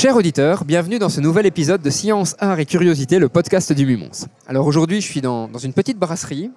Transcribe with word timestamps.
Chers 0.00 0.16
auditeurs, 0.16 0.64
bienvenue 0.64 0.98
dans 0.98 1.10
ce 1.10 1.20
nouvel 1.20 1.44
épisode 1.44 1.82
de 1.82 1.90
Science, 1.90 2.34
Art 2.38 2.58
et 2.58 2.64
Curiosité, 2.64 3.18
le 3.18 3.28
podcast 3.28 3.70
du 3.70 3.84
Mumons. 3.84 4.28
Alors 4.46 4.66
aujourd'hui, 4.66 5.02
je 5.02 5.06
suis 5.06 5.20
dans, 5.20 5.46
une 5.58 5.74
petite 5.74 5.98
brasserie 5.98 6.50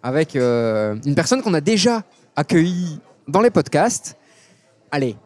avec 0.00 0.36
euh, 0.36 0.94
une 1.04 1.16
personne 1.16 1.42
qu'on 1.42 1.54
a 1.54 1.60
déjà 1.60 2.04
accueillie 2.36 3.00
dans 3.26 3.40
les 3.40 3.50
podcasts. 3.50 4.16
Allez, 4.92 5.16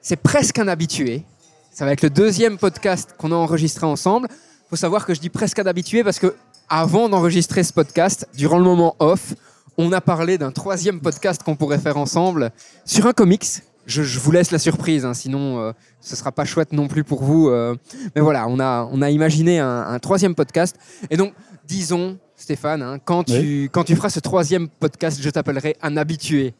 c'est 0.00 0.16
presque 0.16 0.58
un 0.58 0.68
habitué. 0.68 1.22
Ça 1.70 1.84
va 1.84 1.92
être 1.92 2.00
le 2.00 2.08
deuxième 2.08 2.56
podcast 2.56 3.14
qu'on 3.18 3.30
a 3.32 3.36
enregistré 3.36 3.84
ensemble. 3.84 4.28
Il 4.30 4.68
faut 4.70 4.76
savoir 4.76 5.04
que 5.04 5.12
je 5.12 5.20
dis 5.20 5.28
presque 5.28 5.58
un 5.58 5.66
habitué 5.66 6.02
parce 6.02 6.18
que 6.18 6.34
avant 6.70 7.10
d'enregistrer 7.10 7.62
ce 7.62 7.74
podcast, 7.74 8.26
durant 8.38 8.56
le 8.56 8.64
moment 8.64 8.96
off, 9.00 9.34
on 9.76 9.92
a 9.92 10.00
parlé 10.00 10.38
d'un 10.38 10.50
troisième 10.50 11.02
podcast 11.02 11.42
qu'on 11.42 11.56
pourrait 11.56 11.78
faire 11.78 11.98
ensemble 11.98 12.52
sur 12.86 13.06
un 13.06 13.12
comics 13.12 13.60
je, 13.88 14.02
je, 14.02 14.20
vous 14.20 14.30
laisse 14.30 14.50
la 14.50 14.58
surprise, 14.58 15.04
hein, 15.04 15.14
sinon 15.14 15.58
euh, 15.58 15.72
ce 16.00 16.14
sera 16.14 16.30
pas 16.30 16.44
chouette 16.44 16.72
non 16.72 16.86
plus 16.86 17.04
pour 17.04 17.24
vous. 17.24 17.48
Euh. 17.48 17.74
mais 18.14 18.20
voilà, 18.20 18.46
on 18.46 18.60
a, 18.60 18.88
on 18.92 19.02
a 19.02 19.10
imaginé 19.10 19.58
un, 19.58 19.80
un, 19.88 19.98
troisième 19.98 20.34
podcast. 20.34 20.76
Et 21.10 21.16
donc, 21.16 21.32
disons, 21.66 22.18
Stéphane, 22.36 22.82
hein, 22.82 22.98
quand, 23.02 23.24
tu, 23.24 23.70
quand 23.72 23.84
tu 23.84 23.96
feras 23.96 24.10
ce 24.10 24.20
troisième 24.20 24.68
podcast, 24.68 25.18
je 25.20 25.30
t'appellerai 25.30 25.76
un 25.82 25.96
habitué 25.96 26.54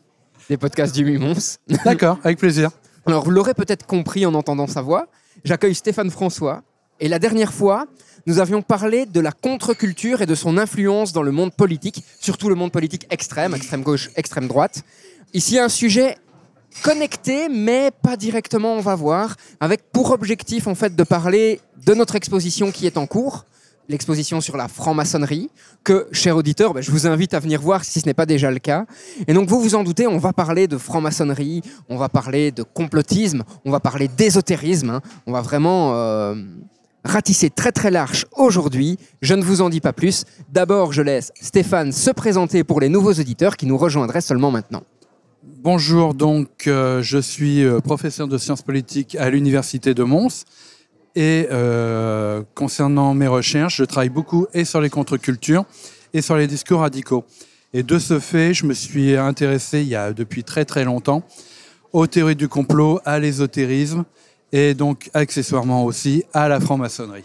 des 0.49 0.57
podcasts 0.57 0.95
du 0.95 1.05
Mumons. 1.05 1.59
D'accord, 1.85 2.19
avec 2.25 2.39
plaisir. 2.39 2.71
Alors, 3.07 3.25
vous 3.25 3.31
l'aurez 3.31 3.55
peut-être 3.55 3.87
compris 3.87 4.25
en 4.25 4.35
entendant 4.35 4.67
sa 4.67 4.81
voix. 4.81 5.07
J'accueille 5.45 5.75
Stéphane 5.75 6.11
François. 6.11 6.63
Et 7.01 7.09
la 7.09 7.19
dernière 7.19 7.53
fois, 7.53 7.87
nous 8.27 8.41
avions 8.41 8.63
parlé 8.63 9.07
de 9.07 9.21
la 9.21 9.33
contre-culture 9.33 10.23
et 10.23 10.27
de 10.27 10.35
son 10.35 10.59
influence 10.59 11.13
dans 11.13 11.23
le 11.23 11.31
monde 11.31 11.53
politique, 11.53 12.03
surtout 12.21 12.49
le 12.49 12.55
monde 12.55 12.73
politique 12.73 13.07
extrême, 13.11 13.55
extrême 13.55 13.83
gauche, 13.83 14.11
extrême 14.17 14.49
droite. 14.49 14.83
Ici, 15.35 15.59
un 15.59 15.69
sujet 15.69 16.17
connecté, 16.83 17.49
mais 17.49 17.91
pas 18.03 18.17
directement, 18.17 18.75
on 18.75 18.81
va 18.81 18.95
voir, 18.95 19.37
avec 19.61 19.91
pour 19.93 20.11
objectif 20.11 20.67
en 20.67 20.75
fait 20.75 20.95
de 20.95 21.03
parler 21.03 21.61
de 21.87 21.95
notre 21.95 22.17
exposition 22.17 22.71
qui 22.71 22.87
est 22.87 22.97
en 22.97 23.07
cours, 23.07 23.45
l'exposition 23.89 24.41
sur 24.41 24.57
la 24.57 24.69
franc-maçonnerie, 24.69 25.51
que, 25.83 26.09
cher 26.13 26.37
auditeur, 26.37 26.75
ben, 26.75 26.83
je 26.83 26.91
vous 26.91 27.07
invite 27.07 27.35
à 27.35 27.41
venir 27.41 27.61
voir 27.61 27.85
si 27.85 28.01
ce 28.01 28.07
n'est 28.07 28.15
pas 28.15 28.27
déjà 28.27 28.51
le 28.51 28.59
cas. 28.59 28.85
Et 29.27 29.33
donc, 29.33 29.49
vous 29.49 29.61
vous 29.61 29.75
en 29.75 29.83
doutez, 29.83 30.07
on 30.07 30.19
va 30.19 30.33
parler 30.33 30.69
de 30.69 30.77
franc-maçonnerie, 30.77 31.63
on 31.89 31.97
va 31.97 32.09
parler 32.09 32.53
de 32.53 32.63
complotisme, 32.63 33.45
on 33.65 33.71
va 33.71 33.81
parler 33.81 34.09
d'ésotérisme, 34.09 34.91
hein. 34.91 35.01
on 35.27 35.33
va 35.33 35.41
vraiment 35.41 35.95
euh, 35.95 36.35
ratisser 37.05 37.51
très 37.51 37.73
très 37.73 37.91
large 37.91 38.27
aujourd'hui. 38.37 38.99
Je 39.23 39.35
ne 39.35 39.43
vous 39.43 39.63
en 39.63 39.71
dis 39.71 39.81
pas 39.81 39.93
plus. 39.93 40.25
D'abord, 40.51 40.93
je 40.93 41.03
laisse 41.03 41.33
Stéphane 41.41 41.93
se 41.93 42.11
présenter 42.11 42.65
pour 42.65 42.81
les 42.81 42.89
nouveaux 42.89 43.15
auditeurs 43.15 43.57
qui 43.57 43.67
nous 43.67 43.79
rejoindraient 43.79 44.21
seulement 44.21 44.51
maintenant. 44.51 44.83
Bonjour, 45.43 46.15
donc 46.15 46.67
euh, 46.67 47.01
je 47.01 47.19
suis 47.19 47.65
euh, 47.65 47.79
professeur 47.79 48.27
de 48.27 48.39
sciences 48.39 48.63
politiques 48.63 49.15
à 49.15 49.31
l'Université 49.31 49.95
de 49.95 50.03
Mons. 50.03 50.45
Et 51.15 51.47
euh, 51.53 52.43
concernant 52.55 53.15
mes 53.15 53.29
recherches, 53.29 53.77
je 53.77 53.85
travaille 53.85 54.09
beaucoup 54.09 54.49
et 54.53 54.65
sur 54.65 54.81
les 54.81 54.91
contre-cultures 54.91 55.65
et 56.13 56.23
sur 56.23 56.37
les 56.37 56.49
discours 56.49 56.81
radicaux. 56.81 57.25
Et 57.73 57.85
de 57.85 57.99
ce 58.01 58.19
fait, 58.19 58.53
je 58.53 58.67
me 58.67 58.75
suis 58.75 59.17
intéressé 59.17 59.83
il 59.83 59.89
y 59.89 59.95
a 59.95 60.13
depuis 60.13 60.43
très 60.43 60.65
très 60.65 60.85
longtemps 60.85 61.23
aux 61.93 62.09
théories 62.09 62.37
du 62.37 62.49
complot, 62.49 63.01
à 63.05 63.21
l'ésotérisme 63.21 64.05
et 64.51 64.75
donc 64.75 65.09
accessoirement 65.15 65.85
aussi 65.85 66.25
à 66.35 66.49
la 66.49 66.59
franc-maçonnerie. 66.59 67.25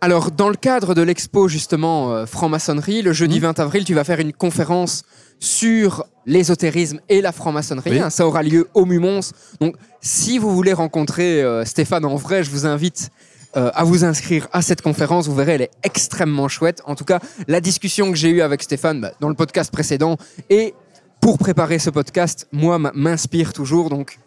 Alors, 0.00 0.30
dans 0.30 0.48
le 0.48 0.54
cadre 0.54 0.94
de 0.94 1.02
l'expo 1.02 1.48
justement 1.48 2.12
euh, 2.12 2.24
franc-maçonnerie, 2.24 3.02
le 3.02 3.12
jeudi 3.12 3.40
20 3.40 3.58
avril, 3.58 3.84
tu 3.84 3.94
vas 3.94 4.04
faire 4.04 4.20
une 4.20 4.32
conférence 4.32 5.02
sur 5.40 6.04
l'ésotérisme 6.24 7.00
et 7.08 7.20
la 7.20 7.32
franc-maçonnerie. 7.32 7.90
Oui. 7.90 7.98
Hein, 7.98 8.10
ça 8.10 8.24
aura 8.24 8.44
lieu 8.44 8.68
au 8.74 8.84
Mumons. 8.84 9.20
Donc, 9.60 9.74
si 10.00 10.38
vous 10.38 10.54
voulez 10.54 10.72
rencontrer 10.72 11.42
euh, 11.42 11.64
Stéphane 11.64 12.04
en 12.04 12.14
vrai, 12.14 12.44
je 12.44 12.50
vous 12.50 12.64
invite 12.64 13.10
euh, 13.56 13.72
à 13.74 13.82
vous 13.82 14.04
inscrire 14.04 14.46
à 14.52 14.62
cette 14.62 14.82
conférence. 14.82 15.26
Vous 15.26 15.34
verrez, 15.34 15.54
elle 15.54 15.62
est 15.62 15.70
extrêmement 15.82 16.46
chouette. 16.46 16.80
En 16.86 16.94
tout 16.94 17.04
cas, 17.04 17.18
la 17.48 17.60
discussion 17.60 18.12
que 18.12 18.16
j'ai 18.16 18.30
eue 18.30 18.42
avec 18.42 18.62
Stéphane 18.62 19.00
bah, 19.00 19.12
dans 19.18 19.28
le 19.28 19.34
podcast 19.34 19.72
précédent 19.72 20.16
et 20.48 20.74
pour 21.20 21.38
préparer 21.38 21.80
ce 21.80 21.90
podcast, 21.90 22.46
moi, 22.52 22.78
m'inspire 22.78 23.52
toujours. 23.52 23.90
Donc, 23.90 24.20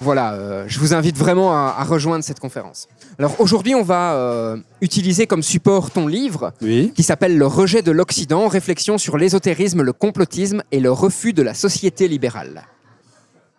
voilà, 0.00 0.66
je 0.66 0.80
vous 0.80 0.94
invite 0.94 1.18
vraiment 1.18 1.52
à, 1.52 1.76
à, 1.78 1.84
rejoindre 1.84 2.24
cette 2.24 2.40
conférence. 2.40 2.88
Alors 3.18 3.40
aujourd'hui, 3.40 3.74
on 3.74 3.82
va 3.82 4.14
euh, 4.14 4.56
utiliser 4.80 5.26
comme 5.26 5.42
support 5.42 5.90
ton 5.90 6.06
livre 6.06 6.52
oui. 6.62 6.92
qui 6.94 7.02
s'appelle 7.02 7.36
Le 7.36 7.46
rejet 7.46 7.82
de 7.82 7.90
l'Occident, 7.90 8.48
réflexion 8.48 8.96
sur 8.96 9.18
l'ésotérisme, 9.18 9.82
le 9.82 9.92
complotisme 9.92 10.62
et 10.72 10.80
le 10.80 10.90
refus 10.90 11.32
de 11.32 11.42
la 11.42 11.52
société 11.52 12.08
libérale. 12.08 12.66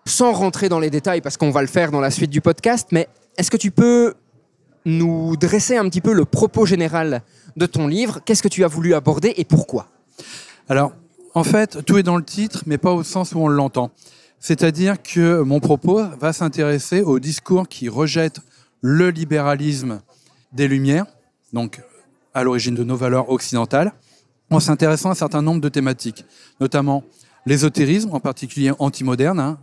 Sans 0.05 0.33
rentrer 0.33 0.69
dans 0.69 0.79
les 0.79 0.89
détails, 0.89 1.21
parce 1.21 1.37
qu'on 1.37 1.51
va 1.51 1.61
le 1.61 1.67
faire 1.67 1.91
dans 1.91 2.01
la 2.01 2.11
suite 2.11 2.31
du 2.31 2.41
podcast, 2.41 2.87
mais 2.91 3.07
est-ce 3.37 3.51
que 3.51 3.57
tu 3.57 3.71
peux 3.71 4.15
nous 4.85 5.37
dresser 5.37 5.77
un 5.77 5.87
petit 5.87 6.01
peu 6.01 6.13
le 6.13 6.25
propos 6.25 6.65
général 6.65 7.21
de 7.55 7.65
ton 7.65 7.87
livre? 7.87 8.19
Qu'est-ce 8.25 8.43
que 8.43 8.47
tu 8.47 8.63
as 8.63 8.67
voulu 8.67 8.95
aborder 8.95 9.33
et 9.37 9.45
pourquoi? 9.45 9.87
Alors, 10.67 10.93
en 11.35 11.43
fait, 11.43 11.85
tout 11.85 11.97
est 11.97 12.03
dans 12.03 12.17
le 12.17 12.23
titre, 12.23 12.63
mais 12.65 12.77
pas 12.77 12.91
au 12.91 13.03
sens 13.03 13.33
où 13.33 13.39
on 13.39 13.47
l'entend. 13.47 13.91
C'est-à-dire 14.39 15.01
que 15.01 15.41
mon 15.41 15.59
propos 15.59 16.01
va 16.19 16.33
s'intéresser 16.33 17.01
au 17.01 17.19
discours 17.19 17.67
qui 17.67 17.87
rejette 17.87 18.41
le 18.83 19.09
libéralisme 19.09 20.01
des 20.51 20.67
Lumières, 20.67 21.05
donc 21.53 21.81
à 22.33 22.43
l'origine 22.43 22.75
de 22.75 22.83
nos 22.83 22.97
valeurs 22.97 23.29
occidentales, 23.29 23.93
en 24.49 24.59
s'intéressant 24.59 25.07
à 25.09 25.11
un 25.13 25.15
certain 25.15 25.41
nombre 25.41 25.61
de 25.61 25.69
thématiques, 25.69 26.25
notamment 26.59 27.03
l'ésotérisme, 27.45 28.09
en 28.11 28.19
particulier 28.19 28.71
anti-moderne, 28.79 29.39
hein, 29.39 29.57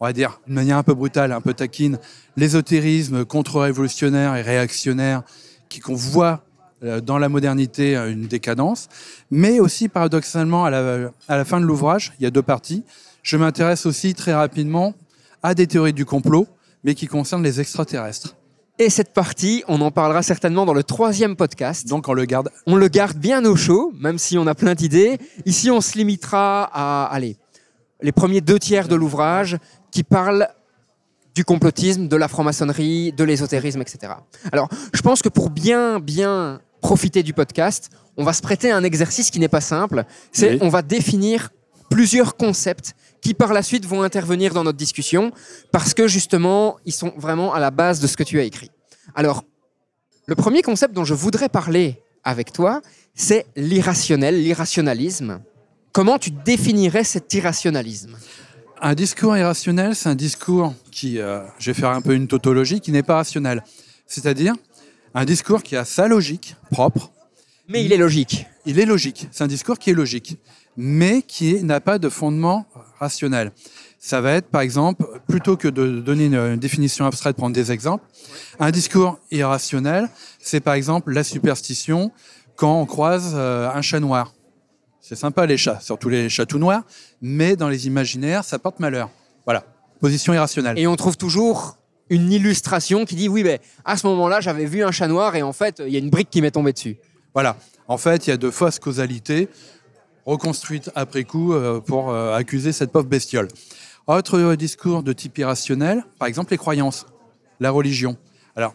on 0.00 0.04
va 0.06 0.12
dire 0.12 0.40
d'une 0.46 0.56
manière 0.56 0.78
un 0.78 0.82
peu 0.82 0.94
brutale, 0.94 1.30
un 1.30 1.40
peu 1.40 1.54
taquine, 1.54 1.98
l'ésotérisme 2.36 3.24
contre-révolutionnaire 3.24 4.34
et 4.34 4.42
réactionnaire 4.42 5.22
qui 5.68 5.78
qu'on 5.78 5.94
voit 5.94 6.44
euh, 6.82 7.00
dans 7.00 7.18
la 7.18 7.28
modernité 7.28 7.94
une 7.94 8.26
décadence, 8.26 8.88
mais 9.30 9.60
aussi 9.60 9.88
paradoxalement 9.88 10.64
à 10.64 10.70
la 10.70 11.44
fin 11.44 11.60
de 11.60 11.66
l'ouvrage, 11.66 12.14
il 12.18 12.24
y 12.24 12.26
a 12.26 12.32
deux 12.32 12.42
parties, 12.42 12.82
je 13.22 13.36
m'intéresse 13.36 13.86
aussi 13.86 14.12
très 14.14 14.34
rapidement 14.34 14.94
à 15.44 15.54
des 15.54 15.68
théories 15.68 15.92
du 15.92 16.04
complot, 16.04 16.48
mais 16.82 16.96
qui 16.96 17.06
concernent 17.06 17.44
les 17.44 17.60
extraterrestres. 17.60 18.35
Et 18.78 18.90
cette 18.90 19.14
partie, 19.14 19.64
on 19.68 19.80
en 19.80 19.90
parlera 19.90 20.22
certainement 20.22 20.66
dans 20.66 20.74
le 20.74 20.82
troisième 20.82 21.34
podcast. 21.34 21.88
Donc 21.88 22.08
on 22.08 22.12
le 22.12 22.26
garde. 22.26 22.50
On 22.66 22.76
le 22.76 22.88
garde 22.88 23.16
bien 23.16 23.44
au 23.46 23.56
chaud, 23.56 23.92
même 23.98 24.18
si 24.18 24.36
on 24.36 24.46
a 24.46 24.54
plein 24.54 24.74
d'idées. 24.74 25.18
Ici, 25.46 25.70
on 25.70 25.80
se 25.80 25.96
limitera 25.96 26.68
à, 26.72 27.06
allez, 27.06 27.36
les 28.02 28.12
premiers 28.12 28.42
deux 28.42 28.58
tiers 28.58 28.86
de 28.88 28.94
l'ouvrage 28.94 29.56
qui 29.90 30.02
parlent 30.02 30.48
du 31.34 31.44
complotisme, 31.44 32.06
de 32.08 32.16
la 32.16 32.28
franc-maçonnerie, 32.28 33.12
de 33.12 33.24
l'ésotérisme, 33.24 33.80
etc. 33.80 34.12
Alors, 34.52 34.68
je 34.92 35.00
pense 35.00 35.22
que 35.22 35.28
pour 35.30 35.48
bien, 35.50 35.98
bien 35.98 36.60
profiter 36.82 37.22
du 37.22 37.32
podcast, 37.32 37.90
on 38.18 38.24
va 38.24 38.34
se 38.34 38.42
prêter 38.42 38.70
à 38.70 38.76
un 38.76 38.84
exercice 38.84 39.30
qui 39.30 39.40
n'est 39.40 39.48
pas 39.48 39.60
simple. 39.62 40.04
C'est, 40.32 40.52
Oui. 40.52 40.58
on 40.60 40.68
va 40.68 40.82
définir 40.82 41.50
plusieurs 41.90 42.36
concepts 42.36 42.94
qui 43.26 43.34
par 43.34 43.52
la 43.52 43.64
suite 43.64 43.84
vont 43.86 44.02
intervenir 44.02 44.54
dans 44.54 44.62
notre 44.62 44.78
discussion 44.78 45.32
parce 45.72 45.94
que 45.94 46.06
justement, 46.06 46.76
ils 46.84 46.92
sont 46.92 47.12
vraiment 47.16 47.52
à 47.52 47.58
la 47.58 47.72
base 47.72 47.98
de 47.98 48.06
ce 48.06 48.16
que 48.16 48.22
tu 48.22 48.38
as 48.38 48.44
écrit. 48.44 48.70
Alors, 49.16 49.42
le 50.26 50.36
premier 50.36 50.62
concept 50.62 50.94
dont 50.94 51.04
je 51.04 51.12
voudrais 51.12 51.48
parler 51.48 52.00
avec 52.22 52.52
toi, 52.52 52.82
c'est 53.16 53.46
l'irrationnel, 53.56 54.40
l'irrationalisme. 54.40 55.40
Comment 55.90 56.20
tu 56.20 56.30
définirais 56.30 57.02
cet 57.02 57.34
irrationalisme? 57.34 58.16
Un 58.80 58.94
discours 58.94 59.36
irrationnel, 59.36 59.96
c'est 59.96 60.08
un 60.08 60.14
discours 60.14 60.72
qui, 60.92 61.18
euh, 61.18 61.40
je 61.58 61.72
vais 61.72 61.74
faire 61.74 61.90
un 61.90 62.02
peu 62.02 62.14
une 62.14 62.28
tautologie, 62.28 62.80
qui 62.80 62.92
n'est 62.92 63.02
pas 63.02 63.16
rationnel. 63.16 63.64
C'est-à-dire 64.06 64.54
un 65.14 65.24
discours 65.24 65.64
qui 65.64 65.74
a 65.74 65.84
sa 65.84 66.06
logique 66.06 66.54
propre. 66.70 67.10
Mais 67.66 67.84
il 67.84 67.92
est 67.92 67.96
logique. 67.96 68.46
Il 68.66 68.78
est 68.78 68.86
logique. 68.86 69.26
C'est 69.32 69.42
un 69.42 69.48
discours 69.48 69.80
qui 69.80 69.90
est 69.90 69.94
logique, 69.94 70.38
mais 70.76 71.22
qui 71.22 71.62
n'a 71.64 71.80
pas 71.80 71.98
de 71.98 72.08
fondement 72.08 72.66
rationnel. 72.98 73.52
Ça 73.98 74.20
va 74.20 74.32
être, 74.32 74.48
par 74.48 74.60
exemple, 74.60 75.04
plutôt 75.26 75.56
que 75.56 75.68
de 75.68 76.00
donner 76.00 76.26
une, 76.26 76.56
définition 76.56 77.06
abstraite, 77.06 77.36
prendre 77.36 77.54
des 77.54 77.72
exemples, 77.72 78.04
un 78.60 78.70
discours 78.70 79.18
irrationnel, 79.30 80.08
c'est 80.40 80.60
par 80.60 80.74
exemple 80.74 81.12
la 81.12 81.24
superstition 81.24 82.12
quand 82.56 82.80
on 82.80 82.86
croise 82.86 83.32
euh, 83.34 83.68
un 83.70 83.82
chat 83.82 84.00
noir. 84.00 84.32
C'est 85.00 85.16
sympa 85.16 85.46
les 85.46 85.56
chats, 85.56 85.80
surtout 85.80 86.08
les 86.08 86.28
chats 86.28 86.46
tout 86.46 86.58
noirs, 86.58 86.82
mais 87.20 87.56
dans 87.56 87.68
les 87.68 87.86
imaginaires, 87.86 88.44
ça 88.44 88.58
porte 88.58 88.80
malheur. 88.80 89.10
Voilà, 89.44 89.64
position 90.00 90.34
irrationnelle. 90.34 90.78
Et 90.78 90.86
on 90.86 90.96
trouve 90.96 91.16
toujours 91.16 91.78
une 92.10 92.32
illustration 92.32 93.04
qui 93.04 93.14
dit 93.14 93.28
oui, 93.28 93.42
mais 93.42 93.60
à 93.84 93.96
ce 93.96 94.06
moment-là, 94.06 94.40
j'avais 94.40 94.66
vu 94.66 94.84
un 94.84 94.90
chat 94.90 95.08
noir 95.08 95.36
et 95.36 95.42
en 95.42 95.52
fait, 95.52 95.82
il 95.84 95.92
y 95.92 95.96
a 95.96 95.98
une 95.98 96.10
brique 96.10 96.30
qui 96.30 96.42
m'est 96.42 96.50
tombée 96.50 96.72
dessus. 96.72 96.96
Voilà. 97.34 97.56
En 97.88 97.98
fait, 97.98 98.26
il 98.26 98.30
y 98.30 98.32
a 98.32 98.36
de 98.36 98.50
fausses 98.50 98.78
causalités 98.78 99.48
reconstruites 100.26 100.90
après 100.94 101.24
coup 101.24 101.54
euh, 101.54 101.80
pour 101.80 102.10
euh, 102.10 102.34
accuser 102.34 102.72
cette 102.72 102.92
pauvre 102.92 103.06
bestiole. 103.06 103.48
Autre 104.06 104.54
discours 104.54 105.02
de 105.02 105.12
type 105.12 105.38
irrationnel, 105.38 106.04
par 106.18 106.28
exemple 106.28 106.50
les 106.50 106.58
croyances, 106.58 107.06
la 107.60 107.70
religion. 107.70 108.16
Alors, 108.54 108.74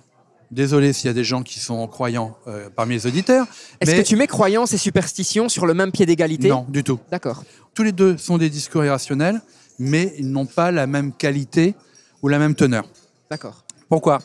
désolé 0.49 0.93
s'il 0.93 1.07
y 1.07 1.09
a 1.09 1.13
des 1.13 1.23
gens 1.23 1.43
qui 1.43 1.59
sont 1.59 1.85
croyants 1.87 2.37
euh, 2.47 2.69
parmi 2.75 2.95
les 2.95 3.05
auditeurs. 3.05 3.47
Est-ce 3.79 3.91
mais 3.91 4.03
que 4.03 4.07
tu 4.07 4.15
mets 4.15 4.27
croyance 4.27 4.73
et 4.73 4.77
superstition 4.77 5.47
sur 5.49 5.65
le 5.65 5.73
même 5.73 5.91
pied 5.91 6.05
d'égalité? 6.05 6.49
Non, 6.49 6.65
du 6.67 6.83
tout. 6.83 6.99
D'accord. 7.09 7.43
Tous 7.73 7.83
les 7.83 7.91
deux 7.91 8.17
sont 8.17 8.37
des 8.37 8.49
discours 8.49 8.83
irrationnels, 8.83 9.41
mais 9.79 10.13
ils 10.17 10.29
n'ont 10.29 10.45
pas 10.45 10.71
la 10.71 10.87
même 10.87 11.13
qualité 11.13 11.75
ou 12.21 12.27
la 12.27 12.39
même 12.39 12.55
teneur. 12.55 12.85
D'accord. 13.29 13.63
Pourquoi? 13.87 14.19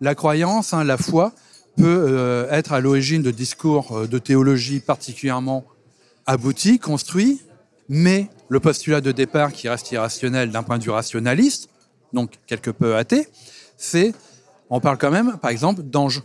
La 0.00 0.14
croyance, 0.14 0.72
hein, 0.72 0.84
la 0.84 0.96
foi, 0.96 1.32
peut 1.76 2.06
euh, 2.08 2.50
être 2.50 2.72
à 2.72 2.80
l'origine 2.80 3.22
de 3.22 3.30
discours 3.30 4.08
de 4.08 4.18
théologie 4.18 4.80
particulièrement 4.80 5.66
aboutis, 6.26 6.78
construits, 6.78 7.40
mais 7.88 8.28
le 8.48 8.60
postulat 8.60 9.00
de 9.00 9.12
départ 9.12 9.52
qui 9.52 9.68
reste 9.68 9.90
irrationnel 9.92 10.50
d'un 10.50 10.62
point 10.62 10.78
de 10.78 10.84
vue 10.84 10.90
rationaliste, 10.90 11.68
donc 12.12 12.32
quelque 12.46 12.70
peu 12.70 12.96
athée, 12.96 13.28
c'est, 13.76 14.14
on 14.70 14.80
parle 14.80 14.98
quand 14.98 15.10
même, 15.10 15.38
par 15.38 15.50
exemple, 15.50 15.82
d'ange. 15.82 16.22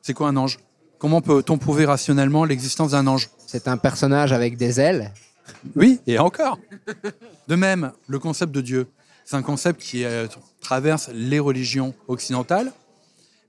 C'est 0.00 0.14
quoi 0.14 0.28
un 0.28 0.36
ange? 0.36 0.58
Comment 0.98 1.20
peut-on 1.20 1.58
prouver 1.58 1.84
rationnellement 1.84 2.44
l'existence 2.44 2.92
d'un 2.92 3.06
ange? 3.06 3.30
C'est 3.46 3.66
un 3.68 3.76
personnage 3.76 4.32
avec 4.32 4.56
des 4.56 4.80
ailes. 4.80 5.12
Oui, 5.74 6.00
et 6.06 6.18
encore. 6.18 6.58
De 7.48 7.56
même, 7.56 7.92
le 8.06 8.18
concept 8.18 8.52
de 8.52 8.60
Dieu, 8.60 8.86
c'est 9.24 9.36
un 9.36 9.42
concept 9.42 9.80
qui 9.80 10.04
euh, 10.04 10.26
traverse 10.60 11.10
les 11.12 11.38
religions 11.38 11.94
occidentales, 12.08 12.72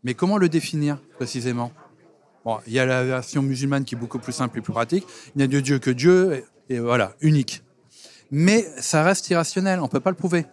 mais 0.03 0.13
comment 0.13 0.37
le 0.37 0.49
définir 0.49 0.97
précisément? 1.15 1.71
Bon, 2.45 2.57
il 2.67 2.73
y 2.73 2.79
a 2.79 2.85
la 2.85 3.03
version 3.03 3.41
musulmane 3.41 3.85
qui 3.85 3.95
est 3.95 3.97
beaucoup 3.97 4.19
plus 4.19 4.33
simple 4.33 4.57
et 4.57 4.61
plus 4.61 4.73
pratique. 4.73 5.05
Il 5.35 5.37
n'y 5.39 5.43
a 5.43 5.47
de 5.47 5.59
Dieu 5.59 5.79
que 5.79 5.89
Dieu, 5.91 6.43
et, 6.69 6.75
et 6.75 6.79
voilà, 6.79 7.13
unique. 7.21 7.63
Mais 8.31 8.65
ça 8.79 9.03
reste 9.03 9.29
irrationnel, 9.29 9.79
on 9.79 9.83
ne 9.83 9.87
peut 9.87 9.99
pas 9.99 10.09
le 10.09 10.15
prouver. 10.15 10.45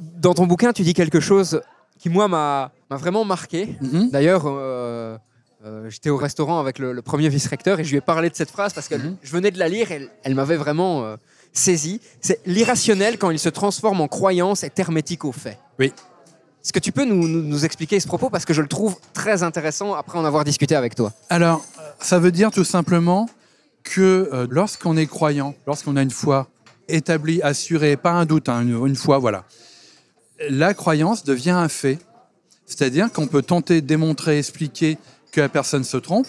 Dans 0.00 0.34
ton 0.34 0.46
bouquin, 0.46 0.72
tu 0.72 0.82
dis 0.82 0.94
quelque 0.94 1.20
chose 1.20 1.60
qui, 1.98 2.08
moi, 2.08 2.28
m'a 2.28 2.72
vraiment 2.90 3.24
marqué. 3.24 3.76
Mhm. 3.80 4.10
D'ailleurs, 4.10 4.44
euh, 4.46 5.16
euh, 5.64 5.88
j'étais 5.90 6.10
au 6.10 6.16
restaurant 6.16 6.60
avec 6.60 6.78
le, 6.78 6.92
le 6.92 7.02
premier 7.02 7.28
vice-recteur 7.28 7.78
et 7.80 7.84
je 7.84 7.90
lui 7.90 7.96
ai 7.98 8.00
parlé 8.00 8.30
de 8.30 8.34
cette 8.34 8.50
phrase 8.50 8.72
parce 8.72 8.88
que 8.88 8.94
Mhm. 8.96 9.16
je 9.22 9.32
venais 9.32 9.50
de 9.50 9.58
la 9.58 9.68
lire 9.68 9.90
et 9.92 9.96
elle, 9.96 10.08
elle 10.22 10.34
m'avait 10.34 10.56
vraiment 10.56 11.04
euh, 11.04 11.16
saisi. 11.52 12.00
C'est 12.20 12.40
l'irrationnel 12.46 13.18
quand 13.18 13.30
il 13.30 13.38
se 13.38 13.48
transforme 13.48 14.00
en 14.00 14.08
croyance 14.08 14.64
est 14.64 14.78
hermétique 14.78 15.24
aux 15.24 15.32
faits. 15.32 15.58
Oui. 15.78 15.92
Est-ce 16.64 16.72
que 16.72 16.78
tu 16.78 16.92
peux 16.92 17.04
nous, 17.04 17.64
expliquer 17.66 18.00
ce 18.00 18.06
propos 18.06 18.30
parce 18.30 18.46
que 18.46 18.54
je 18.54 18.62
le 18.62 18.68
trouve 18.68 18.96
très 19.12 19.42
intéressant 19.42 19.92
après 19.92 20.18
en 20.18 20.24
avoir 20.24 20.44
discuté 20.44 20.74
avec 20.74 20.94
toi 20.94 21.12
Alors, 21.28 21.62
ça 22.00 22.18
veut 22.18 22.32
dire 22.32 22.50
tout 22.50 22.64
simplement 22.64 23.28
que 23.82 24.30
euh, 24.32 24.46
lorsqu'on 24.48 24.96
est 24.96 25.06
croyant, 25.06 25.54
lorsqu'on 25.66 25.96
a 25.96 26.02
une 26.02 26.10
foi 26.10 26.48
établie, 26.88 27.42
assurée, 27.42 27.98
pas 27.98 28.12
un 28.12 28.24
doute, 28.24 28.48
hein, 28.48 28.62
une, 28.62 28.86
une 28.86 28.96
foi, 28.96 29.18
voilà, 29.18 29.44
la 30.48 30.72
croyance 30.72 31.22
devient 31.24 31.50
un 31.50 31.68
fait. 31.68 31.98
C'est-à-dire 32.64 33.12
qu'on 33.12 33.26
peut 33.26 33.42
tenter 33.42 33.82
démontrer, 33.82 34.38
expliquer 34.38 34.96
que 35.32 35.42
la 35.42 35.50
personne 35.50 35.84
se 35.84 35.98
trompe. 35.98 36.28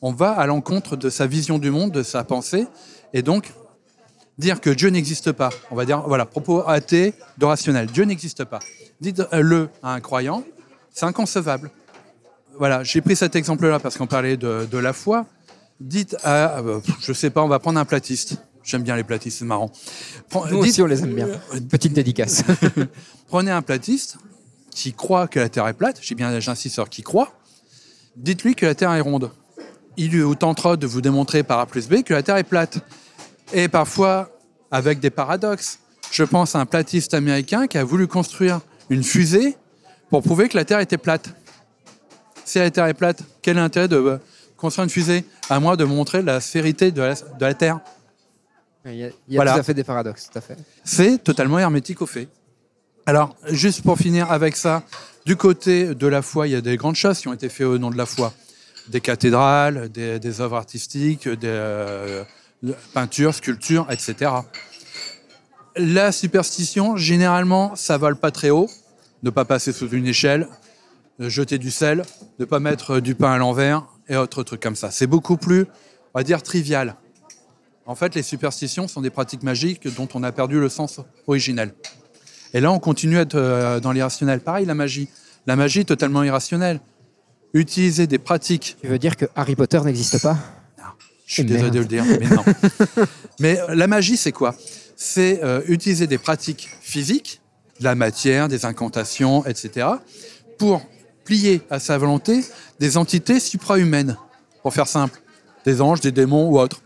On 0.00 0.12
va 0.12 0.30
à 0.30 0.46
l'encontre 0.46 0.94
de 0.96 1.10
sa 1.10 1.26
vision 1.26 1.58
du 1.58 1.72
monde, 1.72 1.90
de 1.90 2.04
sa 2.04 2.22
pensée, 2.22 2.68
et 3.12 3.22
donc 3.22 3.52
dire 4.38 4.60
que 4.60 4.70
Dieu 4.70 4.88
n'existe 4.90 5.32
pas. 5.32 5.50
On 5.70 5.76
va 5.76 5.84
dire, 5.84 6.02
voilà, 6.06 6.26
propos 6.26 6.66
athée, 6.68 7.14
de 7.38 7.44
rationnel. 7.44 7.86
Dieu 7.86 8.04
n'existe 8.04 8.44
pas. 8.44 8.60
Dites-le 9.00 9.68
à 9.82 9.94
un 9.94 10.00
croyant, 10.00 10.44
c'est 10.92 11.06
inconcevable 11.06 11.70
voilà, 12.58 12.84
j'ai 12.84 13.00
pris 13.00 13.16
cet 13.16 13.36
exemple-là 13.36 13.78
parce 13.80 13.96
qu'on 13.96 14.06
parlait 14.06 14.36
de, 14.36 14.66
de 14.70 14.78
la 14.78 14.92
foi. 14.92 15.26
Dites 15.80 16.16
à, 16.22 16.58
euh, 16.60 16.80
je 17.00 17.12
sais 17.12 17.30
pas, 17.30 17.42
on 17.42 17.48
va 17.48 17.58
prendre 17.58 17.78
un 17.78 17.84
platiste. 17.84 18.36
J'aime 18.62 18.82
bien 18.82 18.96
les 18.96 19.04
platistes, 19.04 19.40
c'est 19.40 19.44
marrant. 19.44 19.70
Nous 20.34 20.42
dites- 20.62 20.70
aussi, 20.70 20.82
on 20.82 20.86
les 20.86 21.02
aime 21.02 21.14
bien. 21.14 21.28
Petite 21.68 21.92
dédicace. 21.92 22.44
prenez 23.28 23.50
un 23.50 23.60
platiste 23.62 24.16
qui 24.70 24.92
croit 24.92 25.28
que 25.28 25.38
la 25.38 25.48
Terre 25.48 25.68
est 25.68 25.74
plate. 25.74 25.98
J'ai 26.00 26.14
bien, 26.14 26.38
j'insiste 26.40 26.74
sur 26.74 26.88
qui 26.88 27.02
croit. 27.02 27.32
Dites-lui 28.16 28.54
que 28.54 28.64
la 28.64 28.74
Terre 28.74 28.92
est 28.92 29.00
ronde. 29.00 29.30
Il 29.96 30.10
lui 30.10 30.36
tentera 30.36 30.76
de 30.76 30.86
vous 30.86 31.00
démontrer 31.00 31.42
par 31.42 31.58
A 31.60 31.66
plus 31.66 31.88
B 31.88 32.02
que 32.02 32.14
la 32.14 32.22
Terre 32.22 32.36
est 32.36 32.44
plate. 32.44 32.78
Et 33.52 33.68
parfois, 33.68 34.30
avec 34.70 35.00
des 35.00 35.10
paradoxes. 35.10 35.78
Je 36.10 36.24
pense 36.24 36.54
à 36.54 36.60
un 36.60 36.66
platiste 36.66 37.14
américain 37.14 37.66
qui 37.66 37.78
a 37.78 37.84
voulu 37.84 38.06
construire 38.06 38.60
une 38.90 39.02
fusée 39.02 39.56
pour 40.10 40.22
prouver 40.22 40.48
que 40.48 40.56
la 40.56 40.64
Terre 40.64 40.80
était 40.80 40.98
plate. 40.98 41.30
Si 42.44 42.58
la 42.58 42.70
Terre 42.70 42.86
est 42.86 42.94
plate, 42.94 43.22
quel 43.42 43.56
est 43.56 43.60
l'intérêt 43.60 43.88
de 43.88 43.96
euh, 43.96 44.18
construire 44.56 44.84
une 44.84 44.90
fusée 44.90 45.24
À 45.48 45.60
moi 45.60 45.76
de 45.76 45.84
montrer 45.84 46.22
la 46.22 46.40
sphérité 46.40 46.90
de 46.92 47.02
la, 47.02 47.14
de 47.14 47.40
la 47.40 47.54
Terre? 47.54 47.80
Il 48.86 48.94
y 48.96 49.04
a, 49.04 49.06
il 49.28 49.34
y 49.34 49.36
a 49.36 49.38
Voilà. 49.38 49.54
tout 49.54 49.60
à 49.60 49.62
fait 49.62 49.74
des 49.74 49.84
paradoxes, 49.84 50.28
tout 50.30 50.38
à 50.38 50.42
fait. 50.42 50.56
C'est 50.84 51.22
totalement 51.24 51.58
hermétique 51.58 52.02
aux 52.02 52.06
faits. 52.06 52.28
Alors, 53.06 53.34
juste 53.50 53.82
pour 53.82 53.98
finir 53.98 54.30
avec 54.30 54.56
ça, 54.56 54.82
du 55.24 55.36
côté 55.36 55.94
de 55.94 56.06
la 56.06 56.20
foi, 56.22 56.48
il 56.48 56.52
y 56.52 56.56
a 56.56 56.60
des 56.60 56.76
grandes 56.76 56.96
choses 56.96 57.18
qui 57.18 57.28
ont 57.28 57.32
été 57.32 57.48
faites 57.48 57.66
au 57.66 57.78
nom 57.78 57.90
de 57.90 57.96
la 57.96 58.06
foi. 58.06 58.32
Des 58.88 59.00
cathédrales, 59.00 59.88
des, 59.88 60.18
des 60.18 60.40
œuvres 60.40 60.56
artistiques, 60.56 61.28
des 61.28 61.46
euh, 61.48 62.24
peintures, 62.92 63.34
sculptures, 63.34 63.86
etc. 63.90 64.30
La 65.76 66.12
superstition, 66.12 66.96
généralement, 66.96 67.74
ça 67.76 67.98
vole 67.98 68.16
pas 68.16 68.30
très 68.30 68.50
haut. 68.50 68.70
Ne 69.22 69.30
pas 69.30 69.44
passer 69.44 69.72
sous 69.72 69.88
une 69.88 70.06
échelle, 70.06 70.48
de 71.18 71.28
jeter 71.28 71.58
du 71.58 71.70
sel, 71.70 72.04
ne 72.38 72.44
pas 72.44 72.60
mettre 72.60 73.00
du 73.00 73.14
pain 73.14 73.32
à 73.32 73.38
l'envers 73.38 73.86
et 74.08 74.16
autres 74.16 74.42
trucs 74.42 74.60
comme 74.60 74.76
ça. 74.76 74.90
C'est 74.90 75.06
beaucoup 75.06 75.36
plus, 75.36 75.62
on 76.14 76.18
va 76.18 76.22
dire, 76.22 76.42
trivial. 76.42 76.96
En 77.86 77.94
fait, 77.94 78.14
les 78.14 78.22
superstitions 78.22 78.88
sont 78.88 79.00
des 79.00 79.10
pratiques 79.10 79.42
magiques 79.42 79.94
dont 79.94 80.08
on 80.14 80.22
a 80.22 80.32
perdu 80.32 80.58
le 80.60 80.68
sens 80.68 81.00
originel. 81.26 81.74
Et 82.54 82.60
là, 82.60 82.70
on 82.72 82.78
continue 82.78 83.18
à 83.18 83.22
être 83.22 83.34
euh, 83.34 83.80
dans 83.80 83.92
l'irrationnel. 83.92 84.40
Pareil, 84.40 84.64
la 84.64 84.74
magie. 84.74 85.08
La 85.46 85.56
magie 85.56 85.80
est 85.80 85.84
totalement 85.84 86.22
irrationnelle. 86.22 86.80
Utiliser 87.52 88.06
des 88.06 88.18
pratiques. 88.18 88.76
Tu 88.80 88.88
veux 88.88 88.98
dire 88.98 89.16
que 89.16 89.26
Harry 89.34 89.54
Potter 89.56 89.80
n'existe 89.80 90.22
pas? 90.22 90.38
Je 91.26 91.34
suis 91.34 91.42
Eh 91.42 91.46
désolé 91.46 91.70
de 91.70 91.78
le 91.78 91.84
dire, 91.86 92.04
mais 92.04 92.28
non. 92.28 92.44
mais 93.40 93.58
euh, 93.58 93.74
la 93.74 93.86
magie, 93.86 94.16
c'est 94.16 94.32
quoi? 94.32 94.54
C'est 94.96 95.42
euh, 95.42 95.62
utiliser 95.66 96.06
des 96.06 96.18
pratiques 96.18 96.68
physiques, 96.80 97.40
de 97.80 97.84
la 97.84 97.94
matière, 97.94 98.48
des 98.48 98.64
incantations, 98.64 99.44
etc., 99.46 99.88
pour 100.58 100.82
plier 101.24 101.62
à 101.70 101.80
sa 101.80 101.96
volonté 101.98 102.44
des 102.78 102.96
entités 102.96 103.40
suprahumaines, 103.40 104.16
pour 104.62 104.72
faire 104.74 104.86
simple, 104.86 105.20
des 105.64 105.80
anges, 105.80 106.00
des 106.00 106.12
démons 106.12 106.48
ou 106.50 106.58
autres. 106.58 106.82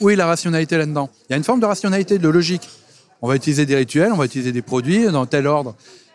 Où 0.00 0.10
est 0.10 0.16
la 0.16 0.26
rationalité 0.26 0.76
là-dedans? 0.76 1.08
Il 1.28 1.32
y 1.32 1.34
a 1.34 1.36
une 1.36 1.44
forme 1.44 1.60
de 1.60 1.66
rationalité, 1.66 2.18
de 2.18 2.28
logique. 2.28 2.68
On 3.22 3.28
va 3.28 3.36
utiliser 3.36 3.64
des 3.64 3.76
rituels, 3.76 4.12
on 4.12 4.16
va 4.16 4.26
utiliser 4.26 4.52
des 4.52 4.62
produits 4.62 5.06
dans 5.06 5.24
tel 5.24 5.46
ordre, 5.46 5.74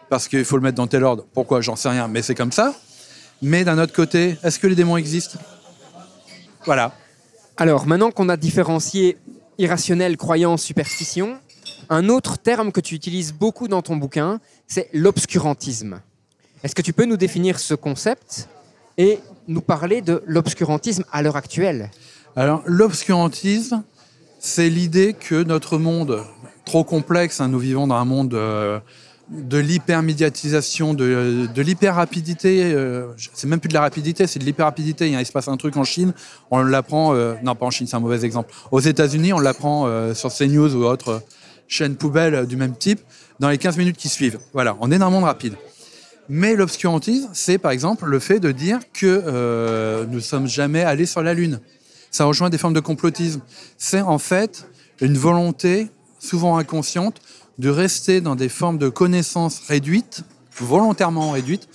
parce 0.09 0.27
qu'il 0.27 0.45
faut 0.45 0.57
le 0.57 0.61
mettre 0.61 0.75
dans 0.75 0.87
tel 0.87 1.03
ordre. 1.03 1.25
Pourquoi? 1.33 1.61
J'en 1.61 1.75
sais 1.75 1.89
rien, 1.89 2.07
mais 2.07 2.21
c'est 2.21 2.35
comme 2.35 2.51
ça. 2.51 2.75
Mais 3.41 3.63
d'un 3.63 3.79
autre 3.79 3.93
côté, 3.93 4.37
est-ce 4.43 4.59
que 4.59 4.67
les 4.67 4.75
démons 4.75 4.97
existent? 4.97 5.39
Voilà. 6.65 6.93
Alors, 7.61 7.87
maintenant 7.87 8.09
qu'on 8.09 8.29
a 8.29 8.37
différencié 8.37 9.17
irrationnel, 9.57 10.15
croyance, 10.15 10.63
superstition, 10.63 11.37
un 11.89 12.07
autre 12.07 12.37
terme 12.37 12.71
que 12.71 12.79
tu 12.79 12.95
utilises 12.95 13.33
beaucoup 13.33 13.67
dans 13.67 13.81
ton 13.81 13.97
bouquin, 13.97 14.39
c'est 14.65 14.89
l'obscurantisme. 14.93 15.99
Est-ce 16.63 16.73
que 16.73 16.81
tu 16.81 16.93
peux 16.93 17.03
nous 17.03 17.17
définir 17.17 17.59
ce 17.59 17.73
concept 17.73 18.47
et 18.97 19.19
nous 19.49 19.59
parler 19.59 20.01
de 20.01 20.23
l'obscurantisme 20.25 21.03
à 21.11 21.21
l'heure 21.21 21.35
actuelle? 21.35 21.91
Alors, 22.37 22.63
l'obscurantisme, 22.65 23.83
c'est 24.39 24.69
l'idée 24.69 25.13
que 25.13 25.43
notre 25.43 25.77
monde, 25.77 26.23
trop 26.63 26.85
complexe, 26.85 27.41
hein, 27.41 27.49
nous 27.49 27.59
vivons 27.59 27.87
dans 27.87 27.95
un 27.95 28.05
monde 28.05 28.35
euh, 28.35 28.79
de 29.29 29.57
l'hypermédiatisation, 29.57 30.93
de, 30.93 31.47
de 31.53 31.61
l'hyper-rapidité, 31.61 32.73
euh, 32.73 33.07
c'est 33.33 33.47
même 33.47 33.59
plus 33.59 33.69
de 33.69 33.73
la 33.73 33.81
rapidité, 33.81 34.25
c'est 34.27 34.39
de 34.39 34.45
l'hyper-rapidité. 34.45 35.09
Il 35.09 35.25
se 35.25 35.31
passe 35.31 35.47
un 35.47 35.57
truc 35.57 35.77
en 35.77 35.83
Chine, 35.83 36.13
on 36.51 36.61
l'apprend, 36.61 37.13
euh, 37.13 37.35
non 37.43 37.55
pas 37.55 37.65
en 37.65 37.71
Chine, 37.71 37.87
c'est 37.87 37.95
un 37.95 37.99
mauvais 37.99 38.25
exemple. 38.25 38.53
Aux 38.71 38.79
États-Unis, 38.79 39.33
on 39.33 39.39
l'apprend 39.39 39.85
euh, 39.85 40.13
sur 40.13 40.33
CNews 40.33 40.75
ou 40.75 40.83
autres 40.83 41.21
chaînes 41.67 41.95
poubelles 41.95 42.47
du 42.47 42.57
même 42.57 42.75
type 42.75 42.99
dans 43.39 43.49
les 43.49 43.57
15 43.57 43.77
minutes 43.77 43.97
qui 43.97 44.09
suivent. 44.09 44.39
Voilà, 44.53 44.75
on 44.81 44.91
est 44.91 44.97
dans 44.97 45.07
un 45.07 45.11
monde 45.11 45.25
rapide. 45.25 45.53
Mais 46.29 46.55
l'obscurantisme, 46.55 47.29
c'est 47.33 47.57
par 47.57 47.71
exemple 47.71 48.05
le 48.05 48.19
fait 48.19 48.39
de 48.39 48.51
dire 48.51 48.79
que 48.93 49.23
euh, 49.25 50.05
nous 50.05 50.15
ne 50.15 50.19
sommes 50.19 50.47
jamais 50.47 50.83
allés 50.83 51.07
sur 51.07 51.23
la 51.23 51.33
Lune. 51.33 51.59
Ça 52.11 52.25
rejoint 52.25 52.51
des 52.51 52.59
formes 52.59 52.73
de 52.73 52.79
complotisme. 52.79 53.41
C'est 53.77 54.01
en 54.01 54.19
fait 54.19 54.67
une 55.01 55.17
volonté, 55.17 55.87
souvent 56.19 56.57
inconsciente, 56.57 57.19
de 57.59 57.69
rester 57.69 58.21
dans 58.21 58.35
des 58.35 58.49
formes 58.49 58.77
de 58.77 58.89
connaissances 58.89 59.59
réduites, 59.67 60.23
volontairement 60.57 61.31
réduites, 61.31 61.67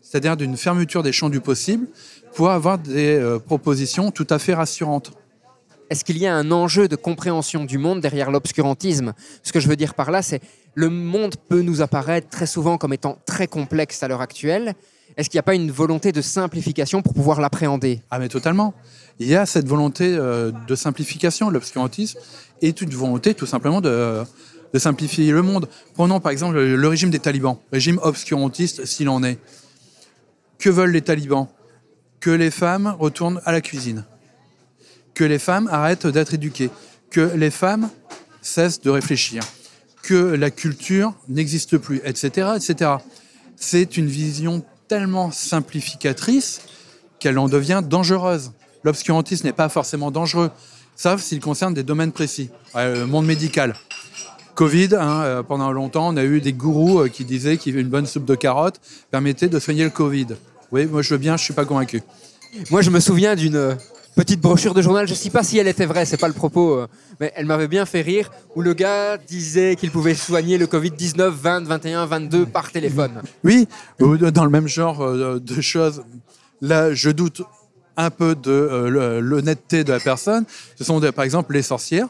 c'est-à-dire 0.00 0.36
d'une 0.36 0.56
fermeture 0.56 1.02
des 1.02 1.12
champs 1.12 1.28
du 1.28 1.40
possible, 1.40 1.86
pour 2.34 2.50
avoir 2.50 2.78
des 2.78 3.16
euh, 3.16 3.38
propositions 3.38 4.10
tout 4.10 4.26
à 4.30 4.38
fait 4.38 4.54
rassurantes. 4.54 5.12
Est-ce 5.90 6.04
qu'il 6.04 6.18
y 6.18 6.26
a 6.26 6.34
un 6.34 6.50
enjeu 6.50 6.88
de 6.88 6.96
compréhension 6.96 7.64
du 7.64 7.78
monde 7.78 8.00
derrière 8.00 8.30
l'obscurantisme? 8.30 9.12
Ce 9.42 9.52
que 9.52 9.60
je 9.60 9.68
veux 9.68 9.76
dire 9.76 9.94
par 9.94 10.10
là, 10.10 10.22
c'est 10.22 10.40
le 10.74 10.88
monde 10.88 11.34
peut 11.48 11.62
nous 11.62 11.80
apparaître 11.80 12.28
très 12.28 12.46
souvent 12.46 12.76
comme 12.78 12.92
étant 12.92 13.18
très 13.26 13.46
complexe 13.46 14.02
à 14.02 14.08
l'heure 14.08 14.20
actuelle, 14.20 14.74
Est-ce 15.16 15.30
qu'il 15.30 15.38
n'y 15.38 15.40
a 15.40 15.44
pas 15.44 15.54
une 15.54 15.70
volonté 15.70 16.12
de 16.12 16.20
simplification 16.20 17.00
pour 17.00 17.14
pouvoir 17.14 17.40
l'appréhender? 17.40 18.02
Ah 18.10 18.18
mais 18.18 18.28
totalement. 18.28 18.74
Il 19.18 19.28
y 19.28 19.34
a 19.34 19.46
cette 19.46 19.66
volonté 19.66 20.14
euh, 20.14 20.50
de 20.66 20.74
simplification. 20.74 21.48
L'obscurantisme 21.48 22.18
est 22.60 22.82
une 22.82 22.90
volonté 22.90 23.32
tout 23.32 23.46
simplement 23.46 23.80
de, 23.80 24.24
de 24.72 24.78
simplifier 24.78 25.30
le 25.32 25.42
monde. 25.42 25.68
Prenons 25.94 26.20
par 26.20 26.32
exemple 26.32 26.56
le, 26.56 26.88
régime 26.88 27.10
des 27.10 27.18
talibans, 27.18 27.58
régime 27.72 27.98
obscurantiste 28.02 28.84
s'il 28.84 29.08
en 29.08 29.22
est. 29.22 29.38
Que 30.58 30.70
veulent 30.70 30.92
les 30.92 31.02
talibans? 31.02 31.48
Que 32.20 32.30
les 32.30 32.50
femmes 32.50 32.94
retournent 32.98 33.40
à 33.44 33.52
la 33.52 33.60
cuisine. 33.60 34.04
Que 35.14 35.24
les 35.24 35.38
femmes 35.38 35.68
arrêtent 35.70 36.06
d'être 36.06 36.34
éduquées. 36.34 36.70
Que 37.10 37.20
les 37.20 37.50
femmes 37.50 37.90
cessent 38.42 38.80
de 38.80 38.90
réfléchir. 38.90 39.42
Que 40.02 40.14
la 40.14 40.50
culture 40.50 41.14
n'existe 41.28 41.78
plus, 41.78 42.00
etc. 42.04 42.50
etc. 42.56 42.92
C'est 43.56 43.96
une 43.96 44.06
vision 44.06 44.64
tellement 44.88 45.30
simplificatrice 45.30 46.60
qu'elle 47.18 47.38
en 47.38 47.48
devient 47.48 47.82
dangereuse. 47.84 48.52
L'obscurantisme 48.84 49.46
n'est 49.46 49.52
pas 49.52 49.68
forcément 49.68 50.10
dangereux, 50.10 50.50
sauf 50.94 51.20
s'il 51.20 51.40
concerne 51.40 51.74
des 51.74 51.82
domaines 51.82 52.12
précis. 52.12 52.50
Euh, 52.76 53.00
le 53.00 53.06
monde 53.06 53.26
médical. 53.26 53.74
Covid, 54.56 54.88
hein, 54.94 55.22
euh, 55.22 55.42
pendant 55.42 55.70
longtemps, 55.70 56.08
on 56.08 56.16
a 56.16 56.24
eu 56.24 56.40
des 56.40 56.54
gourous 56.54 57.00
euh, 57.00 57.08
qui 57.08 57.26
disaient 57.26 57.58
qu'une 57.58 57.88
bonne 57.88 58.06
soupe 58.06 58.24
de 58.24 58.34
carottes 58.34 58.80
permettait 59.10 59.48
de 59.48 59.58
soigner 59.58 59.84
le 59.84 59.90
Covid. 59.90 60.28
Oui, 60.72 60.86
moi 60.86 61.02
je 61.02 61.10
veux 61.12 61.18
bien, 61.18 61.36
je 61.36 61.44
suis 61.44 61.52
pas 61.52 61.66
convaincu. 61.66 62.02
Moi, 62.70 62.80
je 62.80 62.88
me 62.88 62.98
souviens 62.98 63.34
d'une 63.36 63.54
euh, 63.54 63.74
petite 64.14 64.40
brochure 64.40 64.72
de 64.72 64.80
journal, 64.80 65.06
je 65.06 65.12
ne 65.12 65.16
sais 65.16 65.28
pas 65.28 65.42
si 65.42 65.58
elle 65.58 65.68
était 65.68 65.84
vraie, 65.84 66.06
c'est 66.06 66.16
pas 66.16 66.26
le 66.26 66.32
propos, 66.32 66.80
mais 67.20 67.34
elle 67.36 67.44
m'avait 67.44 67.68
bien 67.68 67.84
fait 67.84 68.00
rire, 68.00 68.30
où 68.54 68.62
le 68.62 68.72
gars 68.72 69.18
disait 69.18 69.76
qu'il 69.76 69.90
pouvait 69.90 70.14
soigner 70.14 70.56
le 70.56 70.64
Covid-19 70.66 71.28
20, 71.28 71.64
21, 71.64 72.06
22 72.06 72.46
par 72.46 72.72
téléphone. 72.72 73.20
Oui, 73.44 73.68
ou 74.00 74.16
dans 74.16 74.44
le 74.44 74.50
même 74.50 74.68
genre 74.68 75.06
de 75.38 75.60
choses. 75.60 76.02
Là, 76.62 76.94
je 76.94 77.10
doute 77.10 77.42
un 77.98 78.08
peu 78.08 78.34
de 78.34 79.20
l'honnêteté 79.20 79.84
de 79.84 79.92
la 79.92 80.00
personne. 80.00 80.46
Ce 80.76 80.84
sont 80.84 80.98
par 81.12 81.26
exemple 81.26 81.52
les 81.52 81.62
sorcières. 81.62 82.08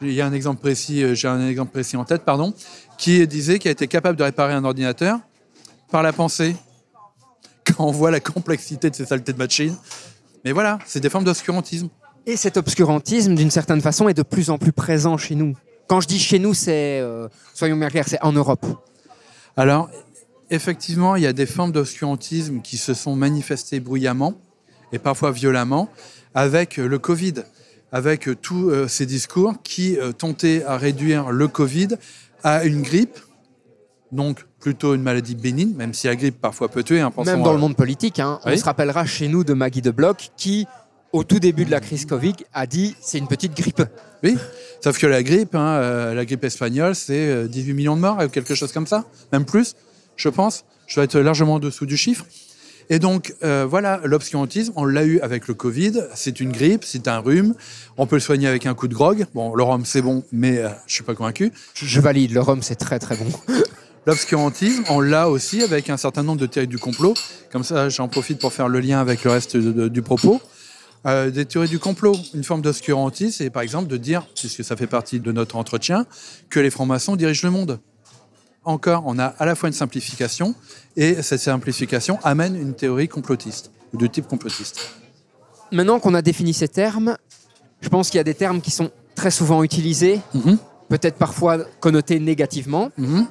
Il 0.00 0.12
y 0.12 0.20
a 0.20 0.26
un 0.26 0.32
exemple 0.32 0.60
précis, 0.60 1.02
euh, 1.02 1.14
j'ai 1.14 1.26
un 1.26 1.48
exemple 1.48 1.72
précis 1.72 1.96
en 1.96 2.04
tête, 2.04 2.24
pardon, 2.24 2.54
qui 2.98 3.26
disait 3.26 3.58
qu'il 3.58 3.68
a 3.68 3.72
été 3.72 3.88
capable 3.88 4.16
de 4.16 4.22
réparer 4.22 4.52
un 4.52 4.64
ordinateur 4.64 5.18
par 5.90 6.02
la 6.02 6.12
pensée. 6.12 6.54
Quand 7.64 7.84
on 7.84 7.90
voit 7.90 8.10
la 8.10 8.20
complexité 8.20 8.90
de 8.90 8.94
ces 8.94 9.06
saletés 9.06 9.32
de 9.32 9.38
machine. 9.38 9.76
Mais 10.44 10.52
voilà, 10.52 10.78
c'est 10.86 11.00
des 11.00 11.10
formes 11.10 11.24
d'obscurantisme. 11.24 11.88
Et 12.26 12.36
cet 12.36 12.56
obscurantisme, 12.56 13.34
d'une 13.34 13.50
certaine 13.50 13.80
façon, 13.80 14.08
est 14.08 14.14
de 14.14 14.22
plus 14.22 14.50
en 14.50 14.58
plus 14.58 14.72
présent 14.72 15.16
chez 15.16 15.34
nous. 15.34 15.54
Quand 15.88 16.00
je 16.00 16.06
dis 16.06 16.18
chez 16.18 16.38
nous, 16.38 16.54
c'est, 16.54 17.00
euh, 17.00 17.28
soyons 17.54 17.76
bien 17.76 17.88
clairs, 17.88 18.06
c'est 18.06 18.22
en 18.22 18.32
Europe. 18.32 18.66
Alors, 19.56 19.90
effectivement, 20.50 21.16
il 21.16 21.22
y 21.22 21.26
a 21.26 21.32
des 21.32 21.46
formes 21.46 21.72
d'obscurantisme 21.72 22.60
qui 22.60 22.76
se 22.76 22.94
sont 22.94 23.16
manifestées 23.16 23.80
bruyamment 23.80 24.34
et 24.92 24.98
parfois 24.98 25.32
violemment 25.32 25.88
avec 26.34 26.76
le 26.76 26.98
Covid, 26.98 27.34
avec 27.92 28.28
tous 28.42 28.70
euh, 28.70 28.86
ces 28.88 29.06
discours 29.06 29.54
qui 29.62 29.98
euh, 29.98 30.12
tentaient 30.12 30.62
à 30.64 30.76
réduire 30.76 31.30
le 31.30 31.48
Covid 31.48 31.88
à 32.44 32.64
une 32.64 32.82
grippe, 32.82 33.18
donc 34.12 34.44
plutôt 34.60 34.94
une 34.94 35.02
maladie 35.02 35.34
bénigne, 35.34 35.74
même 35.74 35.94
si 35.94 36.06
la 36.06 36.16
grippe 36.16 36.40
parfois 36.40 36.68
peut 36.68 36.82
tuer. 36.82 37.00
hein, 37.00 37.12
Même 37.24 37.42
dans 37.42 37.50
à- 37.50 37.52
le 37.54 37.58
monde 37.58 37.76
politique, 37.76 38.18
hein, 38.18 38.40
on 38.44 38.56
se 38.56 38.64
rappellera 38.64 39.06
chez 39.06 39.28
nous 39.28 39.44
de 39.44 39.54
Maggie 39.54 39.82
de 39.82 39.90
Bloch 39.90 40.30
qui, 40.36 40.66
au 41.12 41.24
tout 41.24 41.38
début 41.38 41.64
de 41.64 41.70
la 41.70 41.80
crise 41.80 42.04
Covid, 42.06 42.34
a 42.52 42.66
dit 42.66 42.94
c'est 43.00 43.18
une 43.18 43.28
petite 43.28 43.54
grippe. 43.56 43.82
Oui, 44.22 44.36
sauf 44.82 44.98
que 44.98 45.06
la 45.06 45.22
grippe, 45.22 45.54
hein, 45.54 45.76
euh, 45.78 46.14
la 46.14 46.24
grippe 46.24 46.44
espagnole, 46.44 46.94
c'est 46.94 47.28
euh, 47.28 47.46
18 47.48 47.72
millions 47.74 47.96
de 47.96 48.00
morts, 48.00 48.18
ou 48.24 48.28
quelque 48.28 48.54
chose 48.54 48.72
comme 48.72 48.86
ça, 48.86 49.04
même 49.32 49.44
plus, 49.44 49.76
je 50.16 50.28
pense. 50.28 50.64
Je 50.86 50.94
dois 50.96 51.04
être 51.04 51.18
largement 51.20 51.54
en 51.54 51.58
dessous 51.60 51.86
du 51.86 51.96
chiffre. 51.96 52.24
Et 52.90 52.98
donc, 52.98 53.34
euh, 53.44 53.66
voilà, 53.68 54.00
l'obscurantisme, 54.04 54.72
on 54.76 54.84
l'a 54.84 55.04
eu 55.04 55.20
avec 55.20 55.46
le 55.46 55.54
Covid. 55.54 55.92
C'est 56.14 56.40
une 56.40 56.52
grippe, 56.52 56.84
c'est 56.84 57.06
un 57.06 57.18
rhume. 57.18 57.54
On 57.98 58.06
peut 58.06 58.16
le 58.16 58.20
soigner 58.20 58.48
avec 58.48 58.64
un 58.66 58.74
coup 58.74 58.88
de 58.88 58.94
grog. 58.94 59.26
Bon, 59.34 59.54
le 59.54 59.62
rhum, 59.62 59.84
c'est 59.84 60.00
bon, 60.02 60.24
mais 60.32 60.58
euh, 60.58 60.68
je 60.86 60.94
suis 60.94 61.04
pas 61.04 61.14
convaincu. 61.14 61.52
Je, 61.74 61.84
je 61.84 62.00
valide, 62.00 62.32
le 62.32 62.40
rhum 62.40 62.62
c'est 62.62 62.76
très 62.76 62.98
très 62.98 63.16
bon. 63.16 63.26
L'obscurantisme, 64.06 64.84
on 64.88 65.00
l'a 65.00 65.28
aussi 65.28 65.62
avec 65.62 65.90
un 65.90 65.98
certain 65.98 66.22
nombre 66.22 66.40
de 66.40 66.46
théories 66.46 66.66
du 66.66 66.78
complot. 66.78 67.12
Comme 67.52 67.62
ça, 67.64 67.90
j'en 67.90 68.08
profite 68.08 68.40
pour 68.40 68.54
faire 68.54 68.68
le 68.68 68.80
lien 68.80 69.00
avec 69.00 69.22
le 69.22 69.30
reste 69.32 69.56
de- 69.58 69.70
de- 69.72 69.88
du 69.88 70.00
propos. 70.00 70.40
Euh, 71.06 71.30
des 71.30 71.44
théories 71.44 71.68
du 71.68 71.78
complot. 71.78 72.16
Une 72.32 72.42
forme 72.42 72.62
d'obscurantisme, 72.62 73.32
c'est 73.36 73.50
par 73.50 73.60
exemple 73.62 73.86
de 73.86 73.98
dire, 73.98 74.26
puisque 74.34 74.64
ça 74.64 74.76
fait 74.76 74.86
partie 74.86 75.20
de 75.20 75.30
notre 75.30 75.56
entretien, 75.56 76.06
que 76.48 76.58
les 76.58 76.70
francs-maçons 76.70 77.16
dirigent 77.16 77.46
le 77.46 77.50
monde. 77.52 77.80
Encore, 78.68 79.04
on 79.06 79.18
a 79.18 79.24
à 79.24 79.46
la 79.46 79.54
fois 79.54 79.70
une 79.70 79.74
simplification 79.74 80.54
et 80.94 81.22
cette 81.22 81.40
simplification 81.40 82.18
amène 82.22 82.54
une 82.54 82.74
théorie 82.74 83.08
complotiste, 83.08 83.70
ou 83.94 83.96
de 83.96 84.06
type 84.06 84.26
complotiste. 84.26 84.90
Maintenant 85.72 85.98
qu'on 86.00 86.12
a 86.12 86.20
défini 86.20 86.52
ces 86.52 86.68
termes, 86.68 87.16
je 87.80 87.88
pense 87.88 88.10
qu'il 88.10 88.18
y 88.18 88.20
a 88.20 88.24
des 88.24 88.34
termes 88.34 88.60
qui 88.60 88.70
sont 88.70 88.90
très 89.14 89.30
souvent 89.30 89.62
utilisés, 89.62 90.20
Mhm, 90.34 90.58
peut-être 90.90 91.16
parfois 91.16 91.56
connotés 91.80 92.20
négativement. 92.20 92.90
mhm. 92.98 93.26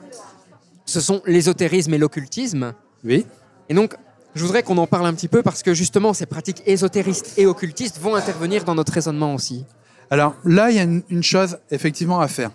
Ce 0.88 1.02
sont 1.02 1.22
l'ésotérisme 1.28 1.94
et 1.94 2.00
l'occultisme. 2.00 2.74
Oui. 3.04 3.24
Et 3.70 3.76
donc, 3.76 3.96
je 4.34 4.44
voudrais 4.44 4.64
qu'on 4.64 4.78
en 4.80 4.88
parle 4.88 5.06
un 5.06 5.14
petit 5.14 5.28
peu 5.28 5.44
parce 5.44 5.62
que 5.62 5.76
justement, 5.76 6.14
ces 6.16 6.26
pratiques 6.26 6.64
ésotéristes 6.66 7.34
et 7.38 7.46
occultistes 7.46 8.00
vont 8.00 8.16
intervenir 8.16 8.64
dans 8.64 8.74
notre 8.74 8.92
raisonnement 8.92 9.36
aussi. 9.36 9.66
Alors 10.10 10.34
là, 10.44 10.72
il 10.72 10.78
y 10.78 10.80
a 10.80 10.84
une, 10.84 11.04
une 11.10 11.22
chose 11.24 11.60
effectivement 11.70 12.20
à 12.22 12.28
faire. 12.28 12.50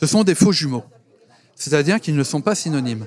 Ce 0.00 0.06
sont 0.06 0.24
des 0.24 0.34
faux 0.34 0.50
jumeaux. 0.50 0.82
C'est-à-dire 1.60 2.00
qu'ils 2.00 2.16
ne 2.16 2.24
sont 2.24 2.40
pas 2.40 2.54
synonymes. 2.54 3.06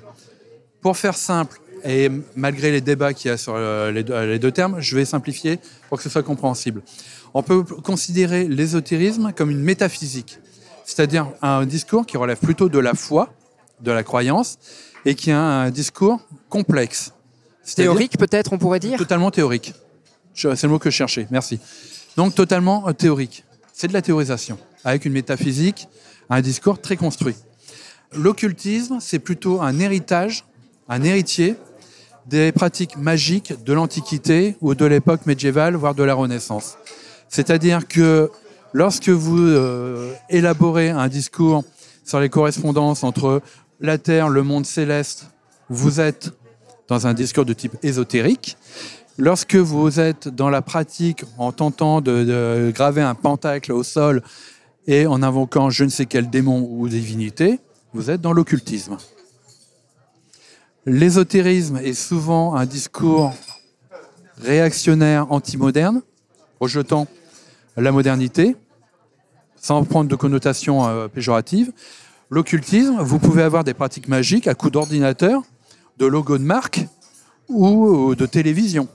Pour 0.79 0.95
faire 0.95 1.17
simple, 1.17 1.59
et 1.83 2.09
malgré 2.35 2.71
les 2.71 2.81
débats 2.81 3.13
qu'il 3.13 3.31
y 3.31 3.33
a 3.33 3.37
sur 3.37 3.55
euh, 3.55 3.91
les 3.91 4.03
deux, 4.03 4.25
les 4.25 4.37
deux 4.37 4.51
termes, 4.51 4.79
je 4.79 4.95
vais 4.95 5.05
simplifier 5.05 5.59
pour 5.89 5.97
que 5.97 6.03
ce 6.03 6.09
soit 6.09 6.21
compréhensible. 6.21 6.83
On 7.33 7.41
peut 7.41 7.63
considérer 7.63 8.47
l'ésotérisme 8.47 9.33
comme 9.35 9.49
une 9.49 9.63
métaphysique, 9.63 10.37
c'est-à-dire 10.85 11.29
un 11.41 11.65
discours 11.65 12.05
qui 12.05 12.15
relève 12.15 12.37
plutôt 12.37 12.69
de 12.69 12.77
la 12.77 12.93
foi, 12.93 13.33
de 13.81 13.91
la 13.91 14.03
croyance, 14.03 14.59
et 15.03 15.15
qui 15.15 15.31
a 15.31 15.41
un 15.41 15.71
discours 15.71 16.19
complexe. 16.47 17.11
Théorique, 17.75 18.19
peut-être, 18.19 18.53
on 18.53 18.59
pourrait 18.59 18.79
dire? 18.79 18.99
Totalement 18.99 19.31
théorique. 19.31 19.73
C'est 20.35 20.63
le 20.63 20.69
mot 20.69 20.79
que 20.79 20.91
je 20.91 20.95
cherchais, 20.95 21.27
merci. 21.31 21.59
Donc 22.17 22.35
totalement 22.35 22.87
euh, 22.87 22.93
théorique. 22.93 23.45
C'est 23.73 23.87
de 23.87 23.93
la 23.93 24.03
théorisation, 24.03 24.59
avec 24.83 25.05
une 25.05 25.13
métaphysique, 25.13 25.87
un 26.29 26.41
discours 26.41 26.79
très 26.79 26.97
construit. 26.97 27.35
L'occultisme, 28.15 28.97
c'est 28.99 29.19
plutôt 29.19 29.61
un 29.61 29.79
héritage, 29.79 30.45
un 30.87 31.03
héritier 31.03 31.55
des 32.27 32.51
pratiques 32.51 32.95
magiques 32.97 33.53
de 33.63 33.73
l'Antiquité 33.73 34.55
ou 34.61 34.75
de 34.75 34.85
l'époque 34.85 35.25
médiévale, 35.25 35.75
voire 35.75 35.95
de 35.95 36.03
la 36.03 36.13
Renaissance. 36.13 36.77
C'est-à-dire 37.27 37.87
que 37.87 38.29
lorsque 38.71 39.09
vous 39.09 39.39
euh, 39.39 40.13
élaborez 40.29 40.89
un 40.89 41.07
discours 41.07 41.63
sur 42.05 42.19
les 42.19 42.29
correspondances 42.29 43.03
entre 43.03 43.41
la 43.79 43.97
Terre, 43.97 44.29
le 44.29 44.43
monde 44.43 44.65
céleste, 44.65 45.27
vous 45.69 45.99
êtes 45.99 46.31
dans 46.87 47.07
un 47.07 47.13
discours 47.13 47.45
de 47.45 47.53
type 47.53 47.75
ésotérique. 47.81 48.57
Lorsque 49.17 49.55
vous 49.55 49.99
êtes 49.99 50.27
dans 50.27 50.49
la 50.49 50.61
pratique 50.61 51.23
en 51.37 51.51
tentant 51.51 52.01
de, 52.01 52.23
de 52.23 52.71
graver 52.73 53.01
un 53.01 53.15
pentacle 53.15 53.71
au 53.71 53.83
sol 53.83 54.21
et 54.87 55.07
en 55.07 55.23
invoquant 55.23 55.69
je 55.69 55.83
ne 55.83 55.89
sais 55.89 56.05
quel 56.05 56.29
démon 56.29 56.67
ou 56.69 56.87
divinité, 56.87 57.59
vous 57.93 58.09
êtes 58.09 58.21
dans 58.21 58.33
l'occultisme. 58.33 58.97
L'ésotérisme 60.85 61.77
est 61.77 61.93
souvent 61.93 62.55
un 62.55 62.65
discours 62.65 63.33
réactionnaire 64.41 65.31
anti-moderne, 65.31 66.01
rejetant 66.59 67.07
la 67.77 67.91
modernité, 67.91 68.55
sans 69.55 69.83
prendre 69.83 70.09
de 70.09 70.15
connotation 70.15 70.85
euh, 70.85 71.07
péjorative. 71.07 71.71
L'occultisme, 72.29 72.97
vous 72.99 73.19
pouvez 73.19 73.43
avoir 73.43 73.63
des 73.63 73.73
pratiques 73.73 74.07
magiques 74.07 74.47
à 74.47 74.55
coup 74.55 74.69
d'ordinateur, 74.69 75.43
de 75.97 76.05
logo 76.05 76.37
de 76.37 76.43
marque 76.43 76.85
ou 77.47 78.15
de 78.15 78.25
télévision. 78.25 78.87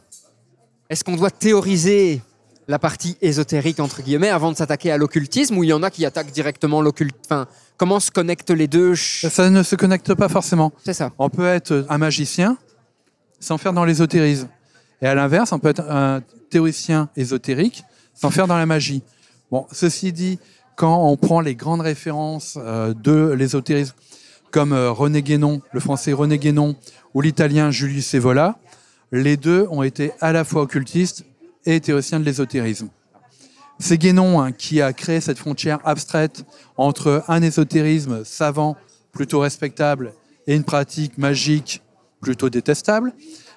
Est-ce 0.91 1.05
qu'on 1.05 1.17
doit 1.17 1.31
théoriser 1.31 2.21
la 2.67 2.79
partie 2.79 3.17
ésotérique, 3.23 3.81
entre 3.81 4.03
guillemets, 4.03 4.29
avant 4.29 4.53
de 4.53 4.57
s'attaquer 4.57 4.91
à 4.91 4.99
l'occultisme 4.99 5.57
ou 5.57 5.65
il 5.65 5.69
y 5.69 5.73
en 5.73 5.83
a 5.83 5.91
qui 5.91 6.05
attaquent 6.05 6.33
directement 6.33 6.83
l'occultisme 6.83 7.47
comment 7.79 8.01
se 8.01 8.11
connectent 8.11 8.51
les 8.51 8.69
deux 8.69 8.95
Ça 8.95 9.49
ne 9.49 9.63
se 9.63 9.77
connecte 9.77 10.13
pas 10.15 10.29
forcément. 10.29 10.73
C'est 10.85 10.93
ça. 10.93 11.13
On 11.19 11.31
peut 11.31 11.47
être 11.47 11.87
un 11.89 11.97
magicien 11.97 12.59
sans 13.41 13.57
faire 13.57 13.73
dans 13.73 13.87
l'ésotérisme. 13.87 14.49
Et 15.01 15.07
à 15.07 15.15
l'inverse, 15.15 15.53
on 15.53 15.59
peut 15.59 15.69
être 15.69 15.89
un 15.89 16.21
théoricien 16.51 17.09
ésotérique 17.17 17.85
sans 18.13 18.31
faire 18.31 18.49
dans 18.49 18.59
la 18.59 18.67
magie. 18.67 19.03
Bon, 19.51 19.67
ceci 19.73 20.13
dit, 20.13 20.39
quand 20.77 21.09
on 21.09 21.17
prend 21.17 21.41
les 21.41 21.55
grandes 21.55 21.81
références 21.81 22.59
euh, 22.61 22.93
de 22.95 23.33
l'ésotérisme, 23.33 23.95
comme 24.51 24.73
euh, 24.73 24.91
René 24.91 25.23
Guénon, 25.23 25.63
le 25.73 25.81
français 25.81 26.13
René 26.13 26.39
Guénon, 26.39 26.75
ou 27.15 27.21
l'italien 27.21 27.71
Julius 27.71 28.13
Evola, 28.15 28.59
les 29.13 29.37
deux 29.37 29.67
ont 29.71 29.83
été 29.83 30.13
à 30.21 30.33
la 30.33 30.45
fois 30.45 30.63
occultistes 30.63 31.25
et 31.65 31.81
théoriciens 31.81 32.19
de 32.21 32.25
l'ésotérisme. 32.25 32.89
C'est 33.79 33.99
Guénon 33.99 34.41
hein, 34.41 34.53
qui 34.53 34.83
a 34.83 34.93
créé 34.93 35.21
cette 35.21 35.39
frontière 35.39 35.79
abstraite 35.85 36.45
entre 36.77 37.23
un 37.29 37.43
ésotérisme 37.43 38.25
savant, 38.25 38.77
plutôt 39.13 39.41
respectable, 39.41 40.13
et 40.47 40.55
une 40.55 40.65
pratique 40.65 41.17
magique 41.19 41.83
plutôt 42.21 42.51
détestable. 42.51 43.13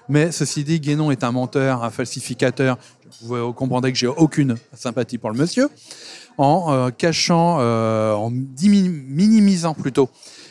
Mais 0.09 0.31
ceci 0.31 0.63
dit, 0.63 0.79
Guénon 0.79 1.09
est 1.09 1.23
un 1.23 1.31
menteur, 1.31 1.83
un 1.83 1.89
falsificateur. 1.89 2.77
Vous 3.21 3.53
comprendrez 3.53 3.91
que 3.91 3.97
j'ai 3.97 4.07
aucune 4.07 4.57
sympathie 4.73 5.17
pour 5.17 5.31
le 5.31 5.37
monsieur. 5.37 5.69
En 6.37 6.71
euh, 6.71 6.89
cachant, 6.89 7.57
euh, 7.59 8.13
en 8.13 8.29
minimisant 8.29 9.73
plutôt 9.73 10.09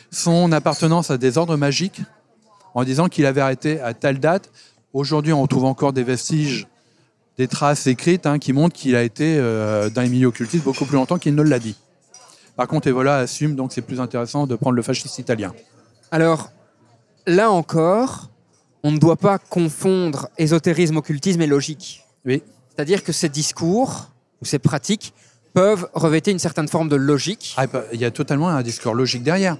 son 0.09 0.51
appartenance 0.51 1.11
à 1.11 1.17
des 1.17 1.37
ordres 1.37 1.57
magiques, 1.57 2.01
en 2.73 2.83
disant 2.83 3.07
qu'il 3.07 3.25
avait 3.25 3.41
arrêté 3.41 3.79
à 3.79 3.93
telle 3.93 4.19
date. 4.19 4.49
Aujourd'hui, 4.93 5.33
on 5.33 5.41
retrouve 5.41 5.65
encore 5.65 5.93
des 5.93 6.03
vestiges, 6.03 6.67
des 7.41 7.47
traces 7.47 7.87
écrites 7.87 8.27
hein, 8.27 8.37
qui 8.37 8.53
montrent 8.53 8.75
qu'il 8.75 8.95
a 8.95 9.01
été 9.01 9.35
euh, 9.39 9.89
dans 9.89 10.03
les 10.03 10.09
milieux 10.09 10.27
occultistes 10.27 10.63
beaucoup 10.63 10.85
plus 10.85 10.95
longtemps 10.95 11.17
qu'il 11.17 11.33
ne 11.33 11.41
l'a 11.41 11.57
dit. 11.57 11.75
Par 12.55 12.67
contre, 12.67 12.87
Evola 12.87 13.17
assume, 13.17 13.55
donc 13.55 13.73
c'est 13.73 13.81
plus 13.81 13.99
intéressant 13.99 14.45
de 14.45 14.55
prendre 14.55 14.75
le 14.75 14.83
fasciste 14.83 15.17
italien. 15.17 15.51
Alors, 16.11 16.51
là 17.25 17.49
encore, 17.49 18.29
on 18.83 18.91
ne 18.91 18.99
doit 18.99 19.15
pas 19.15 19.39
confondre 19.39 20.29
ésotérisme, 20.37 20.97
occultisme 20.97 21.41
et 21.41 21.47
logique. 21.47 22.05
Oui. 22.25 22.43
C'est-à-dire 22.69 23.03
que 23.03 23.11
ces 23.11 23.27
discours 23.27 24.11
ou 24.39 24.45
ces 24.45 24.59
pratiques 24.59 25.15
peuvent 25.55 25.89
revêter 25.95 26.29
une 26.29 26.39
certaine 26.39 26.67
forme 26.67 26.89
de 26.89 26.95
logique. 26.95 27.55
Ah, 27.57 27.65
bah, 27.65 27.85
Il 27.91 27.99
y 27.99 28.05
a 28.05 28.11
totalement 28.11 28.49
un 28.49 28.61
discours 28.61 28.93
logique 28.93 29.23
derrière. 29.23 29.57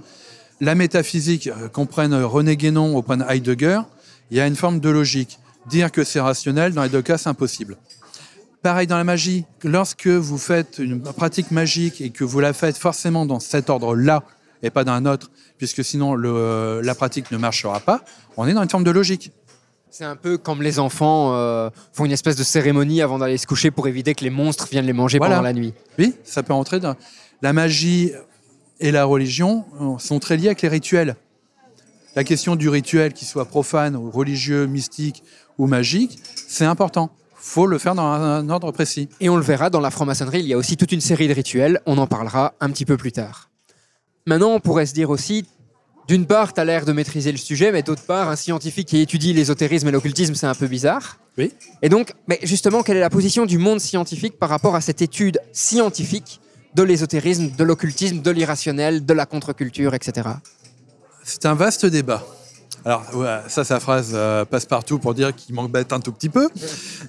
La 0.60 0.76
métaphysique, 0.76 1.48
euh, 1.48 1.68
qu'on 1.68 1.88
prenne 1.88 2.14
René 2.14 2.58
Guénon 2.58 2.96
ou 2.96 3.02
prenne 3.02 3.26
Heidegger, 3.28 3.82
il 4.30 4.38
y 4.38 4.40
a 4.40 4.46
une 4.46 4.56
forme 4.56 4.80
de 4.80 4.90
logique. 4.90 5.40
Dire 5.68 5.92
que 5.92 6.04
c'est 6.04 6.20
rationnel, 6.20 6.74
dans 6.74 6.84
les 6.84 6.90
deux 6.90 7.02
cas, 7.02 7.18
c'est 7.18 7.30
impossible. 7.30 7.78
Pareil 8.64 8.88
dans 8.88 8.98
la 8.98 9.04
magie, 9.04 9.46
lorsque 9.64 10.08
vous 10.08 10.38
faites 10.38 10.78
une 10.80 11.02
pratique 11.02 11.52
magique 11.52 12.00
et 12.02 12.10
que 12.12 12.24
vous 12.24 12.40
la 12.40 12.54
faites 12.54 12.78
forcément 12.78 13.26
dans 13.26 13.40
cet 13.40 13.70
ordre-là 13.70 14.24
et 14.64 14.70
pas 14.70 14.84
dans 14.84 14.92
un 14.92 15.06
autre, 15.08 15.32
puisque 15.58 15.84
sinon 15.84 16.14
le- 16.14 16.82
la 16.84 16.94
pratique 16.94 17.32
ne 17.32 17.38
marchera 17.38 17.80
pas, 17.80 18.04
on 18.38 18.48
est 18.48 18.54
dans 18.54 18.62
une 18.62 18.70
forme 18.70 18.84
de 18.84 18.92
logique. 18.92 19.32
C'est 19.90 20.06
un 20.06 20.16
peu 20.16 20.38
comme 20.38 20.62
les 20.62 20.78
enfants 20.80 21.34
euh, 21.34 21.70
font 21.92 22.06
une 22.06 22.12
espèce 22.12 22.36
de 22.36 22.44
cérémonie 22.44 23.02
avant 23.02 23.18
d'aller 23.18 23.38
se 23.38 23.48
coucher 23.48 23.72
pour 23.72 23.88
éviter 23.88 24.14
que 24.16 24.24
les 24.24 24.30
monstres 24.30 24.68
viennent 24.70 24.86
les 24.86 24.94
manger 24.94 25.18
Voilà. 25.18 25.36
pendant 25.36 25.44
la 25.48 25.54
nuit. 25.54 25.74
Oui, 26.00 26.14
ça 26.24 26.44
peut 26.44 26.54
entrer 26.54 26.80
dans... 26.80 26.96
La 27.42 27.54
magie 27.54 28.12
et 28.80 28.92
la 28.92 29.04
religion 29.06 29.66
euh, 29.82 29.98
sont 29.98 30.20
très 30.20 30.38
liés 30.38 30.48
avec 30.48 30.62
les 30.62 30.70
rituels. 30.70 31.16
La 32.16 32.24
question 32.24 32.56
du 32.56 32.70
rituel, 32.70 33.14
qu'il 33.14 33.28
soit 33.28 33.46
profane, 33.46 33.96
ou 33.96 34.12
religieux, 34.12 34.66
mystique 34.68 35.24
ou 35.62 35.68
magique, 35.68 36.20
c'est 36.48 36.66
important. 36.66 37.12
faut 37.36 37.68
le 37.68 37.78
faire 37.78 37.94
dans 37.94 38.04
un, 38.04 38.50
ordre 38.50 38.72
précis. 38.72 39.10
Et 39.20 39.30
on 39.30 39.38
le 39.38 39.44
verra 39.44 39.70
dans 39.70 39.80
la 39.80 39.92
franc-maçonnerie, 39.92 40.40
il 40.40 40.48
y 40.48 40.54
a 40.54 40.58
aussi 40.58 40.76
toute 40.76 40.92
une 40.92 41.02
série 41.02 41.28
de 41.28 41.34
rituels, 41.34 41.80
on 41.86 41.98
en 42.00 42.08
parlera 42.08 42.56
un 42.60 42.72
petit 42.72 42.86
peu 42.86 42.98
plus 42.98 43.12
tard. 43.12 43.50
Maintenant, 44.26 44.50
on 44.50 44.60
pourrait 44.60 44.88
se 44.88 44.94
dire 44.94 45.12
aussi, 45.12 45.46
d'une 46.08 46.26
part, 46.26 46.54
tu 46.54 46.60
as 46.60 46.66
l'air 46.66 46.84
de 46.86 46.92
maîtriser 46.94 47.32
le 47.32 47.38
sujet, 47.38 47.72
mais 47.72 47.84
d'autre 47.84 48.04
part, 48.04 48.28
un 48.30 48.36
scientifique 48.36 48.88
qui 48.88 49.00
étudie 49.02 49.34
l'ésotérisme 49.34 49.88
et 49.88 49.92
l'occultisme, 49.92 50.34
c'est 50.34 50.48
un 50.48 50.56
peu 50.56 50.68
bizarre. 50.68 51.20
Oui. 51.38 51.52
Et 51.84 51.90
donc, 51.90 52.14
mais 52.28 52.40
justement, 52.42 52.82
quelle 52.82 52.98
est 52.98 53.02
la 53.02 53.12
position 53.12 53.46
du 53.46 53.60
monde 53.60 53.80
scientifique 53.80 54.40
par 54.40 54.50
rapport 54.50 54.76
à 54.76 54.82
cette 54.82 55.04
étude 55.04 55.40
scientifique 55.54 56.40
de 56.74 56.82
l'ésotérisme, 56.82 57.52
de 57.52 57.64
l'occultisme, 57.64 58.22
de 58.22 58.32
l'irrationnel, 58.32 59.06
de 59.06 59.14
la 59.14 59.28
contre-culture, 59.28 59.94
etc. 59.94 60.28
C'est 61.24 61.46
un 61.46 61.54
vaste 61.54 61.86
débat. 61.86 62.26
Alors, 62.84 63.06
ça, 63.48 63.64
sa 63.64 63.80
phrase 63.80 64.12
euh, 64.14 64.44
passe 64.44 64.66
partout 64.66 64.98
pour 64.98 65.14
dire 65.14 65.36
qu'il 65.36 65.54
m'embête 65.54 65.94
un 65.94 66.00
tout 66.00 66.12
petit 66.12 66.30
peu. 66.30 66.50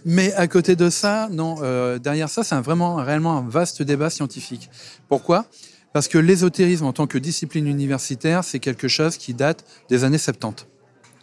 Mais 0.05 0.33
à 0.35 0.47
côté 0.47 0.76
de 0.76 0.91
ça, 0.91 1.29
non, 1.31 1.57
euh, 1.62 1.99
derrière 1.99 2.29
ça, 2.29 2.45
c'est 2.45 2.55
vraiment, 2.57 2.97
réellement 2.97 3.38
un 3.38 3.49
vaste 3.49 3.83
débat 3.83 4.11
scientifique. 4.11 4.69
Pourquoi? 5.09 5.47
Parce 5.95 6.09
que 6.09 6.19
l'ésotérisme 6.19 6.85
en 6.85 6.93
tant 6.93 7.07
que 7.07 7.17
discipline 7.17 7.67
universitaire, 7.67 8.45
c'est 8.45 8.59
quelque 8.59 8.87
chose 8.87 9.17
qui 9.17 9.33
date 9.33 9.64
des 9.88 10.05
années 10.05 10.19
70. 10.19 10.67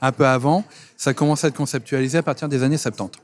Un 0.01 0.11
peu 0.11 0.25
avant, 0.25 0.63
ça 0.97 1.13
commence 1.13 1.43
à 1.43 1.49
être 1.49 1.55
conceptualisé 1.55 2.17
à 2.17 2.23
partir 2.23 2.49
des 2.49 2.63
années 2.63 2.77
70. 2.77 3.19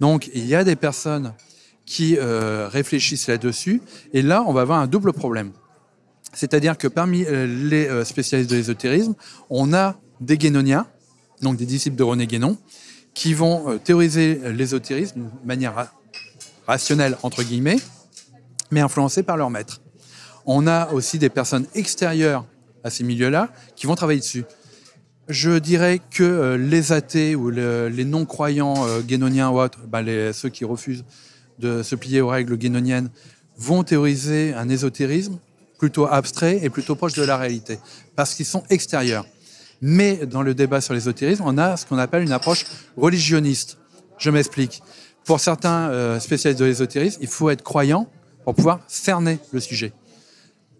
Donc, 0.00 0.30
il 0.32 0.46
y 0.46 0.54
a 0.54 0.64
des 0.64 0.76
personnes 0.76 1.34
qui 1.84 2.16
euh, 2.18 2.68
réfléchissent 2.68 3.28
là-dessus. 3.28 3.82
Et 4.14 4.22
là, 4.22 4.42
on 4.46 4.54
va 4.54 4.62
avoir 4.62 4.78
un 4.78 4.86
double 4.86 5.12
problème. 5.12 5.52
C'est-à-dire 6.32 6.78
que 6.78 6.88
parmi 6.88 7.24
les 7.28 8.04
spécialistes 8.04 8.50
de 8.50 8.56
l'ésotérisme, 8.56 9.14
on 9.50 9.72
a 9.72 9.96
des 10.24 10.38
guénoniens, 10.38 10.86
donc 11.42 11.56
des 11.56 11.66
disciples 11.66 11.96
de 11.96 12.02
René 12.02 12.26
Guénon, 12.26 12.56
qui 13.12 13.34
vont 13.34 13.70
euh, 13.70 13.78
théoriser 13.78 14.40
l'ésotérisme 14.52 15.20
d'une 15.20 15.30
manière 15.44 15.74
ra- 15.74 15.92
rationnelle, 16.66 17.16
entre 17.22 17.42
guillemets, 17.42 17.76
mais 18.70 18.80
influencés 18.80 19.22
par 19.22 19.36
leur 19.36 19.50
maître. 19.50 19.80
On 20.46 20.66
a 20.66 20.90
aussi 20.92 21.18
des 21.18 21.28
personnes 21.30 21.66
extérieures 21.74 22.44
à 22.82 22.90
ces 22.90 23.04
milieux-là 23.04 23.50
qui 23.76 23.86
vont 23.86 23.94
travailler 23.94 24.20
dessus. 24.20 24.44
Je 25.28 25.58
dirais 25.58 26.00
que 26.10 26.22
euh, 26.22 26.56
les 26.58 26.92
athées 26.92 27.34
ou 27.34 27.50
le- 27.50 27.88
les 27.88 28.04
non-croyants 28.04 28.86
euh, 28.86 29.00
guénoniens 29.00 29.50
ou 29.50 29.58
autres, 29.60 29.78
les- 30.04 30.32
ceux 30.32 30.48
qui 30.50 30.64
refusent 30.64 31.04
de 31.58 31.82
se 31.82 31.94
plier 31.94 32.20
aux 32.20 32.28
règles 32.28 32.56
guénoniennes, 32.56 33.10
vont 33.56 33.84
théoriser 33.84 34.52
un 34.54 34.68
ésotérisme 34.68 35.38
plutôt 35.78 36.06
abstrait 36.06 36.58
et 36.62 36.68
plutôt 36.70 36.96
proche 36.96 37.12
de 37.14 37.22
la 37.22 37.36
réalité, 37.36 37.78
parce 38.16 38.34
qu'ils 38.34 38.46
sont 38.46 38.64
extérieurs. 38.70 39.24
Mais 39.86 40.24
dans 40.24 40.40
le 40.40 40.54
débat 40.54 40.80
sur 40.80 40.94
l'ésotérisme, 40.94 41.42
on 41.44 41.58
a 41.58 41.76
ce 41.76 41.84
qu'on 41.84 41.98
appelle 41.98 42.22
une 42.22 42.32
approche 42.32 42.64
religionniste. 42.96 43.76
Je 44.16 44.30
m'explique. 44.30 44.82
Pour 45.26 45.40
certains 45.40 45.90
euh, 45.90 46.18
spécialistes 46.20 46.58
de 46.58 46.64
l'ésotérisme, 46.64 47.18
il 47.20 47.28
faut 47.28 47.50
être 47.50 47.62
croyant 47.62 48.08
pour 48.44 48.54
pouvoir 48.54 48.80
cerner 48.88 49.38
le 49.52 49.60
sujet. 49.60 49.92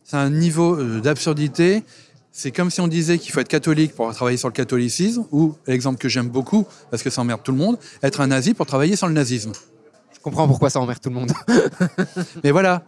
C'est 0.04 0.16
un 0.16 0.30
niveau 0.30 0.80
euh, 0.80 1.02
d'absurdité. 1.02 1.84
C'est 2.32 2.50
comme 2.50 2.70
si 2.70 2.80
on 2.80 2.88
disait 2.88 3.18
qu'il 3.18 3.30
faut 3.30 3.40
être 3.40 3.48
catholique 3.48 3.94
pour 3.94 4.10
travailler 4.14 4.38
sur 4.38 4.48
le 4.48 4.54
catholicisme, 4.54 5.26
ou 5.32 5.54
l'exemple 5.66 5.98
que 5.98 6.08
j'aime 6.08 6.30
beaucoup, 6.30 6.66
parce 6.90 7.02
que 7.02 7.10
ça 7.10 7.20
emmerde 7.20 7.42
tout 7.44 7.52
le 7.52 7.58
monde, 7.58 7.76
être 8.02 8.22
un 8.22 8.28
nazi 8.28 8.54
pour 8.54 8.64
travailler 8.64 8.96
sur 8.96 9.06
le 9.06 9.12
nazisme. 9.12 9.52
Je 10.14 10.20
comprends 10.20 10.48
pourquoi 10.48 10.70
ça 10.70 10.80
emmerde 10.80 11.00
tout 11.02 11.10
le 11.10 11.16
monde. 11.16 11.32
Mais 12.42 12.52
voilà, 12.52 12.86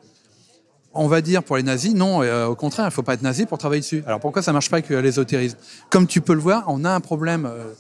on 0.99 1.09
va 1.09 1.21
dire 1.21 1.43
pour 1.43 1.57
les 1.57 1.63
nazis, 1.63 1.95
non, 1.95 2.23
euh, 2.23 2.47
au 2.47 2.55
contraire, 2.55 2.87
il 2.87 2.89
ne 2.89 2.93
faut 2.93 3.03
pas 3.03 3.15
être 3.15 3.23
nazi 3.23 3.47
pour 3.47 3.59
travailler 3.59 3.81
dessus. 3.81 4.03
Alors 4.07 4.21
pourquoi 4.21 4.43
ça 4.43 4.51
ne 4.51 4.55
marche 4.55 4.71
pas 4.71 4.77
avec 4.77 4.89
l'ésotérisme? 4.91 5.59
Comme 5.91 6.07
tu 6.07 6.21
peux 6.21 6.35
le 6.35 6.41
voir, 6.41 6.65
on 6.69 6.85
a 6.85 6.91
un 6.91 7.01
problème 7.01 7.47
euh, 7.47 7.73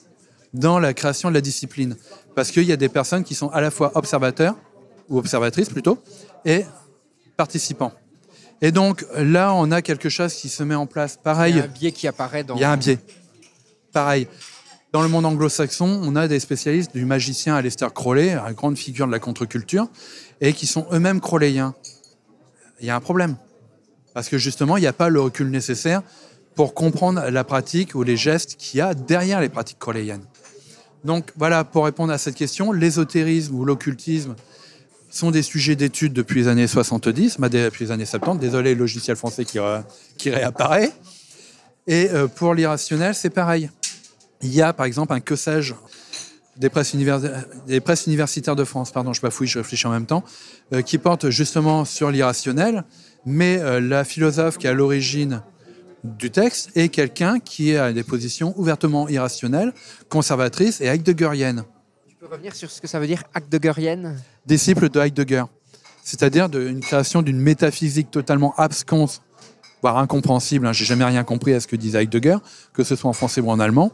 dans 0.55 0.79
la 0.79 0.95
création 0.95 1.29
de 1.29 1.35
la 1.35 1.41
discipline. 1.41 1.97
Parce 2.35 2.51
qu'il 2.51 2.65
y 2.65 2.73
a 2.73 2.77
des 2.77 2.89
personnes 2.89 3.25
qui 3.25 3.35
sont 3.35 3.49
à 3.49 3.61
la 3.61 3.71
fois 3.71 3.93
observateurs, 3.95 4.57
ou 5.09 5.19
observatrices 5.19 5.69
plutôt, 5.69 5.99
et 6.45 6.65
participants. 7.37 7.93
Et 8.61 8.73
donc 8.73 9.05
là, 9.17 9.53
on 9.55 9.71
a 9.71 9.83
quelque 9.83 10.09
chose 10.09 10.33
qui 10.35 10.49
se 10.49 10.63
met 10.63 10.75
en 10.75 10.87
place. 10.87 11.19
Il 11.21 11.23
Pareil, 11.23 11.57
y 11.57 11.61
a 11.61 11.65
un 11.65 11.67
biais 11.67 11.93
qui 11.93 12.09
apparaît 12.09 12.43
dans. 12.45 12.55
il 12.55 12.61
y 12.61 12.65
a 12.65 12.71
un 12.71 12.77
biais. 12.77 12.99
Pareil. 13.93 14.29
Dans 14.93 15.03
le 15.03 15.09
monde 15.09 15.27
anglo-saxon, 15.27 16.01
on 16.05 16.17
a 16.17 16.27
des 16.27 16.41
spécialistes 16.41 16.95
du 16.95 17.05
magicien 17.05 17.55
Aleister 17.55 17.89
Crowley, 17.95 18.35
une 18.35 18.55
grande 18.55 18.79
figure 18.79 19.07
de 19.07 19.13
la 19.13 19.19
contre-culture, 19.19 19.89
et 20.41 20.53
qui 20.55 20.67
sont 20.67 20.87
eux-mêmes 20.93 21.21
crowléiens. 21.21 21.75
Il 22.81 22.87
y 22.87 22.91
a 22.91 22.97
un 22.97 23.01
problème. 23.01 23.37
Parce 24.15 24.29
que 24.29 24.39
justement, 24.39 24.77
il 24.77 24.81
n'y 24.81 24.87
a 24.87 24.93
pas 24.93 25.09
le 25.09 25.21
recul 25.21 25.51
nécessaire 25.51 26.03
pour 26.55 26.75
comprendre 26.75 27.23
la 27.29 27.45
pratique 27.45 27.95
ou 27.95 28.03
les 28.03 28.17
gestes 28.17 28.57
qu'il 28.57 28.79
y 28.79 28.81
a 28.81 28.95
derrière 28.95 29.41
les 29.41 29.49
pratiques 29.49 29.79
crowléiennes. 29.79 30.25
Donc 31.05 31.33
voilà, 31.37 31.65
pour 31.65 31.85
répondre 31.85 32.13
à 32.13 32.19
cette 32.19 32.35
question, 32.35 32.73
l'ésotérisme 32.73 33.55
ou 33.55 33.65
l'occultisme 33.65 34.35
sont 35.11 35.31
des 35.31 35.43
sujets 35.43 35.77
d'étude 35.77 36.13
depuis 36.13 36.41
les 36.41 36.49
années 36.49 36.67
70, 36.67 37.37
bah, 37.39 37.49
depuis 37.49 37.85
les 37.85 37.91
années 37.91 38.07
70. 38.07 38.41
Désolé, 38.41 38.75
le 38.75 38.81
logiciel 38.81 39.17
français 39.17 39.45
qui 39.45 40.31
réapparaît. 40.31 40.93
Et 41.87 42.11
euh, 42.11 42.27
pour 42.27 42.55
l'irrationnel, 42.55 43.15
c'est 43.15 43.31
pareil. 43.31 43.71
Il 44.43 44.53
y 44.53 44.63
a 44.63 44.73
par 44.73 44.87
exemple 44.87 45.13
un 45.13 45.21
que 45.21 45.37
sais-je 45.37 45.75
des 46.59 46.69
presses, 46.71 46.95
univers- 46.95 47.21
des 47.67 47.81
presses 47.81 48.07
universitaires 48.07 48.57
de 48.57 48.65
France, 48.65 48.91
pardon, 48.91 49.13
je 49.13 49.21
bafouille, 49.21 49.47
je 49.47 49.59
réfléchis 49.59 49.87
en 49.87 49.91
même 49.91 50.07
temps, 50.07 50.25
euh, 50.73 50.83
qui 50.83 50.99
porte 50.99 51.29
justement 51.31 51.85
sur 51.85 52.11
l'irrationnel, 52.11 52.85
mais 53.25 53.59
euh, 53.59 53.81
la 53.81 54.05
philosophe 54.05 54.57
qui 54.59 54.67
est 54.67 54.71
à 54.71 54.75
l'origine 54.75 55.43
du 56.05 56.31
texte 56.31 56.71
est 56.77 56.89
quelqu'un 56.89 57.41
qui 57.41 57.77
a 57.77 57.93
des 57.93 58.05
positions 58.05 58.55
ouvertement 58.59 59.09
irrationnelles, 59.09 59.73
conservatrices 60.09 60.81
et 60.81 60.87
heideggeriennes, 60.87 61.65
Tu 62.09 62.15
peux 62.15 62.27
revenir 62.27 62.55
sur 62.55 62.71
ce 62.71 62.81
que 62.81 62.87
ça 62.87 62.99
veut 63.01 63.07
dire 63.07 63.23
Heidegerienne 63.35 64.17
disciple 64.47 64.89
de 64.89 65.01
Heidegger, 65.01 65.45
c'est-à-dire 66.05 66.49
une 66.55 66.81
création 66.81 67.23
d'une 67.23 67.41
métaphysique 67.41 68.11
totalement 68.11 68.55
absconce, 68.57 69.21
voire 69.83 69.99
incompréhensible. 69.99 70.67
hein, 70.67 70.73
J'ai 70.73 70.85
jamais 70.85 71.05
rien 71.05 71.25
compris 71.25 71.53
à 71.55 71.61
ce 71.61 71.67
que 71.67 71.77
disait 71.77 72.03
Heidegger, 72.05 72.37
que 72.73 72.85
ce 72.85 72.95
soit 72.97 73.11
en 73.11 73.13
français 73.13 73.41
ou 73.41 73.51
en 73.51 73.59
allemand, 73.59 73.91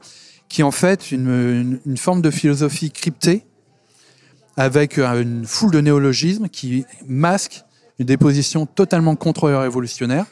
qui 0.53 0.61
est 0.61 0.65
en 0.65 0.71
fait 0.71 1.11
une, 1.13 1.29
une- 1.29 1.81
une 1.87 1.97
forme 1.97 2.21
de 2.21 2.31
philosophie 2.31 2.91
cryptée 2.91 3.47
avec 4.59 4.99
euh, 4.99 5.23
une 5.23 5.47
foule 5.47 5.71
de 5.71 5.81
néologismes 5.81 6.49
qui 6.51 6.85
masquent 7.07 7.65
des 7.99 8.19
positions 8.19 8.67
totalement 8.67 9.17
contre-révolutionnaires. 9.17 10.27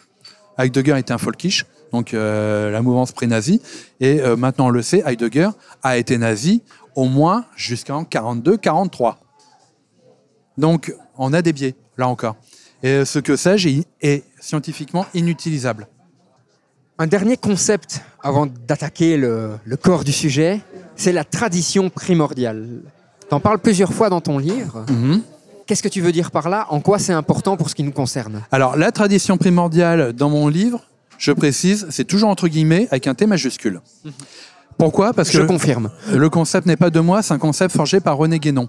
Heidegger 0.58 0.98
était 0.98 1.12
un 1.12 1.18
folkish, 1.18 1.64
donc 1.90 2.12
euh, 2.12 2.70
la 2.70 2.82
mouvance 2.82 3.12
pré-nazie, 3.12 3.62
et 4.00 4.20
euh, 4.20 4.36
maintenant 4.36 4.66
on 4.66 4.70
le 4.70 4.82
sait, 4.82 5.02
Heidegger 5.06 5.48
a 5.82 5.96
été 5.96 6.18
nazi 6.18 6.62
au 6.96 7.06
moins 7.06 7.46
jusqu'en 7.56 8.02
42-43. 8.02 9.14
Donc, 10.58 10.94
on 11.16 11.32
a 11.32 11.40
des 11.40 11.54
biais, 11.54 11.74
là 11.96 12.08
encore. 12.08 12.36
Et 12.82 13.06
ce 13.06 13.18
que 13.20 13.36
sais-je 13.36 13.82
est 14.02 14.24
scientifiquement 14.38 15.06
inutilisable. 15.14 15.86
Un 17.00 17.06
dernier 17.06 17.38
concept 17.38 18.02
avant 18.22 18.44
d'attaquer 18.46 19.16
le, 19.16 19.52
le 19.64 19.76
corps 19.78 20.04
du 20.04 20.12
sujet, 20.12 20.60
c'est 20.96 21.12
la 21.12 21.24
tradition 21.24 21.88
primordiale. 21.88 22.68
Tu 23.26 23.34
en 23.34 23.40
parles 23.40 23.58
plusieurs 23.58 23.94
fois 23.94 24.10
dans 24.10 24.20
ton 24.20 24.36
livre. 24.36 24.84
Mhm. 24.90 25.22
Qu'est-ce 25.66 25.82
que 25.82 25.88
tu 25.88 26.02
veux 26.02 26.12
dire 26.12 26.30
par 26.30 26.50
là? 26.50 26.66
En 26.68 26.80
quoi 26.82 26.98
c'est 26.98 27.14
important 27.14 27.56
pour 27.56 27.70
ce 27.70 27.74
qui 27.74 27.84
nous 27.84 27.90
concerne? 27.92 28.42
Alors, 28.52 28.76
la 28.76 28.92
tradition 28.92 29.38
primordiale 29.38 30.12
dans 30.12 30.28
mon 30.28 30.48
livre, 30.48 30.82
je 31.16 31.32
précise, 31.32 31.86
c'est 31.88 32.04
toujours 32.04 32.28
entre 32.28 32.48
guillemets 32.48 32.86
avec 32.90 33.06
un 33.06 33.14
T 33.14 33.24
majuscule. 33.26 33.80
Pourquoi? 34.76 35.14
Parce 35.14 35.30
que 35.30 35.38
Je 35.38 35.42
confirme. 35.46 35.88
le 36.14 36.28
concept 36.28 36.66
n'est 36.66 36.76
pas 36.76 36.90
de 36.90 37.00
moi, 37.00 37.22
c'est 37.22 37.32
un 37.32 37.38
concept 37.38 37.74
forgé 37.74 38.00
par 38.00 38.18
René 38.18 38.38
Guénon. 38.38 38.68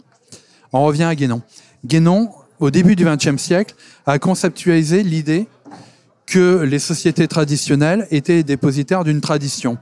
On 0.71 0.85
revient 0.85 1.03
à 1.03 1.15
Guénon. 1.15 1.41
Guénon, 1.85 2.29
au 2.61 2.71
début 2.71 2.95
du 2.95 3.03
XXe 3.03 3.35
siècle, 3.35 3.75
a 4.05 4.19
conceptualisé 4.19 5.03
l'idée 5.03 5.47
que 6.31 6.63
les 6.63 6.79
sociétés 6.79 7.27
traditionnelles 7.27 8.07
étaient 8.09 8.43
dépositaires 8.43 9.03
d'une 9.03 9.19
tradition. 9.19 9.77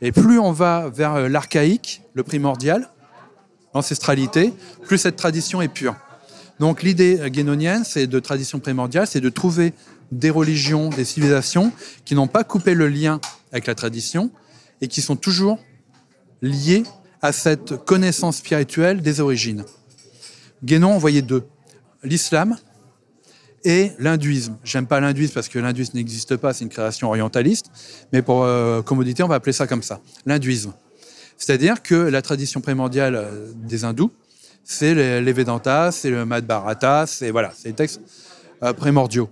Et 0.00 0.12
plus 0.12 0.38
on 0.38 0.52
va 0.52 0.88
vers 0.88 1.28
l'archaïque, 1.28 2.02
le 2.14 2.22
primordial, 2.22 2.88
l'ancestralité, 3.74 4.52
plus 4.86 4.98
cette 4.98 5.16
tradition 5.16 5.60
est 5.60 5.66
pure. 5.66 5.96
Donc 6.60 6.84
l'idée 6.84 7.20
guénonienne, 7.26 7.82
c'est 7.84 8.06
de 8.06 8.20
tradition 8.20 8.60
primordiale, 8.60 9.08
c'est 9.08 9.20
de 9.20 9.28
trouver 9.28 9.72
des 10.12 10.30
religions, 10.30 10.88
des 10.88 11.04
civilisations 11.04 11.72
qui 12.04 12.14
n'ont 12.14 12.28
pas 12.28 12.44
coupé 12.44 12.74
le 12.74 12.86
lien 12.86 13.20
avec 13.50 13.66
la 13.66 13.74
tradition 13.74 14.30
et 14.80 14.86
qui 14.86 15.02
sont 15.02 15.16
toujours 15.16 15.58
liées 16.42 16.84
à 17.22 17.32
cette 17.32 17.76
connaissance 17.84 18.36
spirituelle 18.36 19.02
des 19.02 19.18
origines. 19.18 19.64
Guénon 20.64 20.92
en 20.94 20.98
voyait 20.98 21.22
deux. 21.22 21.42
L'islam 22.04 22.56
et 23.64 23.92
l'hindouisme. 23.98 24.56
J'aime 24.64 24.86
pas 24.86 25.00
l'hindouisme 25.00 25.34
parce 25.34 25.48
que 25.48 25.58
l'hindouisme 25.58 25.96
n'existe 25.96 26.36
pas, 26.36 26.52
c'est 26.52 26.64
une 26.64 26.70
création 26.70 27.08
orientaliste, 27.08 27.66
mais 28.12 28.22
pour 28.22 28.44
euh, 28.44 28.82
commodité, 28.82 29.22
on 29.22 29.28
va 29.28 29.36
appeler 29.36 29.52
ça 29.52 29.66
comme 29.66 29.82
ça, 29.82 30.00
l'hindouisme. 30.26 30.72
C'est-à-dire 31.36 31.82
que 31.82 31.94
la 31.94 32.22
tradition 32.22 32.60
primordiale 32.60 33.14
euh, 33.14 33.52
des 33.54 33.84
hindous, 33.84 34.10
c'est 34.64 34.94
les, 34.94 35.22
les 35.22 35.32
Védantas, 35.32 35.92
c'est 35.92 36.10
le 36.10 36.24
Madhbharata, 36.24 37.06
c'est 37.06 37.30
voilà, 37.30 37.52
c'est 37.56 37.68
les 37.68 37.74
textes 37.74 38.00
euh, 38.62 38.72
primordiaux. 38.72 39.28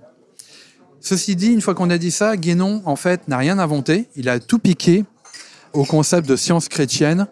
Ceci 1.00 1.36
dit, 1.36 1.52
une 1.52 1.60
fois 1.60 1.74
qu'on 1.74 1.90
a 1.90 1.98
dit 1.98 2.10
ça, 2.10 2.36
Guénon, 2.36 2.82
en 2.84 2.96
fait, 2.96 3.28
n'a 3.28 3.38
rien 3.38 3.60
inventé. 3.60 4.08
Il 4.16 4.28
a 4.28 4.40
tout 4.40 4.58
piqué 4.58 5.04
au 5.72 5.84
concept 5.84 6.28
de 6.28 6.34
science 6.34 6.68
chrétienne 6.68 7.28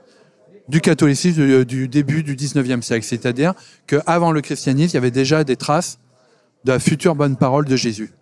du 0.68 0.80
catholicisme 0.80 1.44
du, 1.44 1.64
du 1.64 1.88
début 1.88 2.22
du 2.22 2.36
19e 2.36 2.82
siècle. 2.82 3.04
C'est-à-dire 3.04 3.54
qu'avant 3.86 4.30
le 4.30 4.40
christianisme, 4.42 4.90
il 4.92 4.94
y 4.94 4.98
avait 4.98 5.10
déjà 5.10 5.42
des 5.44 5.56
traces 5.56 5.98
de 6.64 6.72
la 6.72 6.78
future 6.78 7.14
bonne 7.14 7.36
parole 7.36 7.66
de 7.66 7.76
Jésus. 7.76 8.12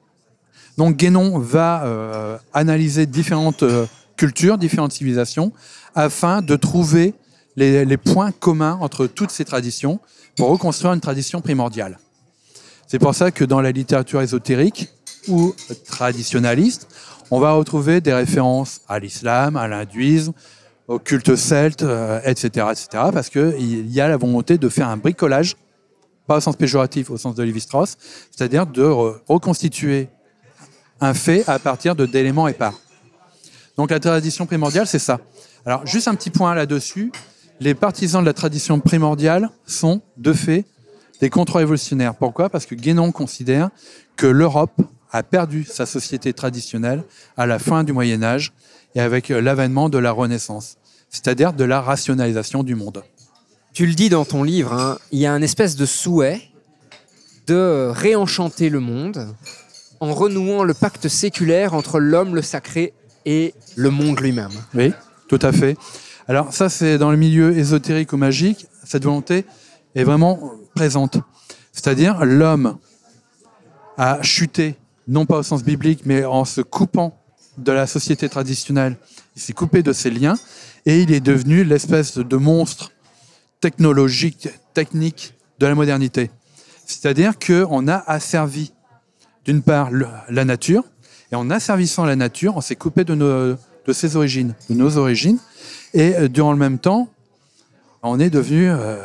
Donc 0.79 0.97
Guénon 0.97 1.39
va 1.39 1.85
euh, 1.85 2.39
analyser 2.53 3.07
différentes 3.07 3.63
euh, 3.63 3.87
cultures, 4.17 4.59
différentes 4.59 4.93
civilisations, 4.93 5.53
afin 5.95 6.43
de 6.43 6.57
trouver 6.57 7.15
les, 7.57 7.97
points 7.97 8.33
communs 8.33 8.79
entre 8.81 9.07
toutes 9.07 9.31
ces 9.31 9.45
traditions 9.45 10.01
pour 10.37 10.49
reconstruire 10.49 10.95
une 10.95 11.01
tradition 11.01 11.41
primordiale. 11.41 11.99
C'est 12.87 12.99
pour 12.99 13.15
ça 13.15 13.31
que 13.31 13.45
dans 13.45 13.61
la 13.61 13.73
littérature 13.73 14.23
ésotérique 14.23 14.89
ou 15.29 15.55
traditionnaliste, 15.87 16.89
on 17.31 17.41
va 17.41 17.53
retrouver 17.53 18.01
des 18.01 18.13
références 18.13 18.81
à 18.89 18.99
l'islam, 18.99 19.57
à 19.57 19.69
l'hindouisme, 19.69 20.33
au 20.89 20.99
culte 20.99 21.37
celte, 21.37 21.83
euh, 21.83 22.21
etc., 22.25 22.67
etc., 22.71 23.05
parce 23.13 23.31
qu'il 23.31 23.91
y 23.91 24.01
a 24.01 24.09
la 24.09 24.17
volonté 24.17 24.59
de 24.59 24.69
faire 24.69 24.89
un 24.89 24.97
bricolage, 24.97 25.57
pas 26.27 26.37
au 26.37 26.41
sens 26.41 26.57
péjoratif, 26.57 27.11
au 27.11 27.17
sens 27.19 27.35
de 27.35 27.43
Lévi-Strauss, 27.43 27.97
c'est-à-dire 28.31 28.67
de 28.67 28.85
re- 28.85 29.17
reconstituer 29.29 30.09
un 31.01 31.15
fait 31.15 31.49
à 31.49 31.59
partir 31.59 31.97
de- 31.97 32.07
d'éléments 32.07 32.49
épars. 32.49 32.75
Donc 33.77 33.91
la 33.91 33.99
tradition 34.01 34.47
primordiale, 34.47 34.87
c'est 34.87 34.99
ça. 34.99 35.21
Alors, 35.65 35.87
juste 35.87 36.09
un 36.09 36.15
petit 36.15 36.31
point 36.31 36.55
là-dessus. 36.55 37.13
Les 37.61 37.75
partisans 37.75 38.21
de 38.21 38.27
la 38.27 38.33
tradition 38.35 38.81
primordiale 38.81 39.49
sont, 39.67 40.01
de 40.17 40.33
fait, 40.33 40.65
des 41.21 41.31
contre-révolutionnaires. 41.31 42.15
Pourquoi? 42.15 42.49
Parce 42.51 42.67
que 42.67 42.75
Guénon 42.75 43.13
considère 43.13 43.71
que 44.17 44.27
l'Europe 44.27 44.81
a 45.13 45.23
perdu 45.23 45.65
sa 45.65 45.87
société 45.87 46.33
traditionnelle 46.33 47.05
à 47.37 47.47
la 47.47 47.59
fin 47.59 47.85
du 47.85 47.93
Moyen 47.93 48.23
Âge 48.23 48.53
et 48.95 49.01
avec 49.01 49.31
euh, 49.31 49.41
l'avènement 49.41 49.89
de 49.89 49.99
la 49.99 50.11
Renaissance, 50.11 50.77
c'est-à-dire 51.11 51.53
de 51.53 51.65
la 51.65 51.81
rationalisation 51.81 52.63
du 52.63 52.75
monde. 52.75 53.05
Tu 53.73 53.87
le 53.87 53.95
dis 53.95 54.11
dans 54.11 54.27
ton 54.27 54.43
livre, 54.43 54.75
hein, 54.75 54.99
il 55.13 55.19
y 55.19 55.25
a 55.25 55.33
un 55.33 55.41
espèce 55.41 55.77
de 55.77 55.87
souhait 55.87 56.43
de 57.47 57.89
réenchanter 57.91 58.69
le 58.69 58.81
monde 58.81 59.35
en 59.99 60.13
renouant 60.13 60.63
le 60.63 60.75
pacte 60.75 61.09
séculaire 61.09 61.73
entre 61.73 61.99
l'homme, 61.99 62.35
le 62.35 62.43
sacré 62.43 62.93
et 63.25 63.55
le 63.77 63.89
monde 63.89 64.21
lui-même. 64.21 64.51
Oui, 64.75 64.93
tout 65.27 65.39
à 65.41 65.53
fait. 65.53 65.79
Alors 66.29 66.53
ça, 66.53 66.69
c'est 66.69 66.99
dans 66.99 67.11
le 67.11 67.17
milieu 67.17 67.57
ésotérique 67.57 68.13
ou 68.13 68.19
magique, 68.19 68.67
cette 68.85 69.05
volonté 69.05 69.47
est 69.95 70.05
vraiment 70.05 70.53
présente. 70.75 71.17
C'est-à-dire 71.73 72.27
l'homme 72.27 72.77
a 73.97 74.23
chuté, 74.23 74.75
non 75.09 75.25
pas 75.25 75.39
au 75.39 75.43
sens 75.43 75.65
biblique, 75.65 76.03
mais 76.05 76.27
en 76.27 76.45
se 76.45 76.61
coupant 76.61 77.19
de 77.57 77.73
la 77.73 77.87
société 77.87 78.29
traditionnelle. 78.29 78.99
Il 79.35 79.41
s'est 79.41 79.55
coupé 79.55 79.83
de 79.83 79.95
ses 79.95 80.11
liens 80.11 80.35
et 80.85 81.01
il 81.01 81.11
est 81.11 81.21
devenu 81.21 81.65
l'espèce 81.65 82.19
de 82.19 82.37
monstre 82.37 82.91
technologique, 83.63 84.51
technique 84.75 85.35
de 85.59 85.67
la 85.67 85.75
modernité. 85.75 86.31
C'est-à-dire 86.85 87.39
qu'on 87.39 87.89
a 87.89 87.97
asservi, 88.07 88.73
d'une 89.47 89.63
part, 89.63 89.89
la 90.29 90.45
nature, 90.45 90.85
et 91.31 91.37
en 91.37 91.49
asservissant 91.49 92.05
la 92.05 92.17
nature, 92.17 92.57
on 92.57 92.61
s'est 92.61 92.77
coupé 92.77 93.05
de, 93.05 93.15
nos, 93.15 93.55
de 93.55 93.93
ses 93.93 94.17
origines, 94.17 94.55
de 94.69 94.75
nos 94.75 94.99
origines, 94.99 95.39
et 95.95 96.15
euh, 96.17 96.29
durant 96.29 96.53
le 96.53 96.59
même 96.59 96.79
temps, 96.79 97.09
on 98.03 98.19
est 98.19 98.31
devenu 98.31 98.69
euh, 98.69 98.99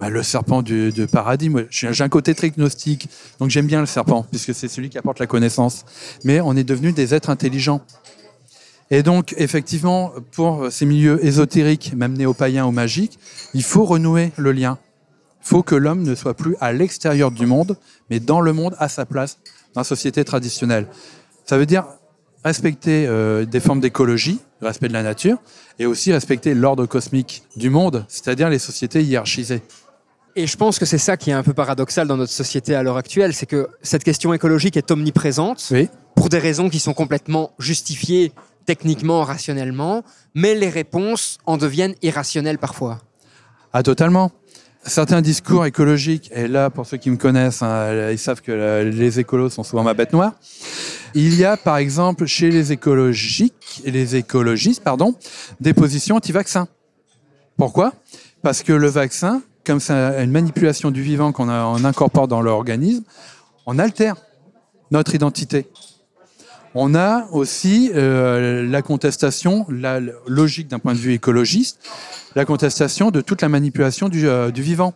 bah, 0.00 0.08
le 0.08 0.22
serpent 0.22 0.62
du, 0.62 0.90
du 0.90 1.06
paradis. 1.06 1.52
J'ai 1.70 2.02
un 2.02 2.08
côté 2.08 2.34
très 2.34 2.50
gnostique, 2.50 3.08
donc 3.38 3.50
j'aime 3.50 3.66
bien 3.66 3.80
le 3.80 3.86
serpent, 3.86 4.24
puisque 4.30 4.54
c'est 4.54 4.68
celui 4.68 4.88
qui 4.88 4.98
apporte 4.98 5.18
la 5.18 5.26
connaissance. 5.26 5.84
Mais 6.24 6.40
on 6.40 6.56
est 6.56 6.64
devenu 6.64 6.92
des 6.92 7.14
êtres 7.14 7.28
intelligents. 7.28 7.82
Et 8.90 9.02
donc, 9.02 9.34
effectivement, 9.38 10.12
pour 10.32 10.70
ces 10.70 10.86
milieux 10.86 11.24
ésotériques, 11.24 11.94
même 11.96 12.12
néo-païens 12.14 12.66
ou 12.66 12.70
magiques, 12.70 13.18
il 13.54 13.62
faut 13.62 13.84
renouer 13.84 14.32
le 14.36 14.52
lien. 14.52 14.78
Il 15.42 15.48
faut 15.48 15.62
que 15.62 15.74
l'homme 15.74 16.02
ne 16.02 16.14
soit 16.14 16.34
plus 16.34 16.56
à 16.60 16.72
l'extérieur 16.72 17.30
du 17.30 17.46
monde, 17.46 17.76
mais 18.10 18.20
dans 18.20 18.40
le 18.40 18.52
monde, 18.52 18.74
à 18.78 18.88
sa 18.88 19.04
place, 19.06 19.38
dans 19.74 19.80
la 19.80 19.84
société 19.84 20.24
traditionnelle. 20.24 20.86
Ça 21.44 21.58
veut 21.58 21.66
dire 21.66 21.84
respecter 22.44 23.06
euh, 23.06 23.46
des 23.46 23.60
formes 23.60 23.80
d'écologie, 23.80 24.40
le 24.60 24.68
respect 24.68 24.88
de 24.88 24.92
la 24.92 25.02
nature, 25.02 25.38
et 25.78 25.86
aussi 25.86 26.12
respecter 26.12 26.54
l'ordre 26.54 26.86
cosmique 26.86 27.42
du 27.56 27.70
monde, 27.70 28.04
c'est-à-dire 28.08 28.50
les 28.50 28.58
sociétés 28.58 29.02
hiérarchisées. 29.02 29.62
Et 30.36 30.46
je 30.46 30.56
pense 30.56 30.78
que 30.78 30.84
c'est 30.84 30.98
ça 30.98 31.16
qui 31.16 31.30
est 31.30 31.34
un 31.34 31.42
peu 31.42 31.54
paradoxal 31.54 32.06
dans 32.08 32.16
notre 32.16 32.32
société 32.32 32.74
à 32.74 32.82
l'heure 32.82 32.96
actuelle, 32.96 33.32
c'est 33.34 33.46
que 33.46 33.68
cette 33.82 34.04
question 34.04 34.34
écologique 34.34 34.76
est 34.76 34.90
omniprésente 34.90 35.68
Oui. 35.70 35.88
pour 36.16 36.28
des 36.28 36.38
raisons 36.38 36.68
qui 36.68 36.80
sont 36.80 36.92
complètement 36.92 37.52
justifiées 37.58 38.32
techniquement, 38.66 39.22
rationnellement, 39.22 40.02
mais 40.34 40.54
les 40.54 40.68
réponses 40.68 41.38
en 41.46 41.56
deviennent 41.56 41.94
irrationnelles 42.02 42.58
parfois. 42.58 43.00
Ah, 43.72 43.82
totalement. 43.82 44.30
Certains 44.86 45.22
discours 45.22 45.64
écologiques, 45.64 46.30
et 46.34 46.46
là, 46.46 46.68
pour 46.68 46.84
ceux 46.84 46.98
qui 46.98 47.10
me 47.10 47.16
connaissent, 47.16 47.62
hein, 47.62 48.10
ils 48.10 48.18
savent 48.18 48.42
que 48.42 48.52
euh, 48.52 48.90
les 48.90 49.18
écolos 49.18 49.48
sont 49.48 49.62
souvent 49.62 49.82
ma 49.82 49.94
bête 49.94 50.12
noire. 50.12 50.34
Il 51.14 51.34
y 51.36 51.44
a, 51.44 51.56
par 51.56 51.78
exemple, 51.78 52.26
chez 52.26 52.50
les 52.50 52.72
écologiques, 52.72 53.82
les 53.84 54.16
écologistes, 54.16 54.82
pardon, 54.82 55.14
des 55.60 55.72
positions 55.72 56.16
anti-vaccins. 56.16 56.68
Pourquoi? 57.56 57.94
Parce 58.42 58.62
que 58.62 58.74
le 58.74 58.88
vaccin, 58.88 59.42
comme 59.64 59.80
c'est 59.80 59.94
une 59.94 60.32
manipulation 60.32 60.90
du 60.90 61.00
vivant 61.00 61.32
qu'on 61.32 61.48
incorpore 61.48 62.28
dans 62.28 62.42
l'organisme, 62.42 63.04
on 63.64 63.78
altère 63.78 64.16
notre 64.90 65.14
identité. 65.14 65.66
On 66.76 66.96
a 66.96 67.28
aussi 67.30 67.92
euh, 67.94 68.68
la 68.68 68.82
contestation, 68.82 69.64
la 69.68 70.00
logique 70.26 70.66
d'un 70.66 70.80
point 70.80 70.92
de 70.92 70.98
vue 70.98 71.12
écologiste, 71.12 71.78
la 72.34 72.44
contestation 72.44 73.12
de 73.12 73.20
toute 73.20 73.42
la 73.42 73.48
manipulation 73.48 74.08
du, 74.08 74.26
euh, 74.26 74.50
vivant, 74.52 74.92